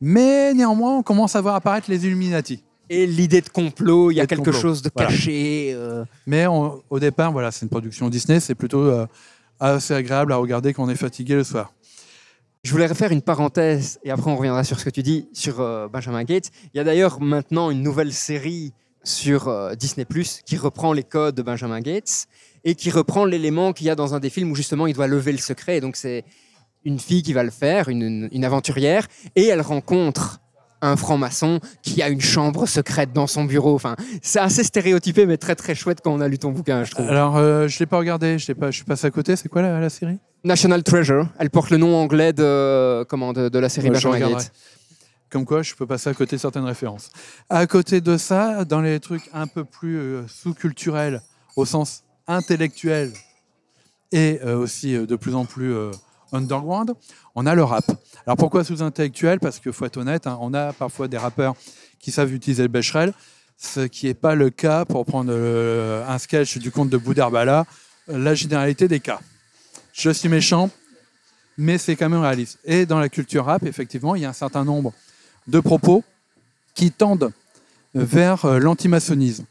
Mais 0.02 0.54
néanmoins, 0.54 0.98
on 0.98 1.04
commence 1.04 1.36
à 1.36 1.42
voir 1.42 1.56
apparaître 1.56 1.90
les 1.90 2.06
Illuminati. 2.06 2.64
Et 2.90 3.06
l'idée 3.06 3.42
de 3.42 3.50
complot, 3.50 4.12
il 4.12 4.16
y 4.16 4.22
a 4.22 4.28
quelque 4.28 4.46
complot. 4.46 4.54
chose 4.62 4.82
de 4.82 4.90
Voilà. 4.96 5.10
caché. 5.10 5.72
euh, 5.74 6.06
Mais 6.26 6.48
on- 6.48 6.82
au 6.90 7.00
départ, 7.00 7.32
voilà, 7.32 7.52
c'est 7.52 7.64
une 7.66 7.70
production 7.70 8.10
Disney. 8.10 8.40
C'est 8.40 8.56
plutôt 8.56 8.84
euh, 8.84 9.06
assez 9.60 9.94
agréable 9.94 10.32
à 10.32 10.38
regarder 10.38 10.74
quand 10.74 10.86
on 10.86 10.90
est 10.90 10.96
fatigué 10.96 11.36
le 11.36 11.44
soir. 11.44 11.74
Je 12.64 12.72
voulais 12.72 12.88
refaire 12.88 13.12
une 13.12 13.22
parenthèse 13.22 14.00
et 14.04 14.12
après 14.12 14.30
on 14.32 14.36
reviendra 14.36 14.64
sur 14.64 14.80
ce 14.80 14.86
que 14.86 14.90
tu 14.90 15.04
dis 15.04 15.28
sur 15.34 15.60
euh, 15.60 15.88
Benjamin 15.88 16.24
Gates. 16.24 16.52
Il 16.74 16.78
y 16.78 16.80
a 16.80 16.84
d'ailleurs 16.84 17.22
maintenant 17.22 17.70
une 17.72 17.82
nouvelle 17.82 18.14
série 18.14 18.74
sur 19.04 19.76
Disney 19.78 20.04
Plus 20.06 20.42
qui 20.46 20.58
reprend 20.58 20.92
les 20.92 21.04
codes 21.04 21.36
de 21.36 21.42
Benjamin 21.42 21.80
Gates 21.80 22.28
et 22.64 22.76
qui 22.76 22.90
reprend 22.92 23.26
l'élément 23.26 23.74
qu'il 23.74 23.88
y 23.88 23.90
a 23.90 23.96
dans 23.96 24.14
un 24.14 24.20
des 24.20 24.30
films 24.30 24.52
où 24.52 24.56
justement 24.56 24.88
il 24.88 24.94
doit 24.94 25.08
lever 25.08 25.32
le 25.32 25.38
secret. 25.38 25.78
Et 25.78 25.82
donc 25.82 25.96
c'est 25.96 26.24
une 26.86 27.00
fille 27.00 27.24
qui 27.24 27.34
va 27.34 27.44
le 27.44 27.50
faire, 27.52 27.90
une, 27.90 28.02
une- 28.02 28.30
une 28.32 28.46
aventurière, 28.46 29.08
et 29.36 29.46
elle 29.48 29.62
rencontre 29.62 30.40
un 30.82 30.96
franc-maçon 30.96 31.60
qui 31.82 32.04
a 32.04 32.08
une 32.10 32.22
chambre 32.22 32.68
secrète 32.68 33.12
dans 33.12 33.26
son 33.26 33.46
bureau. 33.46 33.74
Enfin, 33.74 33.96
c'est 34.22 34.40
assez 34.40 34.64
stéréotypé, 34.64 35.26
mais 35.26 35.38
très 35.38 35.56
très 35.56 35.74
chouette 35.74 36.00
quand 36.04 36.14
on 36.14 36.22
a 36.22 36.28
lu 36.28 36.38
ton 36.38 36.52
bouquin, 36.52 36.84
je 36.84 36.92
trouve. 36.92 37.10
Alors, 37.10 37.36
euh, 37.38 37.68
je 37.68 37.80
l'ai 37.80 37.88
pas 37.88 37.98
regardé. 37.98 38.38
Je 38.38 38.48
l'ai 38.48 38.54
pas. 38.54 38.70
Je 38.70 38.76
suis 38.78 38.86
passé 38.86 39.08
à 39.08 39.10
côté. 39.12 39.36
C'est 39.36 39.50
quoi 39.50 39.64
la, 39.64 39.80
la 39.80 39.90
série? 39.90 40.20
National 40.44 40.84
Treasure, 40.84 41.28
elle 41.40 41.50
porte 41.50 41.72
le 41.72 41.78
nom 41.78 41.96
anglais 41.96 42.32
de, 42.32 43.04
comment, 43.10 43.34
de, 43.34 43.50
de 43.50 43.60
la 43.60 43.70
série 43.70 43.88
Ouais, 43.88 43.94
Benjamin. 43.96 44.20
Gates. 44.20 44.52
Comme 45.32 45.46
quoi, 45.46 45.64
je 45.64 45.74
peux 45.74 45.88
passer 45.88 46.10
à 46.10 46.14
côté 46.14 46.36
de 46.36 46.42
certaines 46.42 46.64
références. 46.64 47.10
À 47.50 47.66
côté 47.66 48.00
de 48.00 48.16
ça, 48.16 48.64
dans 48.64 48.80
les 48.80 49.00
trucs 49.00 49.30
un 49.34 49.48
peu 49.48 49.66
plus 49.66 49.98
euh, 49.98 50.22
sous-culturels, 50.28 51.22
au 51.56 51.66
sens 51.66 52.04
intellectuel, 52.28 53.14
et 54.12 54.40
euh, 54.44 54.58
aussi 54.58 54.96
euh, 54.96 55.06
de 55.06 55.16
plus 55.16 55.36
en 55.36 55.46
plus 55.46 55.74
euh, 55.74 55.92
underground, 56.32 56.94
on 57.36 57.46
a 57.46 57.56
le 57.56 57.64
rap. 57.64 57.86
Alors 58.26 58.38
pourquoi 58.38 58.64
sous-intellectuel? 58.64 59.40
Parce 59.40 59.60
qu'il 59.60 59.74
faut 59.74 59.86
être 59.86 59.98
honnête, 59.98 60.28
hein, 60.28 60.38
on 60.42 60.54
a 60.54 60.74
parfois 60.74 61.08
des 61.08 61.18
rappeurs 61.18 61.56
qui 62.00 62.12
savent 62.12 62.34
utiliser 62.34 62.64
le 62.64 62.70
becherel, 62.70 63.14
ce 63.58 63.82
qui 63.82 64.06
n'est 64.06 64.14
pas 64.14 64.36
le 64.36 64.50
cas 64.50 64.86
pour 64.86 65.06
prendre 65.06 65.34
un 65.34 66.18
sketch 66.20 66.58
du 66.58 66.72
conte 66.72 66.90
de 66.90 66.98
Boudherbala, 66.98 67.66
la 68.08 68.36
généralité 68.36 68.88
des 68.88 69.00
cas. 69.00 69.20
Je 69.94 70.12
suis 70.12 70.30
méchant, 70.30 70.70
mais 71.58 71.78
c'est 71.78 71.96
quand 71.96 72.08
même 72.08 72.22
réaliste. 72.22 72.60
Et 72.66 72.86
dans 72.86 73.00
la 73.00 73.10
culture 73.10 73.46
rap, 73.46 73.64
effectivement, 73.64 74.16
il 74.16 74.22
y 74.22 74.26
a 74.26 74.30
un 74.30 74.34
certain 74.34 74.64
nombre 74.64 74.94
de 75.48 75.60
propos 75.60 76.04
qui 76.76 76.92
tendent 76.92 77.32
vers 77.96 78.46
l'antimaçonnisme. 78.60 79.46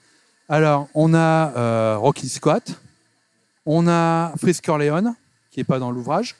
Alors, 0.49 0.89
on 0.95 1.13
a 1.13 1.53
euh, 1.57 1.97
Rocky 1.99 2.29
Squat, 2.29 2.79
on 3.65 3.89
a 3.89 4.33
Frisk 4.39 4.65
Corleone, 4.65 5.15
qui 5.51 5.59
n'est 5.59 5.65
pas 5.65 5.81
dans 5.81 5.91
l'ouvrage, 5.91 6.37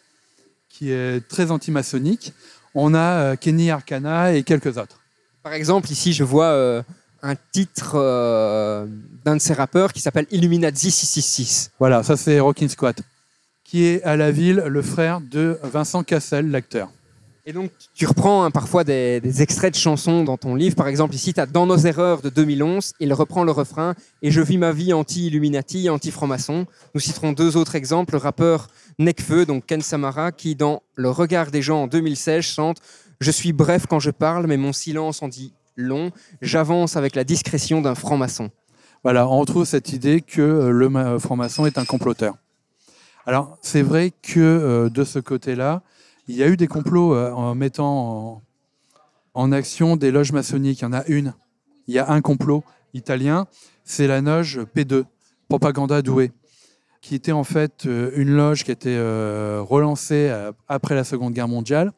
qui 0.69 0.93
est 0.93 1.27
très 1.27 1.51
antimaçonnique. 1.51 2.33
On 2.75 2.95
a 2.95 2.99
euh, 2.99 3.37
Kenny 3.37 3.69
Arcana 3.71 4.33
et 4.33 4.45
quelques 4.45 4.79
autres. 4.79 5.01
Par 5.43 5.55
exemple, 5.55 5.91
ici, 5.91 6.13
je 6.13 6.23
vois 6.23 6.47
euh, 6.47 6.83
un 7.23 7.35
titre 7.51 7.95
d'un 9.25 9.35
de 9.35 9.41
ces 9.41 9.55
rappeurs 9.55 9.93
qui 9.93 10.01
s'appelle 10.01 10.27
Illuminati 10.31 10.93
666. 10.93 11.73
Voilà, 11.81 12.05
ça 12.05 12.17
c'est 12.17 12.39
Rockin' 12.39 12.69
Squat, 12.69 13.01
qui 13.65 13.87
est 13.87 14.05
à 14.05 14.17
la 14.17 14.31
ville 14.31 14.63
le 14.69 14.83
frère 14.83 15.21
de 15.21 15.59
Vincent 15.65 16.05
Cassel, 16.05 16.53
l'acteur. 16.53 16.91
Et 17.49 17.53
donc, 17.53 17.71
tu 17.95 18.07
reprends 18.07 18.43
hein, 18.43 18.51
parfois 18.51 18.83
des, 18.83 19.41
extraits 19.41 19.73
de 19.73 19.79
chansons 19.79 20.25
dans 20.25 20.37
ton 20.37 20.57
livre. 20.57 20.75
Par 20.75 20.89
exemple, 20.89 21.15
ici, 21.15 21.33
tu 21.33 21.39
as 21.39 21.47
Dans 21.47 21.65
nos 21.65 21.77
erreurs 21.77 22.21
de 22.21 22.29
2011. 22.29 22.95
Il 22.99 23.13
reprend 23.15 23.45
le 23.45 23.53
refrain 23.53 23.95
Et 24.21 24.33
je 24.33 24.41
vis 24.41 24.59
ma 24.59 24.73
vie 24.73 24.93
anti-Illuminati, 24.93 25.89
anti-franc-maçon. 25.89 26.67
Nous 26.95 27.01
citerons 27.01 27.31
deux 27.31 27.57
autres 27.57 27.77
exemples. 27.77 28.15
Le 28.15 28.19
rappeur 28.19 28.67
Necfeu, 28.99 29.47
donc 29.47 29.65
Ken 29.65 29.81
Samara, 29.81 30.33
qui, 30.33 30.57
dans 30.57 30.83
Le 30.97 31.09
regard 31.09 31.53
des 31.53 31.63
gens 31.63 31.85
en 31.85 31.87
2016, 31.87 32.43
chante 32.43 32.79
Je 33.21 33.31
suis 33.31 33.53
bref 33.53 33.87
quand 33.87 34.01
je 34.01 34.11
parle, 34.11 34.49
mais 34.49 34.57
mon 34.57 34.73
silence 34.73 35.23
en 35.23 35.29
dit 35.29 35.53
long. 35.77 36.11
J'avance 36.43 36.97
avec 36.97 37.15
la 37.15 37.23
discrétion 37.23 37.81
d'un 37.81 37.95
franc-maçon. 37.95 38.51
Voilà, 39.05 39.29
on 39.29 39.39
retrouve 39.39 39.67
cette 39.67 39.93
idée 39.93 40.21
que 40.21 40.43
euh, 40.43 40.71
le 40.71 40.89
ma- 40.89 41.21
franc-maçon 41.21 41.65
est 41.65 41.79
un 41.79 41.85
comploteur. 41.85 42.35
Alors, 43.25 43.57
c'est 43.63 43.83
vrai 43.83 44.11
que 44.11 44.41
euh, 44.41 44.89
de 44.89 45.05
ce 45.05 45.21
côté-là, 45.21 45.83
il 46.29 46.37
y 46.37 46.43
a 46.43 46.49
eu 46.49 46.57
des 46.57 46.67
complots 46.67 47.15
euh, 47.15 47.31
en 47.33 47.55
mettant 47.55 48.43
en, 49.35 49.53
action 49.53 49.97
des 49.97 50.11
loges 50.11 50.33
maçonniques. 50.33 50.81
Il 50.81 50.85
y 50.85 50.87
en 50.87 50.93
a 50.93 51.05
une. 51.07 51.35
Il 51.87 51.95
y 51.95 51.99
a 51.99 52.11
un 52.11 52.21
complot 52.21 52.65
italien, 52.95 53.47
c'est 53.85 54.07
la 54.07 54.21
loge 54.21 54.61
P2, 54.75 55.05
Propaganda 55.49 56.03
Doué, 56.03 56.33
qui 57.01 57.15
était 57.15 57.33
en 57.33 57.45
fait 57.45 57.87
euh, 57.87 58.11
une 58.17 58.35
loge 58.35 58.65
qui 58.65 58.71
a 58.71 58.75
été 58.75 58.97
euh, 58.97 59.63
relancée 59.63 60.33
après 60.67 60.95
la 60.95 61.05
Seconde 61.05 61.33
Guerre 61.33 61.49
mondiale, 61.49 61.93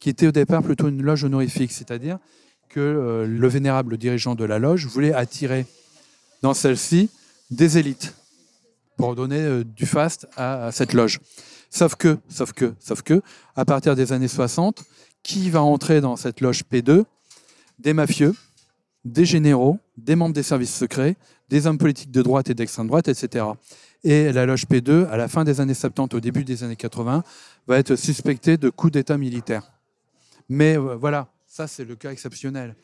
qui 0.00 0.08
était 0.08 0.26
au 0.26 0.32
départ 0.32 0.62
plutôt 0.62 0.88
une 0.88 1.02
loge 1.02 1.22
honorifique, 1.22 1.70
c'est-à-dire 1.70 2.18
que 2.68 3.24
le 3.26 3.48
vénérable 3.48 3.96
dirigeant 3.96 4.34
de 4.34 4.44
la 4.44 4.58
loge 4.58 4.86
voulait 4.86 5.14
attirer 5.14 5.66
dans 6.42 6.52
celle-ci 6.52 7.10
des 7.50 7.78
élites 7.78 8.14
pour 8.98 9.14
donner 9.14 9.64
du 9.64 9.86
faste 9.86 10.28
à 10.36 10.70
cette 10.70 10.92
loge. 10.92 11.18
Sauf 11.70 11.96
que, 11.96 12.18
sauf 12.28 12.52
que, 12.52 12.74
sauf 12.80 13.02
que, 13.02 13.22
à 13.56 13.64
partir 13.64 13.94
des 13.94 14.12
années 14.12 14.28
60, 14.28 14.84
qui 15.22 15.50
va 15.50 15.62
entrer 15.62 16.00
dans 16.00 16.16
cette 16.16 16.40
loge 16.40 16.62
P2 16.70 17.04
Des 17.78 17.92
mafieux, 17.92 18.34
des 19.04 19.24
généraux, 19.24 19.78
des 19.96 20.16
membres 20.16 20.34
des 20.34 20.42
services 20.42 20.74
secrets, 20.74 21.16
des 21.48 21.66
hommes 21.66 21.78
politiques 21.78 22.10
de 22.10 22.22
droite 22.22 22.50
et 22.50 22.54
d'extrême 22.54 22.88
droite, 22.88 23.08
etc. 23.08 23.46
Et 24.04 24.32
la 24.32 24.46
loge 24.46 24.66
P2, 24.66 25.08
à 25.08 25.16
la 25.16 25.28
fin 25.28 25.44
des 25.44 25.60
années 25.60 25.74
70, 25.74 26.14
au 26.16 26.20
début 26.20 26.44
des 26.44 26.62
années 26.62 26.76
80, 26.76 27.22
va 27.66 27.78
être 27.78 27.96
suspectée 27.96 28.56
de 28.56 28.70
coup 28.70 28.90
d'État 28.90 29.18
militaire. 29.18 29.72
Mais 30.48 30.76
euh, 30.76 30.96
voilà, 30.96 31.28
ça 31.46 31.66
c'est 31.66 31.84
le 31.84 31.96
cas 31.96 32.12
exceptionnel. 32.12 32.74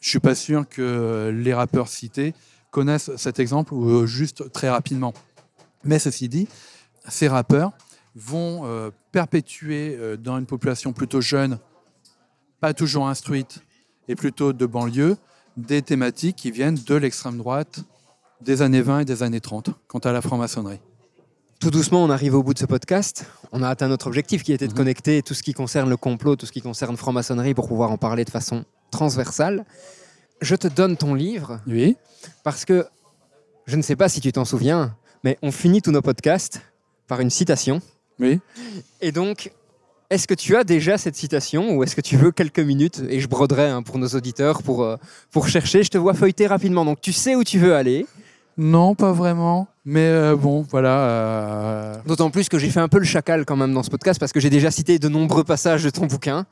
Je 0.00 0.08
suis 0.08 0.20
pas 0.20 0.34
sûr 0.34 0.68
que 0.68 1.32
les 1.34 1.54
rappeurs 1.54 1.88
cités 1.88 2.34
connaissent 2.70 3.14
cet 3.16 3.40
exemple 3.40 3.74
ou 3.74 3.88
euh, 3.88 4.06
juste 4.06 4.52
très 4.52 4.68
rapidement. 4.68 5.14
Mais 5.84 5.98
ceci 5.98 6.28
dit, 6.28 6.48
ces 7.08 7.28
rappeurs 7.28 7.72
vont 8.14 8.62
euh, 8.64 8.90
perpétuer 9.12 9.96
euh, 9.98 10.16
dans 10.16 10.38
une 10.38 10.46
population 10.46 10.92
plutôt 10.92 11.20
jeune, 11.20 11.58
pas 12.60 12.74
toujours 12.74 13.08
instruite 13.08 13.60
et 14.08 14.14
plutôt 14.16 14.52
de 14.52 14.66
banlieue, 14.66 15.16
des 15.56 15.82
thématiques 15.82 16.36
qui 16.36 16.50
viennent 16.50 16.76
de 16.86 16.94
l'extrême 16.94 17.36
droite 17.38 17.80
des 18.40 18.62
années 18.62 18.82
20 18.82 19.00
et 19.00 19.04
des 19.04 19.22
années 19.22 19.40
30 19.40 19.70
quant 19.88 19.98
à 19.98 20.12
la 20.12 20.20
franc-maçonnerie. 20.22 20.80
Tout 21.60 21.70
doucement, 21.70 22.04
on 22.04 22.10
arrive 22.10 22.34
au 22.36 22.42
bout 22.44 22.54
de 22.54 22.58
ce 22.60 22.66
podcast. 22.66 23.26
On 23.50 23.62
a 23.64 23.68
atteint 23.68 23.88
notre 23.88 24.06
objectif 24.06 24.44
qui 24.44 24.52
était 24.52 24.66
de 24.68 24.72
Mhm. 24.72 24.76
connecter 24.78 25.22
tout 25.22 25.34
ce 25.34 25.42
qui 25.42 25.52
concerne 25.54 25.90
le 25.90 25.96
complot, 25.96 26.36
tout 26.36 26.46
ce 26.46 26.52
qui 26.52 26.60
concerne 26.62 26.96
franc-maçonnerie 26.96 27.54
pour 27.54 27.66
pouvoir 27.66 27.90
en 27.90 27.98
parler 27.98 28.24
de 28.24 28.30
façon 28.30 28.64
transversale. 28.92 29.64
Je 30.40 30.54
te 30.54 30.68
donne 30.68 30.96
ton 30.96 31.14
livre 31.14 31.60
Oui. 31.66 31.96
parce 32.44 32.64
que 32.64 32.86
je 33.66 33.74
ne 33.76 33.82
sais 33.82 33.96
pas 33.96 34.08
si 34.08 34.20
tu 34.20 34.30
t'en 34.30 34.44
souviens, 34.44 34.96
mais 35.24 35.36
on 35.42 35.50
finit 35.50 35.82
tous 35.82 35.90
nos 35.90 36.00
podcasts 36.00 36.60
par 37.08 37.20
une 37.20 37.30
citation. 37.30 37.82
Oui. 38.20 38.40
Et 39.00 39.12
donc, 39.12 39.52
est-ce 40.10 40.26
que 40.26 40.34
tu 40.34 40.56
as 40.56 40.64
déjà 40.64 40.96
cette 40.98 41.16
citation 41.16 41.76
ou 41.76 41.82
est-ce 41.82 41.94
que 41.94 42.00
tu 42.00 42.16
veux 42.16 42.32
quelques 42.32 42.60
minutes 42.60 43.02
et 43.08 43.20
je 43.20 43.28
broderai 43.28 43.68
hein, 43.68 43.82
pour 43.82 43.98
nos 43.98 44.08
auditeurs 44.08 44.62
pour, 44.62 44.82
euh, 44.82 44.96
pour 45.30 45.48
chercher 45.48 45.82
Je 45.82 45.90
te 45.90 45.98
vois 45.98 46.14
feuilleter 46.14 46.46
rapidement, 46.46 46.84
donc 46.84 47.00
tu 47.00 47.12
sais 47.12 47.34
où 47.36 47.44
tu 47.44 47.58
veux 47.58 47.74
aller. 47.74 48.06
Non, 48.56 48.94
pas 48.96 49.12
vraiment. 49.12 49.68
Mais 49.84 50.06
euh, 50.06 50.34
bon, 50.34 50.62
voilà. 50.68 50.98
euh, 51.08 51.94
D'autant 52.06 52.30
plus 52.30 52.48
que 52.48 52.58
j'ai 52.58 52.70
fait 52.70 52.80
un 52.80 52.88
peu 52.88 52.98
le 52.98 53.04
chacal 53.04 53.44
quand 53.44 53.54
même 53.56 53.72
dans 53.72 53.84
ce 53.84 53.90
podcast 53.90 54.18
parce 54.18 54.32
que 54.32 54.40
j'ai 54.40 54.50
déjà 54.50 54.70
cité 54.70 54.98
de 54.98 55.08
nombreux 55.08 55.44
passages 55.44 55.84
de 55.84 55.90
ton 55.90 56.06
bouquin. 56.06 56.44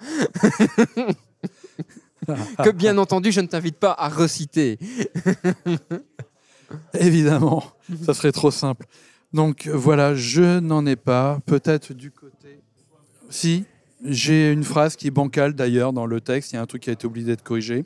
que 2.63 2.71
bien 2.71 2.97
entendu, 2.99 3.33
je 3.33 3.41
ne 3.41 3.47
t'invite 3.47 3.77
pas 3.79 3.95
à 3.99 4.09
reciter. 4.09 4.79
Évidemment, 6.99 7.65
ça 8.07 8.15
serait 8.15 8.33
trop 8.33 8.51
simple. 8.51 8.87
Donc 9.33 9.69
voilà, 9.69 10.15
je 10.15 10.61
n'en 10.61 10.87
ai 10.87 10.97
pas. 10.97 11.41
Peut-être 11.47 11.93
du 11.93 12.11
côté. 12.11 12.61
Si, 13.29 13.65
j'ai 14.05 14.53
une 14.53 14.65
phrase 14.65 14.97
qui 14.97 15.09
est 15.09 15.11
bancale 15.11 15.55
d'ailleurs 15.55 15.93
dans 15.93 16.07
le 16.07 16.21
texte. 16.21 16.53
Il 16.53 16.57
y 16.57 16.59
a 16.59 16.63
un 16.63 16.67
truc 16.67 16.83
qui 16.83 16.91
a 16.91 16.93
été 16.93 17.07
oublié 17.07 17.27
d'être 17.27 17.43
corrigé. 17.43 17.85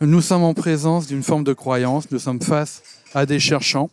Nous 0.00 0.20
sommes 0.20 0.42
en 0.42 0.54
présence 0.54 1.06
d'une 1.06 1.22
forme 1.22 1.44
de 1.44 1.52
croyance. 1.52 2.10
Nous 2.10 2.18
sommes 2.18 2.40
face 2.42 2.82
à 3.14 3.26
des 3.26 3.38
cherchants, 3.38 3.90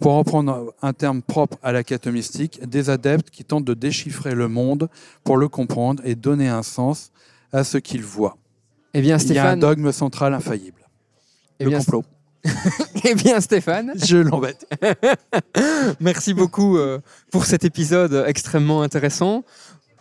pour 0.00 0.14
reprendre 0.14 0.74
un 0.82 0.92
terme 0.92 1.22
propre 1.22 1.58
à 1.62 1.72
la 1.72 1.84
quête 1.84 2.06
mystique, 2.06 2.60
des 2.66 2.90
adeptes 2.90 3.30
qui 3.30 3.44
tentent 3.44 3.64
de 3.64 3.74
déchiffrer 3.74 4.34
le 4.34 4.48
monde 4.48 4.88
pour 5.24 5.36
le 5.36 5.48
comprendre 5.48 6.02
et 6.04 6.14
donner 6.14 6.48
un 6.48 6.62
sens 6.62 7.10
à 7.52 7.64
ce 7.64 7.78
qu'ils 7.78 8.04
voient. 8.04 8.36
Eh 8.94 9.00
bien, 9.00 9.18
Il 9.18 9.32
y 9.32 9.38
a 9.38 9.50
un 9.50 9.56
dogme 9.56 9.92
central 9.92 10.34
infaillible. 10.34 10.82
eh 11.60 11.64
le 11.64 11.70
complot. 11.70 12.04
eh 13.04 13.14
bien, 13.14 13.40
Stéphane. 13.40 13.92
Je 13.96 14.16
l'embête. 14.16 14.66
Merci 16.00 16.34
beaucoup 16.34 16.78
euh, 16.78 17.00
pour 17.30 17.44
cet 17.44 17.64
épisode 17.64 18.24
extrêmement 18.26 18.82
intéressant. 18.82 19.44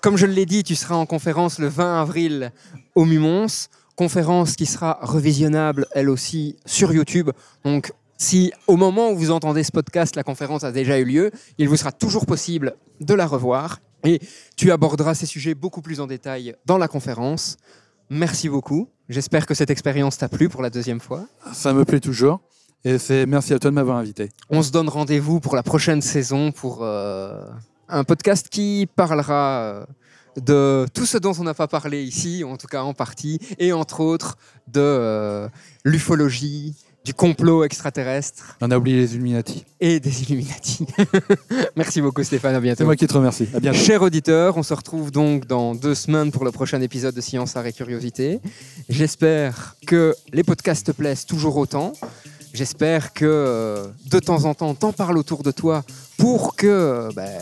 Comme 0.02 0.18
je 0.18 0.26
l'ai 0.26 0.46
dit, 0.46 0.64
tu 0.64 0.76
seras 0.76 0.96
en 0.96 1.06
conférence 1.06 1.60
le 1.60 1.68
20 1.68 2.02
avril 2.02 2.52
au 2.96 3.06
Mumons. 3.06 3.48
Conférence 3.96 4.56
qui 4.56 4.68
sera 4.68 5.00
revisionnable, 5.02 5.88
elle 5.94 6.10
aussi, 6.10 6.56
sur 6.66 6.94
YouTube. 6.94 7.32
Donc, 7.66 7.92
si 8.18 8.52
au 8.68 8.76
moment 8.76 9.10
où 9.10 9.18
vous 9.18 9.32
entendez 9.32 9.64
ce 9.64 9.72
podcast, 9.72 10.16
la 10.16 10.24
conférence 10.24 10.64
a 10.64 10.72
déjà 10.72 11.00
eu 11.00 11.06
lieu, 11.06 11.32
il 11.58 11.68
vous 11.68 11.78
sera 11.78 11.92
toujours 11.92 12.26
possible 12.26 12.76
de 13.00 13.14
la 13.14 13.26
revoir. 13.26 13.80
Et 14.04 14.20
tu 14.56 14.72
aborderas 14.72 15.16
ces 15.16 15.26
sujets 15.26 15.56
beaucoup 15.56 15.82
plus 15.82 16.00
en 16.00 16.08
détail 16.08 16.56
dans 16.66 16.78
la 16.78 16.88
conférence. 16.88 17.58
Merci 18.10 18.50
beaucoup. 18.50 18.90
J'espère 19.10 19.46
que 19.46 19.54
cette 19.54 19.70
expérience 19.70 20.18
t'a 20.18 20.30
plu 20.30 20.50
pour 20.50 20.62
la 20.62 20.70
deuxième 20.70 21.00
fois. 21.00 21.26
Ça 21.54 21.74
me 21.74 21.86
plaît 21.86 22.00
toujours. 22.00 22.42
Et 22.86 22.98
c'est 22.98 23.26
merci 23.26 23.54
à 23.54 23.60
toi 23.60 23.70
de 23.72 23.76
m'avoir 23.76 23.98
invité. 23.98 24.30
On 24.50 24.62
se 24.62 24.72
donne 24.72 24.88
rendez-vous 24.88 25.40
pour 25.40 25.56
la 25.56 25.64
prochaine 25.64 26.02
saison 26.02 26.52
pour 26.52 26.80
euh, 26.82 27.44
un 27.90 28.04
podcast 28.04 28.50
qui 28.50 28.88
parlera 28.96 29.60
euh, 29.60 29.86
de 30.42 30.86
tout 30.94 31.06
ce 31.06 31.18
dont 31.18 31.34
on 31.40 31.44
n'a 31.44 31.54
pas 31.54 31.68
parlé 31.68 32.04
ici, 32.04 32.44
en 32.44 32.58
tout 32.58 32.68
cas 32.68 32.84
en 32.84 32.94
partie, 32.94 33.40
et 33.58 33.74
entre 33.74 34.02
autres 34.02 34.38
de 34.68 34.80
euh, 34.80 35.50
l'ufologie, 35.84 36.76
du 37.08 37.14
complot 37.14 37.64
extraterrestre 37.64 38.58
On 38.60 38.70
a 38.70 38.78
oublié 38.78 38.98
les 38.98 39.16
Illuminati. 39.16 39.64
et 39.80 40.02
des 40.02 40.24
Illuminati. 40.24 40.86
Merci 41.78 42.02
beaucoup 42.02 42.22
Stéphane, 42.22 42.54
à 42.54 42.60
bientôt. 42.60 42.80
C'est 42.80 42.84
moi 42.84 42.98
qui 42.98 43.08
te 43.08 43.14
remercie. 43.14 43.48
À 43.54 43.62
bientôt. 43.62 43.78
Chers 43.78 44.02
auditeurs, 44.02 44.58
on 44.58 44.64
se 44.64 44.74
retrouve 44.74 45.10
donc 45.10 45.48
dans 45.48 45.74
deux 45.74 45.96
semaines 45.96 46.34
pour 46.34 46.44
le 46.44 46.52
prochain 46.52 46.82
épisode 46.82 47.16
de 47.16 47.22
Science, 47.22 47.56
Art 47.56 47.66
et 47.66 47.72
Curiosité. 47.72 48.42
J'espère 48.90 49.78
que 49.88 50.16
les 50.34 50.44
podcasts 50.44 50.88
te 50.88 50.92
plaisent 50.92 51.26
toujours 51.26 51.56
autant. 51.56 51.94
J'espère 52.54 53.14
que 53.14 53.24
euh, 53.26 53.88
de 54.12 54.20
temps 54.20 54.44
en 54.44 54.54
temps, 54.54 54.76
t'en 54.76 54.92
parles 54.92 55.18
autour 55.18 55.44
de 55.44 55.52
toi 55.52 55.86
pour 56.18 56.58
que 56.58 56.68
euh, 56.68 57.10
ben, 57.16 57.40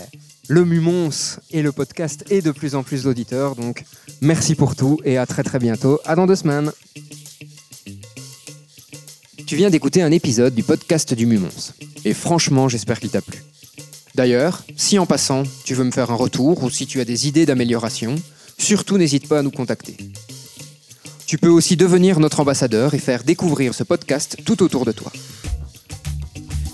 le 0.48 0.64
Mumons 0.64 1.40
et 1.50 1.64
le 1.64 1.72
podcast 1.72 2.24
aient 2.30 2.44
de 2.44 2.52
plus 2.52 2.76
en 2.76 2.84
plus 2.84 3.06
d'auditeurs. 3.06 3.56
Donc, 3.56 3.84
merci 4.22 4.54
pour 4.54 4.76
tout 4.76 5.00
et 5.06 5.18
à 5.18 5.26
très 5.26 5.42
très 5.42 5.58
bientôt. 5.58 6.00
À 6.06 6.16
dans 6.16 6.28
deux 6.28 6.36
semaines. 6.36 6.72
Tu 9.48 9.56
viens 9.56 9.70
d'écouter 9.70 10.02
un 10.02 10.12
épisode 10.12 10.56
du 10.56 10.64
podcast 10.64 11.14
du 11.14 11.28
Mumons. 11.28 11.74
Et 12.04 12.16
franchement, 12.16 12.68
j'espère 12.68 13.00
qu'il 13.00 13.12
t'a 13.12 13.22
plu. 13.22 13.44
D'ailleurs, 14.16 14.64
si 14.76 14.98
en 14.98 15.06
passant, 15.06 15.44
tu 15.64 15.76
veux 15.76 15.84
me 15.84 15.92
faire 15.92 16.10
un 16.10 16.16
retour 16.16 16.64
ou 16.64 16.72
si 16.72 16.88
tu 16.88 17.00
as 17.00 17.06
des 17.06 17.28
idées 17.28 17.46
d'amélioration, 17.46 18.16
surtout 18.58 18.98
n'hésite 18.98 19.28
pas 19.28 19.40
à 19.40 19.42
nous 19.44 19.52
contacter. 19.52 19.98
Tu 21.28 21.38
peux 21.38 21.50
aussi 21.50 21.78
devenir 21.78 22.20
notre 22.20 22.40
ambassadeur 22.40 22.96
et 22.96 23.00
faire 23.00 23.24
découvrir 23.24 23.76
ce 23.76 23.84
podcast 23.84 24.38
tout 24.46 24.64
autour 24.64 24.84
de 24.84 24.92
toi. 24.92 25.12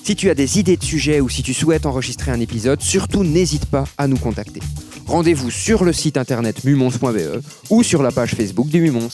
Si 0.05 0.15
tu 0.15 0.29
as 0.29 0.35
des 0.35 0.57
idées 0.57 0.77
de 0.77 0.83
sujets 0.83 1.19
ou 1.19 1.27
si 1.27 1.43
tu 1.43 1.53
souhaites 1.53 1.85
enregistrer 1.85 2.31
un 2.31 2.39
épisode, 2.39 2.81
surtout 2.81 3.25
n'hésite 3.25 3.65
pas 3.65 3.83
à 3.97 4.07
nous 4.07 4.17
contacter. 4.17 4.61
Rendez-vous 5.07 5.51
sur 5.51 5.83
le 5.83 5.91
site 5.91 6.15
internet 6.15 6.63
mumons.be 6.63 7.43
ou 7.69 7.83
sur 7.83 8.01
la 8.01 8.11
page 8.11 8.35
Facebook 8.35 8.69
du 8.69 8.79
Mumons. 8.79 9.09